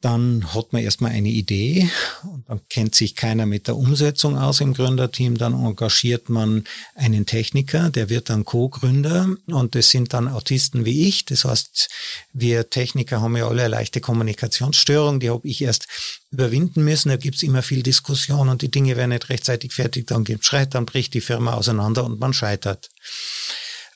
dann 0.00 0.54
hat 0.54 0.72
man 0.72 0.82
erstmal 0.82 1.10
eine 1.10 1.28
Idee 1.28 1.90
und 2.22 2.48
dann 2.48 2.60
kennt 2.68 2.94
sich 2.94 3.16
keiner 3.16 3.46
mit 3.46 3.66
der 3.66 3.76
Umsetzung 3.76 4.38
aus 4.38 4.60
im 4.60 4.72
Gründerteam. 4.72 5.36
Dann 5.36 5.54
engagiert 5.54 6.28
man 6.28 6.64
einen 6.94 7.26
Techniker, 7.26 7.90
der 7.90 8.08
wird 8.08 8.30
dann 8.30 8.44
Co-Gründer 8.44 9.34
und 9.46 9.74
das 9.74 9.90
sind 9.90 10.12
dann 10.12 10.28
Autisten 10.28 10.84
wie 10.84 11.08
ich. 11.08 11.24
Das 11.24 11.44
heißt, 11.44 11.88
wir 12.32 12.70
Techniker 12.70 13.20
haben 13.20 13.36
ja 13.36 13.48
alle 13.48 13.62
eine 13.62 13.74
leichte 13.74 14.00
Kommunikationsstörung, 14.00 15.18
die 15.18 15.30
habe 15.30 15.48
ich 15.48 15.62
erst 15.62 15.88
überwinden 16.30 16.84
müssen. 16.84 17.08
Da 17.08 17.16
gibt's 17.16 17.42
immer 17.42 17.62
viel 17.62 17.82
Diskussion 17.82 18.48
und 18.48 18.62
die 18.62 18.70
Dinge 18.70 18.96
werden 18.96 19.10
nicht 19.10 19.30
rechtzeitig 19.30 19.72
fertig, 19.72 20.06
dann 20.06 20.22
gibt's 20.22 20.46
Streit, 20.46 20.76
dann 20.76 20.86
bricht 20.86 21.12
die 21.14 21.20
Firma 21.20 21.54
auseinander 21.54 22.04
und 22.04 22.20
man 22.20 22.32
scheitert 22.32 22.88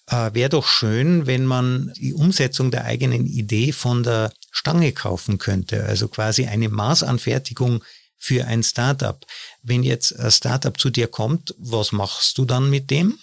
äh, 0.08 0.30
wäre 0.34 0.50
doch 0.50 0.66
schön, 0.66 1.26
wenn 1.26 1.44
man 1.46 1.92
die 1.96 2.14
Umsetzung 2.14 2.70
der 2.70 2.84
eigenen 2.84 3.26
Idee 3.26 3.72
von 3.72 4.02
der 4.02 4.32
Stange 4.50 4.92
kaufen 4.92 5.38
könnte. 5.38 5.84
Also 5.84 6.08
quasi 6.08 6.46
eine 6.46 6.68
Maßanfertigung 6.68 7.82
für 8.18 8.46
ein 8.46 8.62
Startup. 8.62 9.24
Wenn 9.62 9.82
jetzt 9.82 10.18
ein 10.18 10.30
Startup 10.30 10.78
zu 10.78 10.90
dir 10.90 11.08
kommt, 11.08 11.54
was 11.58 11.92
machst 11.92 12.38
du 12.38 12.44
dann 12.44 12.70
mit 12.70 12.90
dem? 12.90 13.18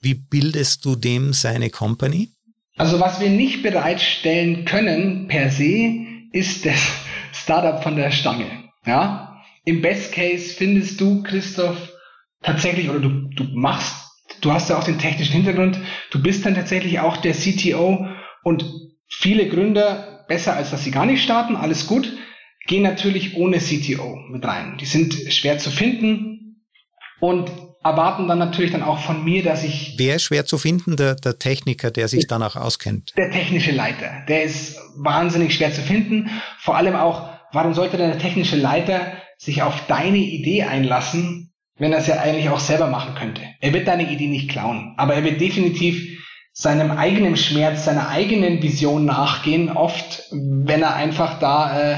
Wie 0.00 0.14
bildest 0.14 0.84
du 0.84 0.96
dem 0.96 1.32
seine 1.32 1.70
Company? 1.70 2.30
Also 2.76 3.00
was 3.00 3.20
wir 3.20 3.30
nicht 3.30 3.62
bereitstellen 3.62 4.64
können 4.64 5.28
per 5.28 5.50
se, 5.50 6.06
ist 6.32 6.66
das 6.66 6.80
Startup 7.32 7.82
von 7.82 7.96
der 7.96 8.10
Stange. 8.10 8.46
Ja? 8.84 9.42
Im 9.64 9.80
Best 9.80 10.12
Case 10.12 10.54
findest 10.54 11.00
du, 11.00 11.22
Christoph, 11.22 11.78
tatsächlich, 12.42 12.90
oder 12.90 13.00
du, 13.00 13.28
du 13.34 13.44
machst 13.54 14.03
du 14.40 14.52
hast 14.52 14.68
ja 14.68 14.78
auch 14.78 14.84
den 14.84 14.98
technischen 14.98 15.32
Hintergrund, 15.32 15.78
du 16.10 16.22
bist 16.22 16.44
dann 16.44 16.54
tatsächlich 16.54 17.00
auch 17.00 17.16
der 17.16 17.34
CTO 17.34 18.06
und 18.42 18.64
viele 19.08 19.48
Gründer, 19.48 20.24
besser 20.28 20.54
als 20.54 20.70
dass 20.70 20.84
sie 20.84 20.90
gar 20.90 21.06
nicht 21.06 21.22
starten, 21.22 21.56
alles 21.56 21.86
gut, 21.86 22.12
gehen 22.66 22.82
natürlich 22.82 23.36
ohne 23.36 23.58
CTO 23.58 24.16
mit 24.30 24.44
rein. 24.44 24.78
Die 24.80 24.86
sind 24.86 25.14
schwer 25.32 25.58
zu 25.58 25.70
finden 25.70 26.64
und 27.20 27.50
erwarten 27.82 28.26
dann 28.28 28.38
natürlich 28.38 28.72
dann 28.72 28.82
auch 28.82 28.98
von 28.98 29.24
mir, 29.24 29.42
dass 29.42 29.62
ich... 29.62 29.94
Wer 29.98 30.16
ist 30.16 30.22
schwer 30.22 30.46
zu 30.46 30.56
finden? 30.56 30.96
Der, 30.96 31.14
der 31.14 31.38
Techniker, 31.38 31.90
der 31.90 32.08
sich 32.08 32.26
danach 32.26 32.56
auskennt. 32.56 33.12
Der 33.16 33.30
technische 33.30 33.72
Leiter. 33.72 34.24
Der 34.26 34.44
ist 34.44 34.78
wahnsinnig 34.96 35.54
schwer 35.54 35.72
zu 35.72 35.82
finden. 35.82 36.30
Vor 36.58 36.76
allem 36.76 36.96
auch, 36.96 37.28
warum 37.52 37.74
sollte 37.74 37.98
der 37.98 38.18
technische 38.18 38.56
Leiter 38.56 39.12
sich 39.36 39.62
auf 39.62 39.86
deine 39.86 40.16
Idee 40.16 40.62
einlassen, 40.62 41.43
wenn 41.76 41.92
er 41.92 41.98
es 41.98 42.06
ja 42.06 42.20
eigentlich 42.20 42.48
auch 42.48 42.60
selber 42.60 42.86
machen 42.86 43.14
könnte. 43.14 43.42
Er 43.60 43.72
wird 43.72 43.88
deine 43.88 44.10
Idee 44.10 44.28
nicht 44.28 44.50
klauen, 44.50 44.94
aber 44.96 45.14
er 45.14 45.24
wird 45.24 45.40
definitiv 45.40 46.20
seinem 46.52 46.92
eigenen 46.92 47.36
Schmerz, 47.36 47.84
seiner 47.84 48.08
eigenen 48.08 48.62
Vision 48.62 49.04
nachgehen, 49.04 49.70
oft, 49.70 50.28
wenn 50.30 50.82
er 50.82 50.94
einfach 50.94 51.40
da 51.40 51.92
äh, 51.92 51.96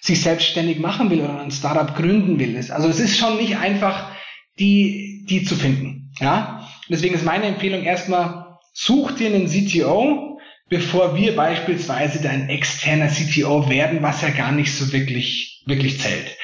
sich 0.00 0.22
selbstständig 0.22 0.78
machen 0.78 1.10
will 1.10 1.20
oder 1.20 1.40
ein 1.40 1.50
Startup 1.50 1.94
gründen 1.94 2.38
will. 2.38 2.56
Also 2.56 2.88
es 2.88 3.00
ist 3.00 3.18
schon 3.18 3.36
nicht 3.36 3.56
einfach, 3.56 4.12
die, 4.60 5.26
die 5.28 5.42
zu 5.42 5.56
finden. 5.56 6.12
Ja? 6.20 6.68
Deswegen 6.88 7.16
ist 7.16 7.24
meine 7.24 7.46
Empfehlung 7.46 7.82
erstmal, 7.82 8.58
such 8.72 9.12
dir 9.12 9.34
einen 9.34 9.48
CTO, 9.48 10.38
bevor 10.68 11.16
wir 11.16 11.34
beispielsweise 11.34 12.22
dein 12.22 12.48
externer 12.48 13.08
CTO 13.08 13.68
werden, 13.68 14.02
was 14.02 14.22
ja 14.22 14.30
gar 14.30 14.52
nicht 14.52 14.72
so 14.72 14.92
wirklich, 14.92 15.64
wirklich 15.66 16.00
zählt. 16.00 16.36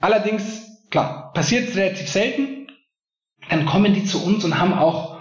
Allerdings 0.00 0.65
klar, 0.90 1.32
passiert 1.32 1.74
relativ 1.76 2.08
selten. 2.08 2.68
Dann 3.48 3.66
kommen 3.66 3.94
die 3.94 4.04
zu 4.04 4.24
uns 4.24 4.44
und 4.44 4.58
haben 4.58 4.72
auch 4.72 5.20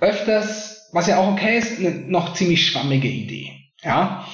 öfters, 0.00 0.88
was 0.92 1.06
ja 1.06 1.18
auch 1.18 1.32
okay 1.32 1.58
ist, 1.58 1.78
eine 1.78 1.90
noch 1.90 2.34
ziemlich 2.34 2.66
schwammige 2.66 3.08
Idee. 3.08 3.52
Ja. 3.82 4.24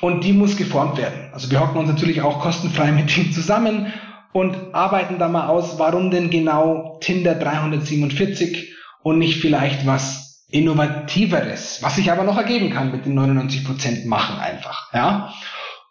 Und 0.00 0.24
die 0.24 0.32
muss 0.32 0.56
geformt 0.56 0.98
werden. 0.98 1.30
Also 1.32 1.50
wir 1.50 1.60
hocken 1.60 1.78
uns 1.78 1.88
natürlich 1.88 2.22
auch 2.22 2.40
kostenfrei 2.40 2.90
mit 2.90 3.16
ihm 3.16 3.32
zusammen 3.32 3.92
und 4.32 4.74
arbeiten 4.74 5.18
da 5.18 5.28
mal 5.28 5.46
aus, 5.46 5.78
warum 5.78 6.10
denn 6.10 6.30
genau 6.30 6.98
Tinder 7.00 7.34
347 7.34 8.74
und 9.02 9.18
nicht 9.18 9.40
vielleicht 9.40 9.86
was 9.86 10.46
Innovativeres, 10.50 11.82
was 11.82 11.96
sich 11.96 12.12
aber 12.12 12.24
noch 12.24 12.36
ergeben 12.36 12.70
kann 12.70 12.92
mit 12.92 13.06
den 13.06 13.14
99 13.14 13.64
Prozent 13.64 14.06
machen 14.06 14.38
einfach, 14.38 14.92
ja. 14.92 15.32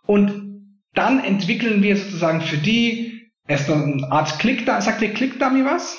Und 0.05 0.77
dann 0.93 1.23
entwickeln 1.23 1.81
wir 1.81 1.97
sozusagen 1.97 2.41
für 2.41 2.57
die 2.57 3.10
erstmal 3.51 3.83
eine 3.83 4.11
Art 4.11 4.39
Click 4.39 4.65
da, 4.65 4.81
sagt 4.81 5.01
der 5.01 5.13
Click 5.13 5.39
Dummy 5.39 5.63
was? 5.65 5.97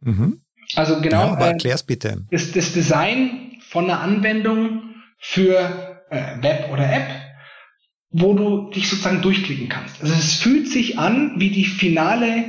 Mhm. 0.00 0.40
Also 0.74 1.00
genau. 1.00 1.34
Ja, 1.34 1.46
erklär's 1.46 1.82
bitte. 1.82 2.24
Das, 2.30 2.52
das 2.52 2.72
Design 2.72 3.58
von 3.68 3.84
einer 3.84 4.00
Anwendung 4.00 4.94
für 5.18 6.00
äh, 6.10 6.42
Web 6.42 6.70
oder 6.72 6.90
App, 6.90 7.08
wo 8.10 8.34
du 8.34 8.70
dich 8.70 8.88
sozusagen 8.88 9.22
durchklicken 9.22 9.68
kannst. 9.68 10.00
Also 10.00 10.14
es 10.14 10.36
fühlt 10.36 10.68
sich 10.68 10.98
an 10.98 11.34
wie 11.38 11.50
die 11.50 11.64
finale 11.64 12.44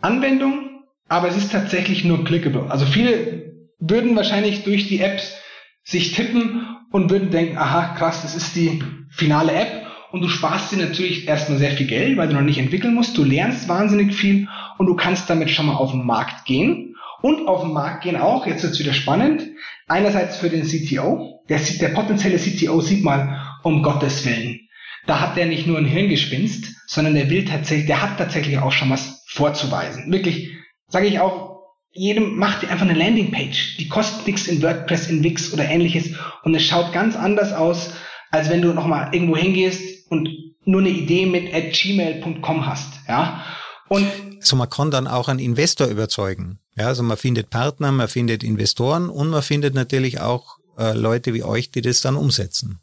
Anwendung, 0.00 0.82
aber 1.08 1.28
es 1.28 1.36
ist 1.36 1.52
tatsächlich 1.52 2.04
nur 2.04 2.24
clickable. 2.24 2.70
Also 2.70 2.86
viele 2.86 3.54
würden 3.78 4.16
wahrscheinlich 4.16 4.64
durch 4.64 4.88
die 4.88 5.00
Apps 5.00 5.36
sich 5.82 6.12
tippen 6.12 6.66
und 6.90 7.10
würden 7.10 7.30
denken, 7.30 7.58
aha, 7.58 7.94
krass, 7.96 8.22
das 8.22 8.34
ist 8.34 8.54
die 8.56 8.82
finale 9.10 9.52
App 9.52 9.86
und 10.14 10.20
du 10.20 10.28
sparst 10.28 10.70
dir 10.70 10.76
natürlich 10.76 11.26
erstmal 11.26 11.58
sehr 11.58 11.72
viel 11.72 11.88
Geld, 11.88 12.16
weil 12.16 12.28
du 12.28 12.34
noch 12.34 12.42
nicht 12.42 12.58
entwickeln 12.58 12.94
musst. 12.94 13.18
Du 13.18 13.24
lernst 13.24 13.66
wahnsinnig 13.68 14.14
viel 14.14 14.46
und 14.78 14.86
du 14.86 14.94
kannst 14.94 15.28
damit 15.28 15.50
schon 15.50 15.66
mal 15.66 15.74
auf 15.74 15.90
den 15.90 16.06
Markt 16.06 16.44
gehen. 16.44 16.94
Und 17.20 17.48
auf 17.48 17.62
den 17.62 17.72
Markt 17.72 18.04
gehen 18.04 18.14
auch, 18.14 18.46
jetzt 18.46 18.62
wird's 18.62 18.78
wieder 18.78 18.92
spannend, 18.92 19.42
einerseits 19.88 20.36
für 20.36 20.50
den 20.50 20.62
CTO. 20.62 21.42
Der, 21.48 21.58
der 21.58 21.88
potenzielle 21.88 22.38
CTO 22.38 22.80
sieht 22.80 23.02
mal, 23.02 23.40
um 23.64 23.82
Gottes 23.82 24.24
Willen, 24.24 24.60
da 25.08 25.20
hat 25.20 25.36
der 25.36 25.46
nicht 25.46 25.66
nur 25.66 25.78
ein 25.78 25.84
Hirngespinst, 25.84 26.76
sondern 26.86 27.14
der 27.14 27.28
will 27.28 27.44
tatsächlich, 27.44 27.86
der 27.86 28.00
hat 28.00 28.16
tatsächlich 28.16 28.58
auch 28.58 28.70
schon 28.70 28.90
was 28.90 29.24
vorzuweisen. 29.26 30.12
Wirklich, 30.12 30.52
sage 30.86 31.08
ich 31.08 31.18
auch, 31.18 31.58
jedem 31.90 32.36
macht 32.36 32.62
dir 32.62 32.70
einfach 32.70 32.86
eine 32.86 32.96
Landingpage. 32.96 33.78
Die 33.78 33.88
kostet 33.88 34.28
nichts 34.28 34.46
in 34.46 34.62
WordPress, 34.62 35.10
in 35.10 35.24
Wix 35.24 35.52
oder 35.52 35.68
ähnliches 35.68 36.14
und 36.44 36.54
es 36.54 36.62
schaut 36.62 36.92
ganz 36.92 37.16
anders 37.16 37.52
aus, 37.52 37.94
als 38.30 38.48
wenn 38.48 38.62
du 38.62 38.72
nochmal 38.72 39.12
irgendwo 39.12 39.36
hingehst 39.36 39.93
und 40.08 40.28
nur 40.64 40.80
eine 40.80 40.90
Idee 40.90 41.26
mit 41.26 41.52
at 41.54 41.72
gmail.com 41.72 42.66
hast, 42.66 42.92
ja. 43.08 43.44
Und 43.88 44.06
also 44.40 44.56
man 44.56 44.68
kann 44.68 44.90
dann 44.90 45.06
auch 45.06 45.28
einen 45.28 45.38
Investor 45.38 45.86
überzeugen. 45.86 46.58
Ja, 46.76 46.88
also 46.88 47.02
man 47.02 47.16
findet 47.16 47.50
Partner, 47.50 47.92
man 47.92 48.08
findet 48.08 48.42
Investoren 48.42 49.08
und 49.08 49.30
man 49.30 49.42
findet 49.42 49.74
natürlich 49.74 50.20
auch 50.20 50.58
äh, 50.78 50.92
Leute 50.92 51.34
wie 51.34 51.44
euch, 51.44 51.70
die 51.70 51.82
das 51.82 52.00
dann 52.00 52.16
umsetzen. 52.16 52.80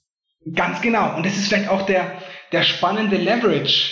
Ganz 0.56 0.82
genau. 0.82 1.16
Und 1.16 1.26
das 1.26 1.38
ist 1.38 1.48
vielleicht 1.48 1.70
auch 1.70 1.86
der, 1.86 2.20
der 2.52 2.64
spannende 2.64 3.18
Leverage, 3.18 3.92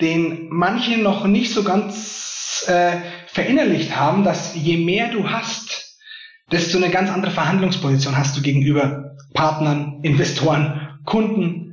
den 0.00 0.48
manche 0.50 0.98
noch 0.98 1.26
nicht 1.26 1.52
so 1.52 1.62
ganz 1.62 2.64
äh, 2.66 2.96
verinnerlicht 3.28 3.94
haben, 3.94 4.24
dass 4.24 4.54
je 4.54 4.78
mehr 4.78 5.12
du 5.12 5.28
hast, 5.28 5.98
desto 6.50 6.78
eine 6.78 6.90
ganz 6.90 7.10
andere 7.10 7.32
Verhandlungsposition 7.32 8.16
hast 8.16 8.36
du 8.36 8.42
gegenüber 8.42 9.16
Partnern, 9.34 10.00
Investoren, 10.02 10.98
Kunden, 11.04 11.63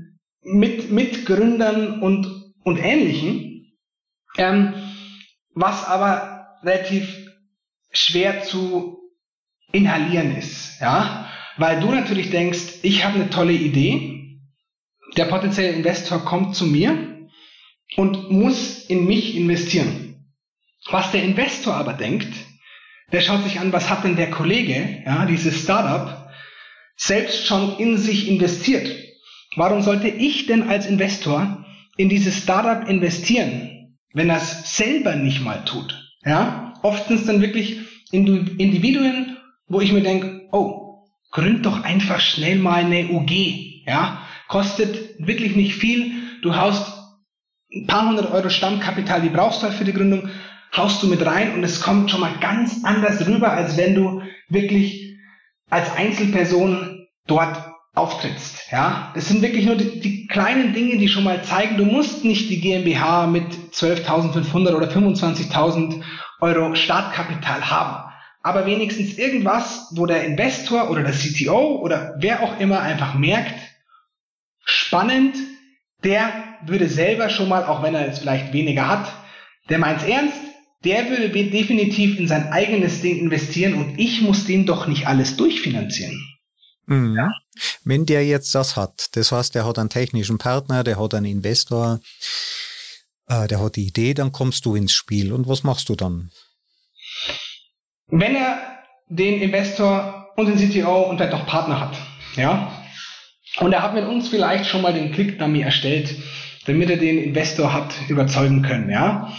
mit 0.42 0.92
Mitgründern 0.92 2.02
und, 2.02 2.54
und 2.64 2.78
Ähnlichen, 2.78 3.74
ähm, 4.38 4.74
was 5.54 5.86
aber 5.86 6.58
relativ 6.64 7.28
schwer 7.92 8.44
zu 8.44 9.00
inhalieren 9.72 10.36
ist, 10.36 10.80
ja, 10.82 11.30
weil 11.58 11.80
du 11.80 11.92
natürlich 11.92 12.30
denkst, 12.30 12.80
ich 12.84 13.06
habe 13.06 13.16
eine 13.16 13.30
tolle 13.30 13.54
Idee, 13.54 14.40
der 15.18 15.26
potenzielle 15.26 15.74
Investor 15.74 16.24
kommt 16.24 16.56
zu 16.56 16.66
mir 16.66 17.28
und 17.98 18.32
muss 18.32 18.86
in 18.86 19.06
mich 19.06 19.36
investieren. 19.36 20.26
Was 20.90 21.12
der 21.12 21.24
Investor 21.24 21.76
aber 21.76 21.94
denkt, 21.94 22.34
der 23.12 23.22
schaut 23.22 23.44
sich 23.44 23.60
an, 23.60 23.74
was 23.74 23.90
hat 23.90 24.04
denn 24.04 24.16
der 24.16 24.32
Kollege, 24.32 25.04
ja, 25.06 25.26
dieses 25.26 25.62
Startup, 25.64 26.30
selbst 26.96 27.46
schon 27.46 27.78
in 27.78 27.98
sich 27.98 28.28
investiert. 28.30 28.90
Warum 29.56 29.82
sollte 29.82 30.08
ich 30.08 30.46
denn 30.46 30.70
als 30.70 30.86
Investor 30.86 31.66
in 31.98 32.10
dieses 32.10 32.38
Startup 32.38 32.88
investieren, 32.88 33.98
wenn 34.14 34.30
er 34.30 34.38
es 34.38 34.78
selber 34.78 35.16
nicht 35.16 35.44
mal 35.44 35.66
tut? 35.66 35.98
Ja, 36.24 36.74
oft 36.84 37.08
sind 37.08 37.20
es 37.20 37.26
dann 37.26 37.42
wirklich 37.42 37.80
Individuen, 38.12 39.38
wo 39.68 39.82
ich 39.82 39.92
mir 39.92 40.02
denke, 40.02 40.48
oh, 40.52 41.06
gründ 41.32 41.66
doch 41.66 41.84
einfach 41.84 42.20
schnell 42.20 42.58
mal 42.58 42.86
eine 42.86 43.10
UG. 43.10 43.84
Ja, 43.86 44.22
kostet 44.48 45.16
wirklich 45.20 45.56
nicht 45.56 45.76
viel. 45.76 46.14
Du 46.42 46.56
haust 46.56 46.94
ein 47.74 47.88
paar 47.88 48.08
hundert 48.08 48.32
Euro 48.32 48.50
Stammkapital, 48.50 49.22
die 49.22 49.30
brauchst 49.30 49.62
du 49.62 49.68
halt 49.68 49.76
für 49.76 49.86
die 49.86 49.94
Gründung, 49.94 50.30
haust 50.76 51.02
du 51.04 51.08
mit 51.08 51.26
rein 51.26 51.54
und 51.54 51.64
es 51.64 51.82
kommt 51.82 52.12
schon 52.12 52.22
mal 52.22 52.38
ganz 52.40 52.84
anders 52.84 53.26
rüber, 53.28 53.52
als 53.52 53.78
wenn 53.78 53.96
du 53.96 54.22
wirklich 54.50 55.18
als 55.70 55.94
Einzelperson 55.96 57.08
dort 57.28 57.71
auftrittst. 57.94 58.72
Ja, 58.72 59.12
das 59.16 59.28
sind 59.28 59.42
wirklich 59.42 59.66
nur 59.66 59.76
die, 59.76 60.00
die, 60.00 60.28
kleinen 60.28 60.74
Dinge, 60.74 60.98
die 60.98 61.10
schon 61.10 61.26
mal 61.26 61.44
zeigen, 61.44 61.78
du 61.78 61.86
musst 61.86 62.24
nicht 62.24 62.50
die 62.50 62.62
GmbH 62.62 63.28
mit 63.28 63.52
12.500 63.74 64.74
oder 64.74 64.90
25.000 64.90 66.02
Euro 66.40 66.74
Startkapital 66.76 67.70
haben. 67.70 68.12
Aber 68.44 68.66
wenigstens 68.66 69.18
irgendwas, 69.18 69.92
wo 69.96 70.06
der 70.06 70.24
Investor 70.24 70.90
oder 70.90 71.04
der 71.04 71.14
CTO 71.14 71.80
oder 71.82 72.16
wer 72.20 72.42
auch 72.42 72.60
immer 72.60 72.80
einfach 72.80 73.14
merkt, 73.14 73.60
spannend, 74.64 75.36
der 76.04 76.32
würde 76.66 76.88
selber 76.88 77.30
schon 77.30 77.50
mal, 77.50 77.66
auch 77.66 77.84
wenn 77.84 77.94
er 77.94 78.08
es 78.08 78.20
vielleicht 78.20 78.54
weniger 78.54 78.88
hat, 78.88 79.12
der 79.70 79.78
meint's 79.78 80.04
ernst, 80.04 80.38
der 80.84 81.10
würde 81.10 81.30
definitiv 81.30 82.18
in 82.18 82.28
sein 82.28 82.52
eigenes 82.52 83.02
Ding 83.02 83.20
investieren 83.20 83.76
und 83.76 84.00
ich 84.00 84.22
muss 84.22 84.46
den 84.46 84.66
doch 84.66 84.88
nicht 84.88 85.08
alles 85.08 85.38
durchfinanzieren. 85.38 86.20
Mhm. 86.86 87.16
Ja? 87.16 87.32
Wenn 87.84 88.06
der 88.06 88.26
jetzt 88.26 88.54
das 88.56 88.76
hat, 88.76 89.16
das 89.16 89.32
heißt, 89.32 89.56
der 89.56 89.66
hat 89.66 89.80
einen 89.80 89.90
technischen 89.90 90.38
Partner, 90.38 90.84
der 90.84 91.00
hat 91.00 91.14
einen 91.14 91.26
Investor, 91.26 92.00
äh, 93.28 93.48
der 93.48 93.62
hat 93.62 93.76
die 93.76 93.88
Idee, 93.88 94.14
dann 94.14 94.32
kommst 94.32 94.66
du 94.66 94.76
ins 94.76 94.94
Spiel. 94.94 95.34
Und 95.34 95.48
was 95.48 95.64
machst 95.64 95.90
du 95.90 95.96
dann? 95.96 96.32
Wenn 98.08 98.36
er 98.36 98.80
den 99.10 99.42
Investor 99.42 100.30
und 100.36 100.48
den 100.48 100.58
CTO 100.58 101.10
und 101.10 101.18
vielleicht 101.18 101.34
auch 101.34 101.46
Partner 101.46 101.80
hat, 101.80 101.98
ja, 102.36 102.72
und 103.60 103.74
er 103.74 103.84
hat 103.84 103.94
mit 103.94 104.06
uns 104.06 104.30
vielleicht 104.30 104.66
schon 104.66 104.82
mal 104.82 104.94
den 104.94 105.12
Click-Dummy 105.12 105.62
erstellt, 105.62 106.16
damit 106.66 106.90
er 106.90 106.98
den 106.98 107.18
Investor 107.18 107.74
hat 107.74 107.94
überzeugen 108.08 108.62
können, 108.62 108.90
ja, 108.90 109.34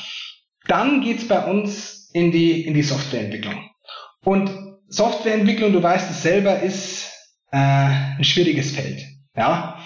dann 0.66 1.00
geht's 1.00 1.26
bei 1.26 1.44
uns 1.44 2.10
in 2.12 2.30
die, 2.30 2.66
in 2.66 2.74
die 2.74 2.82
Softwareentwicklung. 2.82 3.70
Und 4.24 4.50
Softwareentwicklung, 4.88 5.72
du 5.72 5.82
weißt 5.82 6.10
es 6.10 6.22
selber, 6.22 6.60
ist 6.60 7.11
äh, 7.52 8.16
ein 8.18 8.24
schwieriges 8.24 8.72
Feld. 8.72 9.02
Ja, 9.36 9.78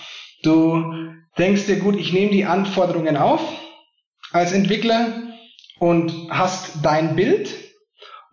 du 0.42 1.12
denkst 1.36 1.66
dir 1.66 1.78
gut, 1.78 1.96
ich 1.96 2.12
nehme 2.12 2.32
die 2.32 2.44
Anforderungen 2.44 3.16
auf 3.16 3.40
als 4.32 4.52
Entwickler 4.52 5.22
und 5.78 6.12
hast 6.30 6.78
dein 6.82 7.14
Bild 7.16 7.54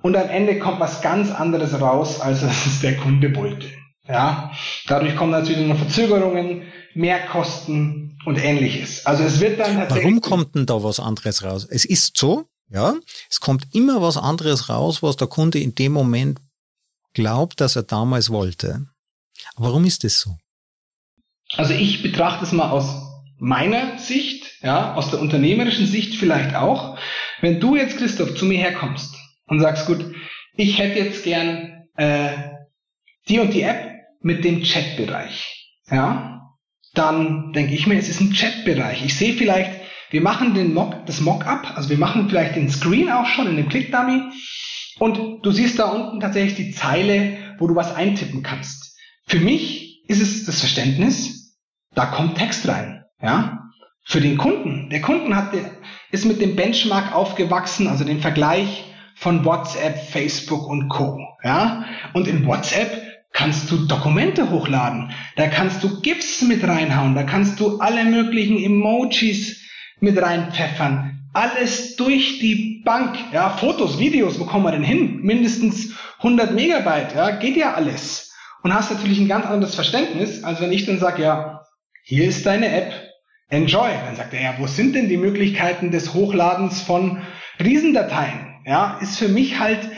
und 0.01 0.15
am 0.15 0.29
Ende 0.29 0.59
kommt 0.59 0.79
was 0.79 1.01
ganz 1.01 1.31
anderes 1.31 1.79
raus, 1.79 2.19
als 2.21 2.41
es 2.41 2.79
der 2.81 2.97
Kunde 2.97 3.35
wollte. 3.35 3.67
Ja, 4.07 4.51
dadurch 4.87 5.15
kommen 5.15 5.31
natürlich 5.31 5.65
noch 5.65 5.77
Verzögerungen, 5.77 6.63
Mehrkosten 6.93 8.19
und 8.25 8.37
ähnliches. 8.37 9.05
Also 9.05 9.23
es 9.23 9.39
wird 9.39 9.59
dann 9.59 9.77
tatsächlich. 9.77 10.03
Warum 10.03 10.21
kommt 10.21 10.55
denn 10.55 10.65
da 10.65 10.83
was 10.83 10.99
anderes 10.99 11.43
raus? 11.43 11.65
Es 11.69 11.85
ist 11.85 12.17
so, 12.17 12.45
ja, 12.69 12.95
es 13.29 13.39
kommt 13.39 13.67
immer 13.73 14.01
was 14.01 14.17
anderes 14.17 14.67
raus, 14.69 15.01
was 15.01 15.15
der 15.15 15.27
Kunde 15.27 15.59
in 15.59 15.73
dem 15.73 15.93
Moment 15.93 16.41
glaubt, 17.13 17.61
dass 17.61 17.77
er 17.77 17.83
damals 17.83 18.29
wollte. 18.29 18.87
Warum 19.55 19.85
ist 19.85 20.03
das 20.03 20.19
so? 20.19 20.37
Also 21.55 21.73
ich 21.73 22.01
betrachte 22.01 22.43
es 22.45 22.51
mal 22.51 22.69
aus 22.69 23.03
meiner 23.37 23.97
Sicht, 23.99 24.45
ja, 24.61 24.93
aus 24.93 25.11
der 25.11 25.19
unternehmerischen 25.19 25.85
Sicht 25.85 26.15
vielleicht 26.15 26.55
auch. 26.55 26.97
Wenn 27.41 27.59
du 27.59 27.75
jetzt, 27.75 27.97
Christoph, 27.97 28.35
zu 28.35 28.45
mir 28.45 28.59
herkommst 28.59 29.15
und 29.47 29.59
sagst, 29.59 29.85
gut, 29.85 30.13
ich 30.55 30.79
hätte 30.79 30.99
jetzt 30.99 31.23
gern 31.23 31.87
äh, 31.95 32.31
die 33.27 33.39
und 33.39 33.53
die 33.53 33.63
App 33.63 33.91
mit 34.21 34.43
dem 34.45 34.63
Chatbereich, 34.63 35.71
ja, 35.89 36.33
dann 36.93 37.53
denke 37.53 37.73
ich 37.73 37.87
mir, 37.87 37.97
es 37.97 38.09
ist 38.09 38.21
ein 38.21 38.33
Chatbereich. 38.33 39.03
Ich 39.03 39.15
sehe 39.15 39.33
vielleicht, 39.33 39.71
wir 40.11 40.21
machen 40.21 40.53
den 40.53 40.73
Mock, 40.73 41.05
das 41.05 41.21
Mockup, 41.21 41.75
also 41.75 41.89
wir 41.89 41.97
machen 41.97 42.29
vielleicht 42.29 42.55
den 42.55 42.69
Screen 42.69 43.11
auch 43.11 43.25
schon 43.25 43.47
in 43.47 43.57
dem 43.57 43.67
Click-Dummy 43.67 44.31
und 44.99 45.43
du 45.43 45.51
siehst 45.51 45.79
da 45.79 45.85
unten 45.85 46.19
tatsächlich 46.19 46.55
die 46.55 46.71
Zeile, 46.71 47.37
wo 47.57 47.67
du 47.67 47.75
was 47.75 47.93
eintippen 47.95 48.43
kannst. 48.43 48.92
Für 49.25 49.39
mich 49.39 50.03
ist 50.07 50.21
es 50.21 50.45
das 50.45 50.59
Verständnis, 50.59 51.57
da 51.95 52.05
kommt 52.05 52.37
Text 52.37 52.67
rein. 52.67 53.03
Ja? 53.21 53.69
Für 54.03 54.21
den 54.21 54.37
Kunden, 54.37 54.89
der 54.89 55.01
Kunden 55.01 55.35
hat, 55.35 55.53
ist 56.11 56.25
mit 56.25 56.41
dem 56.41 56.55
Benchmark 56.55 57.15
aufgewachsen, 57.15 57.87
also 57.87 58.03
den 58.03 58.19
Vergleich 58.19 58.85
von 59.15 59.45
WhatsApp, 59.45 60.09
Facebook 60.09 60.67
und 60.67 60.89
Co. 60.89 61.19
Ja? 61.43 61.85
Und 62.13 62.27
in 62.27 62.45
WhatsApp 62.45 63.01
kannst 63.31 63.71
du 63.71 63.85
Dokumente 63.85 64.51
hochladen, 64.51 65.11
da 65.35 65.47
kannst 65.47 65.83
du 65.83 66.01
GIFs 66.01 66.41
mit 66.43 66.67
reinhauen, 66.67 67.15
da 67.15 67.23
kannst 67.23 67.59
du 67.59 67.79
alle 67.79 68.05
möglichen 68.05 68.61
Emojis 68.63 69.61
mit 69.99 70.21
reinpfeffern. 70.21 71.19
Alles 71.33 71.95
durch 71.95 72.37
die 72.39 72.83
Bank. 72.85 73.17
Ja, 73.31 73.49
Fotos, 73.49 73.97
Videos, 73.97 74.39
wo 74.39 74.45
kommen 74.45 74.65
wir 74.65 74.71
denn 74.71 74.83
hin? 74.83 75.21
Mindestens 75.23 75.95
100 76.19 76.53
Megabyte, 76.53 77.15
ja, 77.15 77.31
geht 77.31 77.57
ja 77.57 77.73
alles 77.73 78.32
und 78.63 78.73
hast 78.73 78.91
natürlich 78.91 79.19
ein 79.19 79.27
ganz 79.27 79.45
anderes 79.45 79.75
Verständnis, 79.75 80.43
als 80.43 80.61
wenn 80.61 80.71
ich 80.71 80.85
dann 80.85 80.99
sage, 80.99 81.21
ja, 81.21 81.61
hier 82.03 82.25
ist 82.27 82.45
deine 82.45 82.69
App, 82.69 82.93
enjoy. 83.49 83.91
Dann 84.05 84.15
sagt 84.15 84.33
er, 84.33 84.41
ja, 84.41 84.55
wo 84.57 84.67
sind 84.67 84.95
denn 84.95 85.09
die 85.09 85.17
Möglichkeiten 85.17 85.91
des 85.91 86.13
Hochladens 86.13 86.81
von 86.81 87.21
Riesendateien? 87.61 88.61
Ja, 88.65 88.97
ist 89.01 89.17
für 89.17 89.27
mich 89.27 89.59
halt 89.59 89.89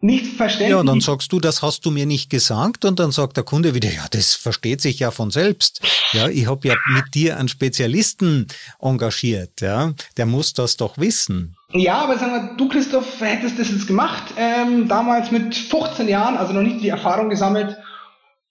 nicht 0.00 0.26
verständlich. 0.26 0.70
Ja, 0.70 0.80
und 0.80 0.86
dann 0.86 1.00
sagst 1.00 1.32
du, 1.32 1.40
das 1.40 1.62
hast 1.62 1.84
du 1.84 1.90
mir 1.90 2.06
nicht 2.06 2.30
gesagt 2.30 2.84
und 2.84 3.00
dann 3.00 3.10
sagt 3.10 3.36
der 3.36 3.44
Kunde 3.44 3.74
wieder, 3.74 3.90
ja, 3.90 4.06
das 4.10 4.34
versteht 4.34 4.80
sich 4.80 5.00
ja 5.00 5.10
von 5.10 5.30
selbst. 5.30 5.80
Ja, 6.12 6.28
ich 6.28 6.46
habe 6.46 6.68
ja 6.68 6.74
mit 6.92 7.14
dir 7.14 7.38
einen 7.38 7.48
Spezialisten 7.48 8.46
engagiert, 8.80 9.60
ja, 9.60 9.92
der 10.16 10.26
muss 10.26 10.52
das 10.52 10.76
doch 10.76 10.98
wissen. 10.98 11.56
Ja, 11.72 12.02
aber 12.02 12.18
sagen 12.18 12.32
wir, 12.32 12.56
du 12.56 12.68
Christoph 12.68 13.20
hättest 13.20 13.58
das 13.58 13.70
jetzt 13.70 13.88
gemacht, 13.88 14.34
ähm, 14.36 14.86
damals 14.86 15.32
mit 15.32 15.54
15 15.56 16.08
Jahren, 16.08 16.36
also 16.36 16.52
noch 16.52 16.62
nicht 16.62 16.82
die 16.82 16.90
Erfahrung 16.90 17.28
gesammelt 17.28 17.76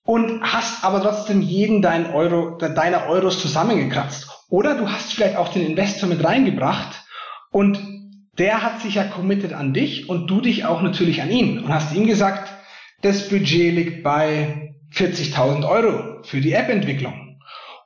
und 0.05 0.41
hast 0.41 0.83
aber 0.83 1.01
trotzdem 1.01 1.41
jeden 1.41 1.81
deinen 1.81 2.13
Euro, 2.13 2.57
deiner 2.57 3.07
Euros 3.07 3.41
zusammengekratzt. 3.41 4.29
Oder 4.49 4.75
du 4.75 4.89
hast 4.89 5.13
vielleicht 5.13 5.35
auch 5.35 5.49
den 5.49 5.65
Investor 5.65 6.07
mit 6.07 6.23
reingebracht 6.23 7.03
und 7.51 7.79
der 8.37 8.61
hat 8.61 8.81
sich 8.81 8.95
ja 8.95 9.03
committed 9.03 9.53
an 9.53 9.73
dich 9.73 10.07
und 10.07 10.27
du 10.27 10.41
dich 10.41 10.65
auch 10.65 10.81
natürlich 10.81 11.21
an 11.21 11.31
ihn 11.31 11.59
und 11.59 11.73
hast 11.73 11.93
ihm 11.95 12.05
gesagt, 12.05 12.53
das 13.01 13.29
Budget 13.29 13.73
liegt 13.73 14.03
bei 14.03 14.75
40.000 14.93 15.67
Euro 15.67 16.23
für 16.23 16.39
die 16.39 16.53
App-Entwicklung. 16.53 17.39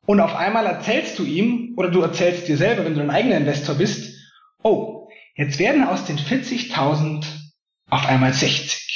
Und 0.05 0.19
auf 0.19 0.35
einmal 0.35 0.65
erzählst 0.65 1.19
du 1.19 1.23
ihm 1.23 1.73
oder 1.77 1.89
du 1.89 2.01
erzählst 2.01 2.47
dir 2.47 2.57
selber, 2.57 2.83
wenn 2.83 2.95
du 2.95 3.01
ein 3.01 3.11
eigener 3.11 3.37
Investor 3.37 3.75
bist, 3.75 4.15
oh, 4.63 5.07
jetzt 5.35 5.59
werden 5.59 5.83
aus 5.83 6.05
den 6.05 6.17
40.000 6.17 7.23
auf 7.89 8.07
einmal 8.07 8.33
60. 8.33 8.88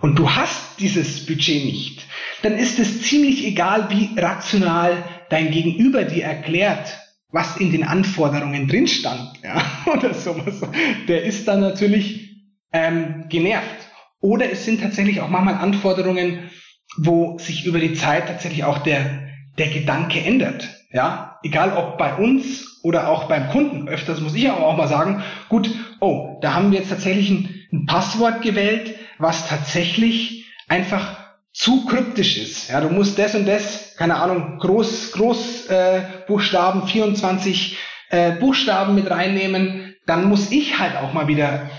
Und 0.00 0.18
du 0.18 0.30
hast 0.30 0.80
dieses 0.80 1.26
Budget 1.26 1.64
nicht 1.64 2.06
dann 2.42 2.58
ist 2.58 2.78
es 2.78 3.02
ziemlich 3.02 3.44
egal, 3.44 3.88
wie 3.90 4.18
rational 4.18 5.02
dein 5.30 5.50
Gegenüber 5.50 6.04
dir 6.04 6.24
erklärt, 6.24 6.98
was 7.30 7.56
in 7.56 7.72
den 7.72 7.82
Anforderungen 7.82 8.68
drin 8.68 8.86
stand, 8.86 9.32
ja, 9.42 9.62
oder 9.92 10.14
sowas. 10.14 10.62
Der 11.08 11.24
ist 11.24 11.48
dann 11.48 11.60
natürlich 11.60 12.36
ähm, 12.72 13.26
genervt. 13.28 13.88
Oder 14.20 14.50
es 14.50 14.64
sind 14.64 14.80
tatsächlich 14.80 15.20
auch 15.20 15.28
manchmal 15.28 15.56
Anforderungen, 15.56 16.50
wo 16.96 17.36
sich 17.38 17.66
über 17.66 17.78
die 17.78 17.94
Zeit 17.94 18.28
tatsächlich 18.28 18.64
auch 18.64 18.78
der, 18.78 19.28
der 19.58 19.68
Gedanke 19.68 20.20
ändert. 20.20 20.68
Ja, 20.92 21.38
egal 21.42 21.76
ob 21.76 21.98
bei 21.98 22.14
uns 22.14 22.80
oder 22.82 23.08
auch 23.08 23.24
beim 23.24 23.48
Kunden. 23.48 23.88
Öfters 23.88 24.20
muss 24.20 24.34
ich 24.34 24.48
aber 24.48 24.64
auch 24.64 24.76
mal 24.76 24.88
sagen, 24.88 25.22
gut, 25.48 25.68
oh, 26.00 26.38
da 26.40 26.54
haben 26.54 26.70
wir 26.70 26.78
jetzt 26.78 26.90
tatsächlich 26.90 27.28
ein, 27.28 27.54
ein 27.72 27.86
Passwort 27.86 28.40
gewählt, 28.40 28.94
was 29.18 29.48
tatsächlich 29.48 30.46
einfach 30.68 31.26
zu 31.52 31.86
kryptisch 31.86 32.36
ist. 32.36 32.68
Ja, 32.68 32.80
du 32.80 32.90
musst 32.90 33.18
das 33.18 33.34
und 33.34 33.46
das, 33.46 33.96
keine 33.96 34.16
Ahnung, 34.16 34.58
Groß, 34.58 35.12
Groß 35.12 35.66
äh, 35.66 36.02
Buchstaben, 36.26 36.86
24 36.86 37.78
äh, 38.10 38.32
Buchstaben 38.32 38.94
mit 38.94 39.10
reinnehmen, 39.10 39.94
dann 40.06 40.28
muss 40.28 40.50
ich 40.52 40.78
halt 40.78 40.96
auch 40.96 41.12
mal 41.12 41.28
wieder 41.28 41.70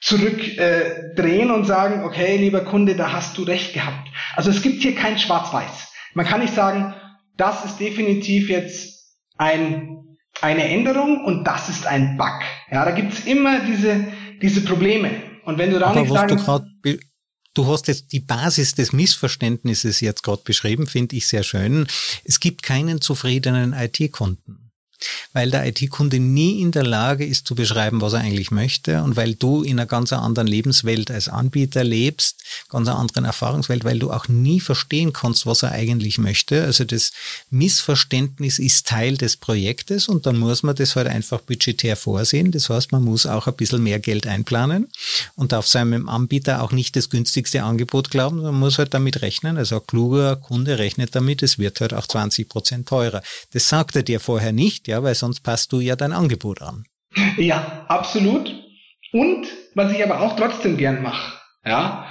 zurückdrehen 0.00 0.58
äh, 0.58 1.14
drehen 1.14 1.50
und 1.50 1.64
sagen, 1.64 2.04
okay, 2.04 2.36
lieber 2.36 2.60
Kunde, 2.60 2.94
da 2.94 3.12
hast 3.12 3.38
du 3.38 3.42
recht 3.42 3.72
gehabt. 3.72 4.08
Also 4.36 4.50
es 4.50 4.60
gibt 4.60 4.82
hier 4.82 4.94
kein 4.94 5.18
Schwarz-Weiß. 5.18 5.92
Man 6.12 6.26
kann 6.26 6.40
nicht 6.40 6.54
sagen, 6.54 6.94
das 7.38 7.64
ist 7.64 7.80
definitiv 7.80 8.50
jetzt 8.50 9.16
ein, 9.38 10.18
eine 10.42 10.68
Änderung 10.68 11.24
und 11.24 11.44
das 11.44 11.70
ist 11.70 11.86
ein 11.86 12.18
Bug. 12.18 12.40
Ja, 12.70 12.84
da 12.84 12.90
gibt's 12.90 13.24
immer 13.24 13.60
diese, 13.60 14.04
diese 14.42 14.62
Probleme. 14.62 15.10
Und 15.44 15.56
wenn 15.56 15.70
du 15.70 15.78
da 15.78 15.92
nicht 15.94 16.12
sagen, 16.12 16.38
Du 17.54 17.66
hast 17.66 17.86
jetzt 17.86 18.12
die 18.12 18.20
Basis 18.20 18.74
des 18.74 18.92
Missverständnisses 18.92 20.00
jetzt 20.00 20.22
gerade 20.24 20.42
beschrieben, 20.44 20.86
finde 20.88 21.16
ich 21.16 21.26
sehr 21.26 21.44
schön. 21.44 21.86
Es 22.24 22.40
gibt 22.40 22.62
keinen 22.62 23.00
zufriedenen 23.00 23.72
IT-Kunden. 23.72 24.63
Weil 25.32 25.50
der 25.50 25.66
IT-Kunde 25.66 26.18
nie 26.18 26.60
in 26.60 26.72
der 26.72 26.84
Lage 26.84 27.24
ist 27.24 27.46
zu 27.46 27.54
beschreiben, 27.54 28.00
was 28.00 28.12
er 28.12 28.20
eigentlich 28.20 28.50
möchte 28.50 29.02
und 29.02 29.16
weil 29.16 29.34
du 29.34 29.62
in 29.62 29.78
einer 29.78 29.86
ganz 29.86 30.12
anderen 30.12 30.48
Lebenswelt 30.48 31.10
als 31.10 31.28
Anbieter 31.28 31.84
lebst, 31.84 32.42
ganz 32.68 32.88
einer 32.88 32.98
anderen 32.98 33.24
Erfahrungswelt, 33.24 33.84
weil 33.84 33.98
du 33.98 34.10
auch 34.10 34.28
nie 34.28 34.60
verstehen 34.60 35.12
kannst, 35.12 35.46
was 35.46 35.62
er 35.62 35.72
eigentlich 35.72 36.18
möchte. 36.18 36.64
Also 36.64 36.84
das 36.84 37.12
Missverständnis 37.50 38.58
ist 38.58 38.86
Teil 38.86 39.16
des 39.16 39.36
Projektes 39.36 40.08
und 40.08 40.26
dann 40.26 40.38
muss 40.38 40.62
man 40.62 40.74
das 40.74 40.96
halt 40.96 41.08
einfach 41.08 41.40
budgetär 41.40 41.96
vorsehen. 41.96 42.50
Das 42.52 42.68
heißt, 42.68 42.92
man 42.92 43.04
muss 43.04 43.26
auch 43.26 43.46
ein 43.46 43.54
bisschen 43.54 43.82
mehr 43.82 43.98
Geld 43.98 44.26
einplanen 44.26 44.88
und 45.36 45.52
darf 45.52 45.66
seinem 45.66 46.08
Anbieter 46.08 46.62
auch 46.62 46.72
nicht 46.72 46.96
das 46.96 47.10
günstigste 47.10 47.62
Angebot 47.62 48.10
glauben, 48.10 48.42
man 48.42 48.54
muss 48.54 48.78
halt 48.78 48.94
damit 48.94 49.22
rechnen. 49.22 49.56
Also 49.56 49.76
ein 49.76 49.86
kluger 49.86 50.36
Kunde 50.36 50.78
rechnet 50.78 51.14
damit, 51.14 51.42
es 51.42 51.58
wird 51.58 51.80
halt 51.80 51.94
auch 51.94 52.06
20 52.06 52.48
Prozent 52.48 52.88
teurer. 52.88 53.22
Das 53.52 53.68
sagt 53.68 53.96
er 53.96 54.02
dir 54.02 54.20
vorher 54.20 54.52
nicht, 54.52 54.88
ja, 54.88 54.93
weil 55.02 55.14
sonst 55.14 55.40
passt 55.40 55.72
du 55.72 55.80
ja 55.80 55.96
dein 55.96 56.12
Angebot 56.12 56.62
an. 56.62 56.84
Ja, 57.36 57.84
absolut. 57.88 58.54
Und 59.12 59.46
was 59.74 59.92
ich 59.92 60.02
aber 60.02 60.20
auch 60.20 60.36
trotzdem 60.36 60.76
gern 60.76 61.02
mache, 61.02 61.38
ja, 61.64 62.06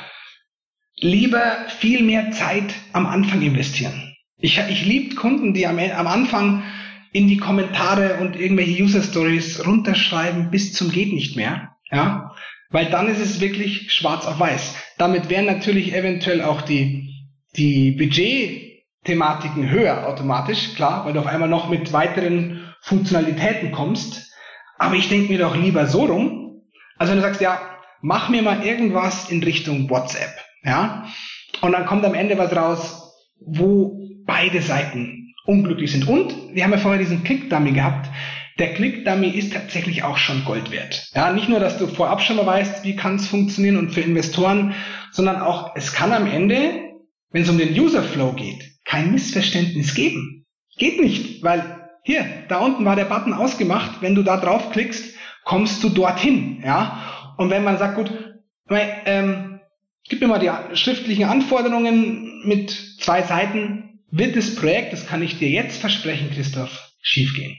lieber 0.97 1.67
viel 1.79 2.03
mehr 2.03 2.31
Zeit 2.31 2.73
am 2.93 3.05
Anfang 3.05 3.41
investieren. 3.41 4.15
Ich, 4.37 4.57
ich 4.57 4.85
liebe 4.85 5.15
Kunden, 5.15 5.53
die 5.53 5.67
am, 5.67 5.79
am 5.79 6.07
Anfang 6.07 6.63
in 7.11 7.27
die 7.27 7.37
Kommentare 7.37 8.17
und 8.19 8.35
irgendwelche 8.35 8.83
User 8.83 9.03
Stories 9.03 9.65
runterschreiben 9.65 10.49
bis 10.49 10.73
zum 10.73 10.91
geht 10.91 11.13
nicht 11.13 11.35
mehr, 11.35 11.75
ja, 11.91 12.33
weil 12.71 12.87
dann 12.87 13.07
ist 13.07 13.19
es 13.19 13.39
wirklich 13.39 13.91
schwarz 13.93 14.25
auf 14.25 14.39
weiß. 14.39 14.75
Damit 14.97 15.29
wären 15.29 15.45
natürlich 15.45 15.93
eventuell 15.93 16.41
auch 16.41 16.61
die, 16.61 17.09
die 17.55 17.91
Budget-Thematiken 17.91 19.69
höher 19.69 20.07
automatisch, 20.07 20.73
klar, 20.73 21.05
weil 21.05 21.13
du 21.13 21.19
auf 21.19 21.27
einmal 21.27 21.49
noch 21.49 21.69
mit 21.69 21.93
weiteren 21.93 22.62
Funktionalitäten 22.83 23.71
kommst. 23.71 24.31
Aber 24.77 24.95
ich 24.95 25.09
denke 25.09 25.31
mir 25.31 25.39
doch 25.39 25.55
lieber 25.55 25.87
so 25.87 26.05
rum, 26.05 26.61
also 26.97 27.11
wenn 27.11 27.19
du 27.19 27.25
sagst, 27.25 27.41
ja, 27.41 27.59
mach 28.01 28.29
mir 28.29 28.41
mal 28.41 28.65
irgendwas 28.65 29.29
in 29.29 29.41
Richtung 29.43 29.89
WhatsApp, 29.89 30.33
ja, 30.63 31.07
und 31.61 31.71
dann 31.71 31.85
kommt 31.85 32.05
am 32.05 32.13
Ende 32.13 32.37
was 32.37 32.55
raus, 32.55 33.13
wo 33.39 33.99
beide 34.25 34.61
Seiten 34.61 35.33
unglücklich 35.45 35.91
sind. 35.91 36.07
Und 36.07 36.33
wir 36.53 36.63
haben 36.63 36.71
ja 36.71 36.77
vorher 36.77 36.99
diesen 36.99 37.23
Click-Dummy 37.23 37.71
gehabt, 37.71 38.09
der 38.59 38.73
Click-Dummy 38.73 39.29
ist 39.29 39.53
tatsächlich 39.53 40.03
auch 40.03 40.17
schon 40.17 40.45
Gold 40.45 40.71
wert. 40.71 41.09
Ja, 41.15 41.31
nicht 41.33 41.49
nur, 41.49 41.59
dass 41.59 41.77
du 41.77 41.87
vorab 41.87 42.21
schon 42.21 42.35
mal 42.35 42.45
weißt, 42.45 42.83
wie 42.83 42.95
kann 42.95 43.15
es 43.15 43.27
funktionieren 43.27 43.77
und 43.77 43.91
für 43.91 44.01
Investoren, 44.01 44.75
sondern 45.11 45.41
auch, 45.41 45.75
es 45.75 45.93
kann 45.93 46.11
am 46.11 46.27
Ende, 46.27 46.91
wenn 47.31 47.43
es 47.43 47.49
um 47.49 47.57
den 47.57 47.77
User-Flow 47.77 48.33
geht, 48.33 48.63
kein 48.85 49.11
Missverständnis 49.11 49.95
geben. 49.95 50.45
Geht 50.77 50.99
nicht, 50.99 51.43
weil 51.43 51.72
hier, 52.03 52.25
da 52.49 52.59
unten 52.59 52.85
war 52.85 52.95
der 52.95 53.05
Button 53.05 53.33
ausgemacht, 53.33 54.01
wenn 54.01 54.13
du 54.13 54.23
da 54.23 54.37
draufklickst, 54.37 55.15
kommst 55.45 55.83
du 55.83 55.89
dorthin. 55.89 56.61
Ja, 56.63 57.33
und 57.37 57.49
wenn 57.49 57.63
man 57.63 57.77
sagt, 57.77 57.95
gut, 57.95 58.11
ähm, 58.69 59.61
gib 60.07 60.21
mir 60.21 60.27
mal 60.27 60.39
die 60.39 60.75
schriftlichen 60.75 61.25
Anforderungen 61.25 62.45
mit 62.45 62.71
zwei 62.99 63.23
Seiten, 63.23 64.01
wird 64.11 64.35
das 64.35 64.55
Projekt, 64.55 64.93
das 64.93 65.07
kann 65.07 65.23
ich 65.23 65.39
dir 65.39 65.49
jetzt 65.49 65.79
versprechen, 65.79 66.29
Christoph, 66.31 66.91
schiefgehen. 67.01 67.57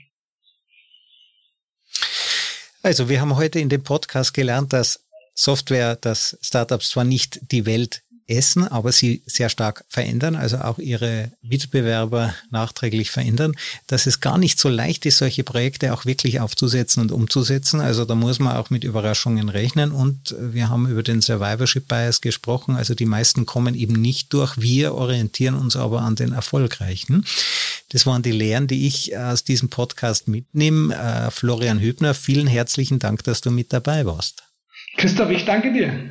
Also 2.81 3.09
wir 3.09 3.19
haben 3.19 3.35
heute 3.35 3.59
in 3.59 3.69
dem 3.69 3.83
Podcast 3.83 4.33
gelernt, 4.33 4.71
dass 4.71 5.05
Software, 5.33 5.95
dass 5.95 6.37
Startups 6.41 6.89
zwar 6.91 7.03
nicht 7.03 7.51
die 7.51 7.65
Welt 7.65 8.03
essen, 8.27 8.67
aber 8.67 8.91
sie 8.91 9.21
sehr 9.25 9.49
stark 9.49 9.85
verändern, 9.87 10.35
also 10.35 10.57
auch 10.57 10.79
ihre 10.79 11.31
Mitbewerber 11.41 12.33
nachträglich 12.49 13.11
verändern, 13.11 13.55
dass 13.87 14.07
es 14.07 14.19
gar 14.19 14.37
nicht 14.37 14.59
so 14.59 14.69
leicht 14.69 15.05
ist, 15.05 15.19
solche 15.19 15.43
Projekte 15.43 15.93
auch 15.93 16.05
wirklich 16.05 16.39
aufzusetzen 16.39 17.01
und 17.01 17.11
umzusetzen. 17.11 17.81
Also 17.81 18.05
da 18.05 18.15
muss 18.15 18.39
man 18.39 18.55
auch 18.55 18.69
mit 18.69 18.83
Überraschungen 18.83 19.49
rechnen 19.49 19.91
und 19.91 20.35
wir 20.39 20.69
haben 20.69 20.87
über 20.87 21.03
den 21.03 21.21
Survivorship 21.21 21.87
Bias 21.87 22.21
gesprochen. 22.21 22.75
Also 22.75 22.95
die 22.95 23.05
meisten 23.05 23.45
kommen 23.45 23.75
eben 23.75 23.93
nicht 23.93 24.33
durch. 24.33 24.59
Wir 24.59 24.95
orientieren 24.95 25.55
uns 25.55 25.75
aber 25.75 26.01
an 26.01 26.15
den 26.15 26.33
Erfolgreichen. 26.33 27.25
Das 27.89 28.05
waren 28.05 28.23
die 28.23 28.31
Lehren, 28.31 28.67
die 28.67 28.87
ich 28.87 29.15
aus 29.17 29.43
diesem 29.43 29.69
Podcast 29.69 30.27
mitnehme. 30.27 30.95
Äh, 30.95 31.31
Florian 31.31 31.79
Hübner, 31.79 32.13
vielen 32.13 32.47
herzlichen 32.47 32.99
Dank, 32.99 33.23
dass 33.23 33.41
du 33.41 33.51
mit 33.51 33.71
dabei 33.71 34.05
warst. 34.05 34.43
Christoph, 34.97 35.29
ich 35.29 35.45
danke 35.45 35.71
dir. 35.71 36.09